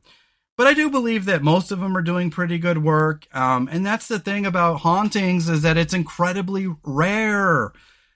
[0.57, 3.27] but I do believe that most of them are doing pretty good work.
[3.33, 7.71] Um, and that's the thing about hauntings is that it's incredibly rare.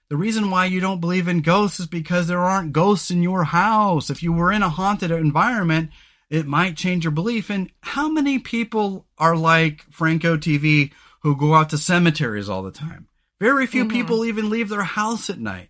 [0.10, 3.44] The reason why you don't believe in ghosts is because there aren't ghosts in your
[3.44, 4.10] house.
[4.10, 5.92] If you were in a haunted environment,
[6.32, 7.50] it might change your belief.
[7.52, 10.92] And how many people are like Franco TV
[11.22, 13.08] who go out to cemeteries all the time?
[13.40, 13.92] Very few Mhm.
[13.92, 15.70] people even leave their house at night.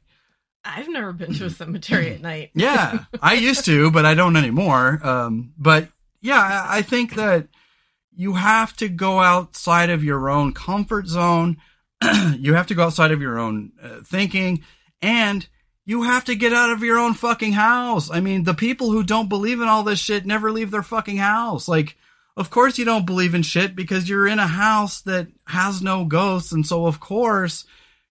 [0.64, 2.52] I've never been to a cemetery at night.
[2.56, 5.00] Yeah, I used to, but I don't anymore.
[5.06, 5.90] Um, but
[6.22, 6.40] yeah,
[6.70, 7.48] I I think that
[8.16, 11.58] you have to go outside of your own comfort zone.
[12.38, 14.64] you have to go outside of your own uh, thinking
[15.02, 15.48] and
[15.86, 18.10] you have to get out of your own fucking house.
[18.12, 21.18] I mean, the people who don't believe in all this shit never leave their fucking
[21.18, 21.68] house.
[21.68, 21.98] Like,
[22.38, 26.06] of course you don't believe in shit because you're in a house that has no
[26.06, 26.52] ghosts.
[26.52, 27.66] And so, of course,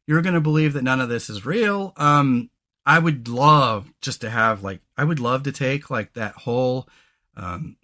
[0.06, 1.92] you're going to believe that none of this is real.
[1.96, 2.50] Um,
[2.84, 6.88] I would love just to have like I would love to take like that whole
[7.36, 7.76] um,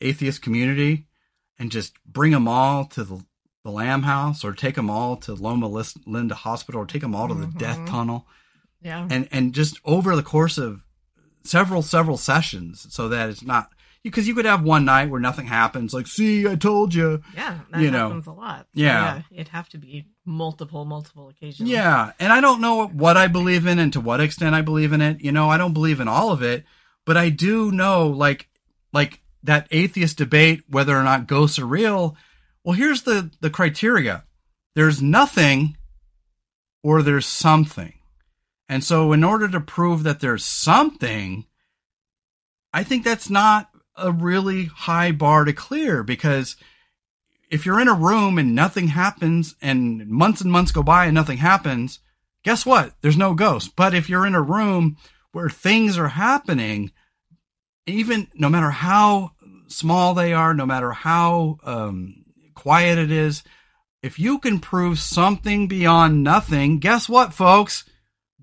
[0.00, 1.06] atheist community
[1.58, 3.24] and just bring them all to the,
[3.64, 5.68] the Lamb House or take them all to Loma
[6.06, 7.86] Linda Hospital or take them all to the Death Mhm.
[7.88, 8.26] Tunnel
[8.84, 9.08] Yeah.
[9.10, 10.84] and and just over the course of
[11.44, 13.70] several several sessions so that it's not
[14.02, 17.60] because you could have one night where nothing happens like see I told you Yeah.
[17.70, 18.08] That You know.
[18.08, 18.66] happens a lot.
[18.74, 19.22] Yeah.
[19.30, 21.68] It'd have to be multiple, multiple occasions.
[21.68, 24.92] Yeah, and I don't know what I believe in and to what extent I believe
[24.92, 25.20] in it.
[25.22, 26.64] You know, I don't believe in all of it,
[27.06, 28.48] but I do know like
[28.92, 32.16] like that atheist debate whether or not ghosts are real.
[32.64, 34.24] Well, here's the the criteria.
[34.74, 35.76] There's nothing
[36.82, 37.94] or there's something.
[38.68, 41.44] And so in order to prove that there's something,
[42.72, 46.56] I think that's not a really high bar to clear because
[47.50, 51.14] if you're in a room and nothing happens and months and months go by and
[51.14, 52.00] nothing happens,
[52.42, 52.94] guess what?
[53.00, 53.76] There's no ghost.
[53.76, 54.96] But if you're in a room
[55.32, 56.90] where things are happening,
[57.86, 59.32] even no matter how
[59.68, 62.24] small they are, no matter how um,
[62.54, 63.42] quiet it is,
[64.02, 67.84] if you can prove something beyond nothing, guess what, folks?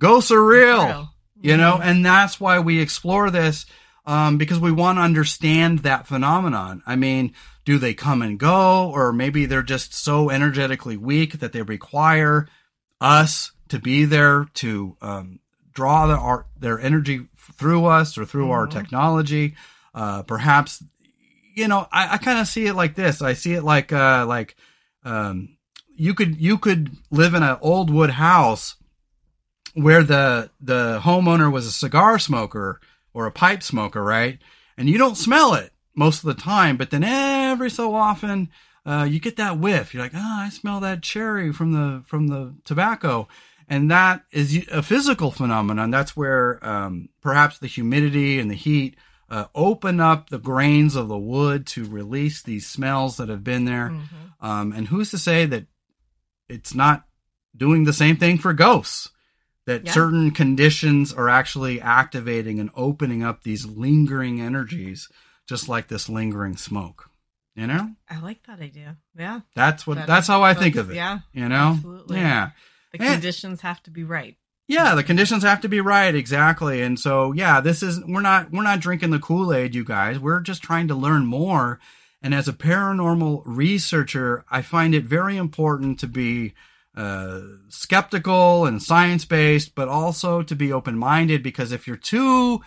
[0.02, 1.10] Ghosts are real Real.
[1.42, 1.86] you know Mhm.
[1.86, 3.66] and that's why we explore this
[4.06, 7.34] um, because we want to understand that phenomenon i mean
[7.66, 12.48] do they come and go or maybe they're just so energetically weak that they require
[13.00, 15.40] us to be there to um,
[15.74, 18.72] draw their art, their energy through us or through our Mhm.
[18.72, 19.56] technology.
[19.96, 20.84] Uh, perhaps,
[21.56, 23.22] you know, I, I kind of see it like this.
[23.22, 24.56] I see it like, uh, like,
[25.06, 25.50] um,
[25.96, 28.76] you could, you could live in an old wood house
[29.74, 32.80] where the, the homeowner was a cigar smoker
[33.14, 34.40] or a pipe smoker, right?
[34.78, 38.50] And you don't smell it most of the time, but then every so often,
[38.86, 39.94] uh, you get that whiff.
[39.94, 43.28] You're like, oh, I smell that cherry from the from the tobacco,
[43.68, 45.92] and that is a physical phenomenon.
[45.92, 48.96] That's where um, perhaps the humidity and the heat
[49.30, 53.66] uh, open up the grains of the wood to release these smells that have been
[53.66, 53.90] there.
[53.90, 54.46] Mhm.
[54.46, 55.68] Um, and who's to say that
[56.50, 57.06] it's not
[57.56, 59.10] doing the same thing for ghosts?
[59.72, 59.92] That Yeah.
[59.94, 65.08] certain conditions are actually activating and opening up these lingering energies,
[65.48, 67.10] just like this lingering smoke.
[67.56, 68.98] You know, I like that idea.
[69.18, 69.42] Yeah.
[69.56, 70.96] that's what That that's how I think of it.
[70.96, 71.20] Yeah.
[71.34, 72.18] You know, absolutely.
[72.18, 72.50] yeah,
[72.94, 74.36] The And- conditions have to be right.
[74.68, 74.96] yeah.
[74.96, 76.82] The conditions have to be right, exactly.
[76.82, 80.20] And so, yeah, this is we're not we're not drinking the Kool Aid, you guys.
[80.20, 81.80] We're just trying to learn more.
[82.22, 86.54] And as a paranormal researcher, I find it very important to be
[86.96, 91.42] uh, skeptical and science based, but also to be open minded.
[91.44, 92.62] Because if you're too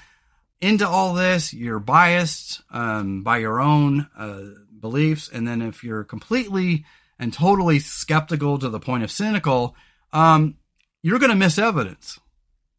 [0.60, 4.42] into all this, you're biased um, by your own uh,
[4.80, 6.84] beliefs, and then if you're completely
[7.18, 9.76] and totally skeptical to the point of cynical,
[10.12, 10.56] um,
[11.02, 12.18] you're going to miss evidence,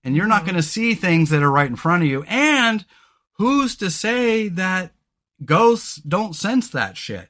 [0.03, 0.45] and you're not Mhm.
[0.45, 2.23] going to see things that are right in front of you.
[2.23, 2.85] And
[3.33, 4.93] who's to say that
[5.43, 7.29] ghosts don't sense that shit?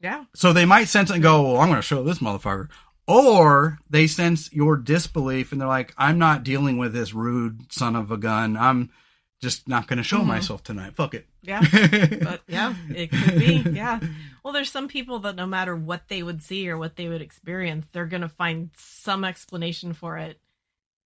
[0.00, 0.24] Yeah.
[0.34, 2.68] So they might sense it and go, well, I'm going to show this motherfucker.
[3.06, 7.96] Or they sense your disbelief and they're like, I'm not dealing with this rude son
[7.96, 8.56] of a gun.
[8.56, 8.90] I'm
[9.42, 10.26] just not going to show Mhm.
[10.26, 10.94] myself tonight.
[10.94, 11.26] Fuck it.
[11.42, 11.60] Yeah.
[12.22, 13.56] But yeah, it could be.
[13.72, 14.00] Yeah.
[14.42, 17.20] Well, there's some people that no matter what they would see or what they would
[17.20, 20.40] experience, they're going to find some explanation for it,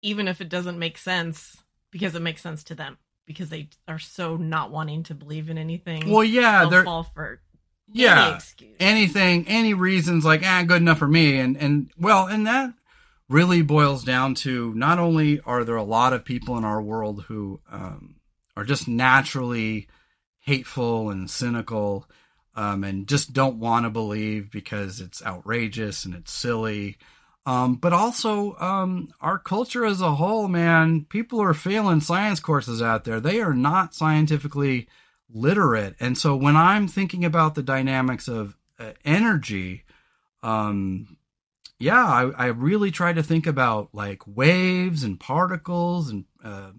[0.02, 1.56] even if it doesn't make sense,
[1.90, 2.96] because it makes sense to them,
[3.26, 6.08] because they are so not wanting to believe in anything.
[6.10, 7.40] well, yeah, they'll they're, fall for
[7.92, 8.76] yeah, excuse.
[8.80, 11.38] anything, any reasons like, ah, good enough for me.
[11.38, 12.72] And, and well, and that
[13.28, 17.24] really boils down to not only are there a lot of people in our world
[17.28, 18.16] who, um,
[18.56, 19.86] are just naturally
[20.40, 22.08] hateful and cynical,
[22.56, 26.96] um, and just don't want to believe because it's outrageous and it's silly.
[27.46, 32.82] Um, but also, um, our culture as a whole, man, people are failing science courses
[32.82, 33.20] out there.
[33.20, 34.88] They are not scientifically
[35.32, 35.96] literate.
[36.00, 39.84] And so when I'm thinking about the dynamics of uh, energy,
[40.42, 41.16] um,
[41.78, 46.70] yeah, I, I really try to think about like waves and particles and uh,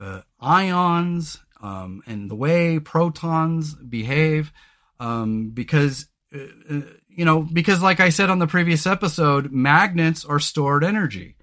[0.00, 4.52] uh, ions um, and the way protons behave.
[4.98, 6.38] Um, because, uh,
[6.70, 11.36] uh, you know, because like I said on the previous episode, magnets are stored energy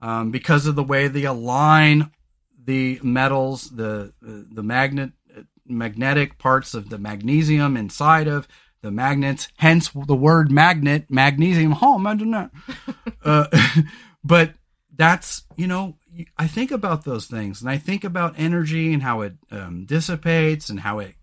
[0.00, 2.10] um, because of the way they align
[2.62, 5.12] the metals, the uh, the magnet
[5.70, 8.48] magnetic parts of the magnesium inside of
[8.82, 9.48] the magnets.
[9.56, 11.76] Hence the word magnet, magnesium.
[11.80, 12.50] Oh, imagine that.
[13.24, 13.46] uh,
[14.24, 14.54] but
[14.94, 15.96] that's you know
[16.36, 20.68] I think about those things, and I think about energy and how it um, dissipates
[20.68, 21.14] and how it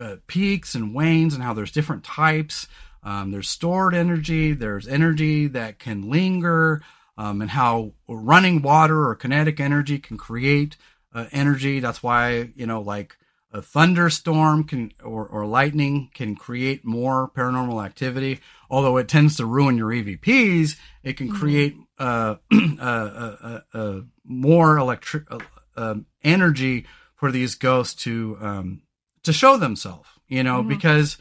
[0.00, 2.66] uh, peaks and wanes, and how there's different types.
[3.02, 4.52] Um, there's stored energy.
[4.52, 6.82] There's energy that can linger,
[7.18, 10.76] um, and how running water or kinetic energy can create
[11.14, 11.80] uh, energy.
[11.80, 13.16] That's why you know, like
[13.52, 18.40] a thunderstorm can or, or lightning can create more paranormal activity.
[18.70, 21.34] Although it tends to ruin your EVPs, it can Mhm.
[21.40, 22.36] create uh,
[22.80, 25.38] uh, uh, uh, more electric uh,
[25.76, 28.82] um energy for these ghosts to um,
[29.22, 30.08] to show themselves.
[30.28, 30.68] You know, Mhm.
[30.68, 31.18] because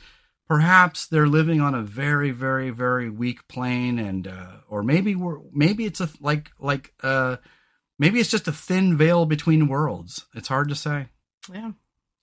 [0.48, 5.40] perhaps they're living on a very, very, very weak plane, and uh, or maybe we're
[5.52, 7.38] maybe it's a like like uh,
[7.98, 10.26] maybe it's just a thin veil between worlds.
[10.36, 11.08] It's hard to say,
[11.52, 11.72] yeah.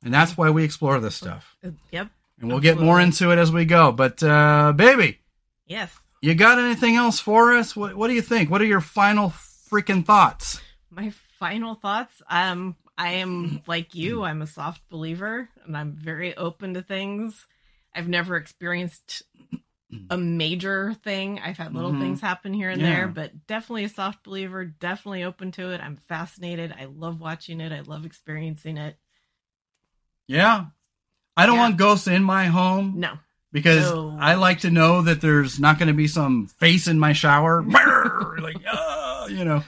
[0.06, 1.56] And that's why we explore this stuff.
[1.64, 2.08] Uh, Yep.
[2.40, 3.92] And we'll get more into it as we go.
[3.92, 5.18] But uh, baby,
[5.66, 5.92] Yes.
[6.22, 7.74] you got anything else for us?
[7.74, 8.50] What What do you think?
[8.50, 9.30] What are your final
[9.70, 10.60] freaking thoughts?
[10.90, 12.22] My final thoughts.
[12.30, 14.22] Um, I am like you.
[14.22, 17.46] I'm a soft believer, and I'm very open to things.
[17.94, 19.22] I've never experienced
[20.10, 21.38] a major thing.
[21.40, 22.00] I've had little Mhm.
[22.00, 22.90] things happen here and Yeah.
[22.90, 24.64] there, but definitely a soft believer.
[24.64, 25.80] Definitely open to it.
[25.80, 26.74] I'm fascinated.
[26.78, 27.72] I love watching it.
[27.72, 28.98] I love experiencing it.
[30.28, 30.66] Yeah,
[31.36, 31.62] I don't Yeah.
[31.62, 32.94] want ghosts in my home.
[32.96, 33.18] No,
[33.52, 34.16] because No.
[34.20, 37.62] I like to know that there's not going to be some face in my shower,
[38.40, 39.62] like ah, you know.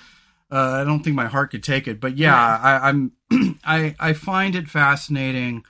[0.51, 3.13] Uh, I don't think my heart could take it, but yeah, I, I'm
[3.65, 5.65] I I find it fascinating.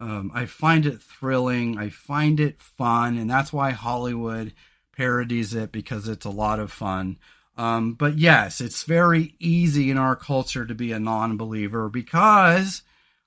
[0.00, 1.78] Um, I find it thrilling.
[1.78, 4.52] I find it fun, and that's why Hollywood
[4.96, 7.16] parodies it because it's a lot of fun.
[7.56, 12.82] Um, but yes, it's very easy in our culture to be a non-believer because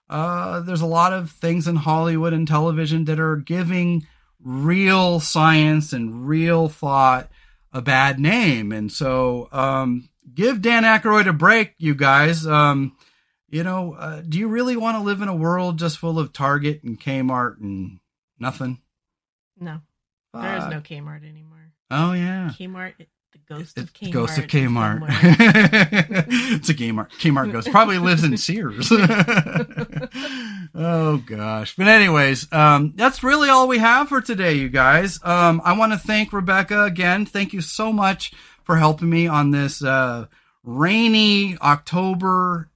[0.09, 4.07] uh, there's a lot of things in Hollywood and television that are giving
[4.43, 7.29] real science and real thought
[7.73, 8.71] a bad name.
[8.71, 12.45] And so, um, give Dan Aykroyd a break, you guys.
[12.47, 12.95] Um,
[13.49, 16.33] you know, uh, do you really want to live in a world just full of
[16.33, 17.99] Target and Kmart and
[18.39, 18.79] nothing?
[19.59, 19.81] No,
[20.33, 21.71] there is no Kmart anymore.
[21.89, 22.93] Oh yeah, Kmart.
[23.47, 24.11] The ghost of Kmart.
[24.11, 25.05] Ghost of Kmart.
[26.53, 27.09] it's a Kmart.
[27.11, 27.71] Kmart ghost.
[27.71, 28.89] Probably lives in Sears.
[30.75, 31.75] oh gosh.
[31.75, 35.19] But anyways, um, that's really all we have for today, you guys.
[35.23, 37.25] Um, I want to thank Rebecca again.
[37.25, 38.33] Thank you so much
[38.63, 40.25] for helping me on this uh,
[40.63, 42.69] rainy October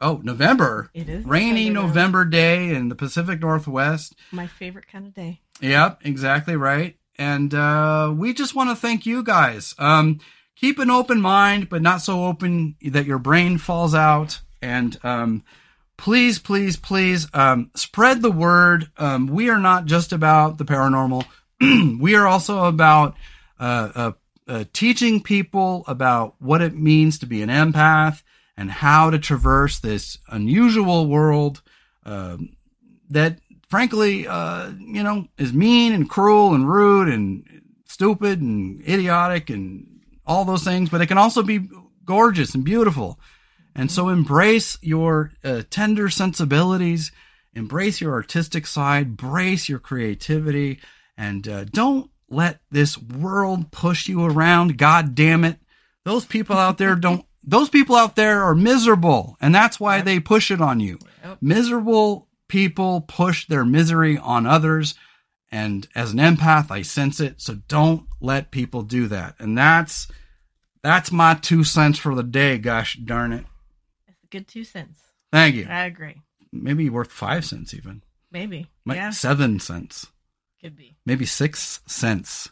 [0.00, 0.90] Oh, November.
[0.94, 4.14] It is rainy November, November day in the Pacific Northwest.
[4.30, 5.40] My favorite kind of day.
[5.60, 6.96] Yep, exactly right.
[7.18, 9.74] And uh, we just want to thank you guys.
[9.78, 10.20] Um,
[10.56, 14.40] keep an open mind, but not so open that your brain falls out.
[14.62, 15.44] And um,
[15.96, 18.90] please, please, please um, spread the word.
[18.96, 21.24] Um, we are not just about the paranormal.
[22.00, 23.16] we are also about
[23.58, 24.12] uh, uh,
[24.46, 28.22] uh, teaching people about what it means to be an empath
[28.56, 31.62] and how to traverse this unusual world
[32.06, 32.36] uh,
[33.10, 33.38] that,
[33.68, 37.44] frankly, uh, you know, is mean and cruel and rude and
[37.86, 41.68] stupid and idiotic and all those things, but it can also be
[42.04, 43.18] gorgeous and beautiful.
[43.74, 47.12] And so embrace your uh, tender sensibilities,
[47.54, 50.80] embrace your artistic side, brace your creativity,
[51.16, 54.78] and uh, don't let this world push you around.
[54.78, 55.58] God damn it.
[56.04, 60.20] Those people out there don't those people out there are miserable and that's why they
[60.20, 60.98] push it on you.
[61.40, 64.94] Miserable people push their misery on others.
[65.50, 67.40] And as an empath, I sense it.
[67.40, 69.36] So don't let people do that.
[69.38, 70.08] And that's,
[70.82, 72.58] that's my two cents for the day.
[72.58, 73.44] Gosh darn it.
[74.06, 75.00] That's a good two cents.
[75.32, 75.66] Thank you.
[75.68, 76.16] I agree.
[76.52, 78.02] Maybe worth five cents even.
[78.30, 78.66] Maybe.
[78.84, 79.10] Might, yeah.
[79.10, 80.06] Seven cents.
[80.60, 80.96] Could be.
[81.06, 82.50] Maybe six cents.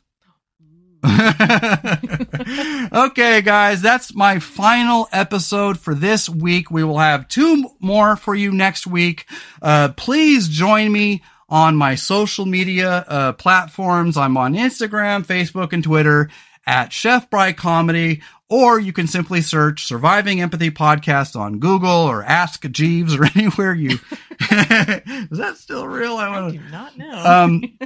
[2.93, 6.71] okay, guys, that's my final episode for this week.
[6.71, 9.27] We will have two more for you next week.
[9.63, 14.17] Uh, please join me on my social media uh, platforms.
[14.17, 16.29] I'm on Instagram, Facebook, and Twitter
[16.67, 22.25] at Chef Bry Comedy, or you can simply search Surviving Empathy Podcast on Google or
[22.25, 23.91] Ask Jeeves or anywhere you.
[24.41, 26.17] Is that still real?
[26.17, 26.47] I, wanna...
[26.47, 27.25] I do not know.
[27.25, 27.79] um,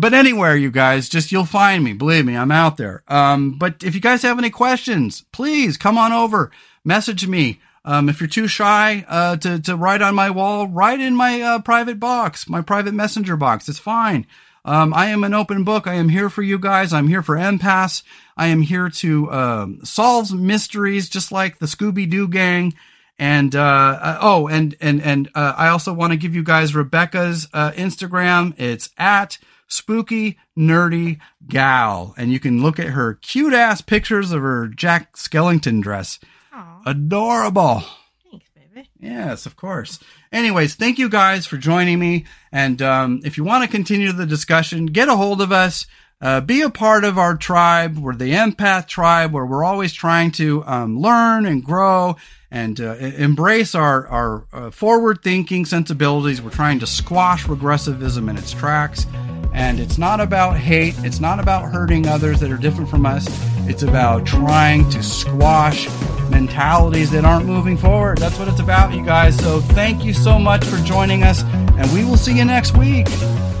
[0.00, 1.92] but anywhere, you guys, just you'll find me.
[1.92, 3.02] Believe me, I'm out there.
[3.06, 6.50] Um, but if you guys have any questions, please come on over,
[6.84, 7.60] message me.
[7.84, 11.40] Um, if you're too shy uh, to to write on my wall, write in my
[11.40, 13.68] uh, private box, my private messenger box.
[13.68, 14.26] It's fine.
[14.64, 15.86] Um, I am an open book.
[15.86, 16.92] I am here for you guys.
[16.92, 18.02] I'm here for empaths.
[18.36, 22.74] I am here to um, solve mysteries, just like the Scooby Doo gang.
[23.18, 26.74] And uh, uh, oh, and and and uh, I also want to give you guys
[26.74, 28.54] Rebecca's uh, Instagram.
[28.58, 29.38] It's at
[29.70, 31.18] spooky, nerdy
[31.48, 32.14] gal.
[32.18, 36.18] And you can look at her cute ass pictures of her Jack Skellington dress.
[36.54, 36.82] Aww.
[36.86, 37.82] Adorable.
[38.30, 38.90] Thanks, baby.
[38.98, 39.98] Yes, of course.
[40.32, 42.26] Anyways, thank you guys for joining me.
[42.52, 45.86] And um, if you want to continue the discussion, get a hold of us.
[46.20, 47.96] Uh, be a part of our tribe.
[47.96, 52.16] We're the empath tribe where we're always trying to um, learn and grow
[52.50, 56.42] and uh, embrace our, our uh, forward thinking sensibilities.
[56.42, 59.06] We're trying to squash regressivism in its tracks.
[59.52, 63.26] And it's not about hate, it's not about hurting others that are different from us.
[63.68, 65.88] It's about trying to squash
[66.30, 68.18] mentalities that aren't moving forward.
[68.18, 69.36] That's what it's about, you guys.
[69.38, 73.06] So thank you so much for joining us, and we will see you next week.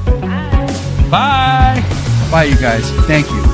[0.06, 0.68] Bye.
[1.10, 2.28] Bye.
[2.30, 2.88] Bye, you guys.
[3.06, 3.49] Thank you.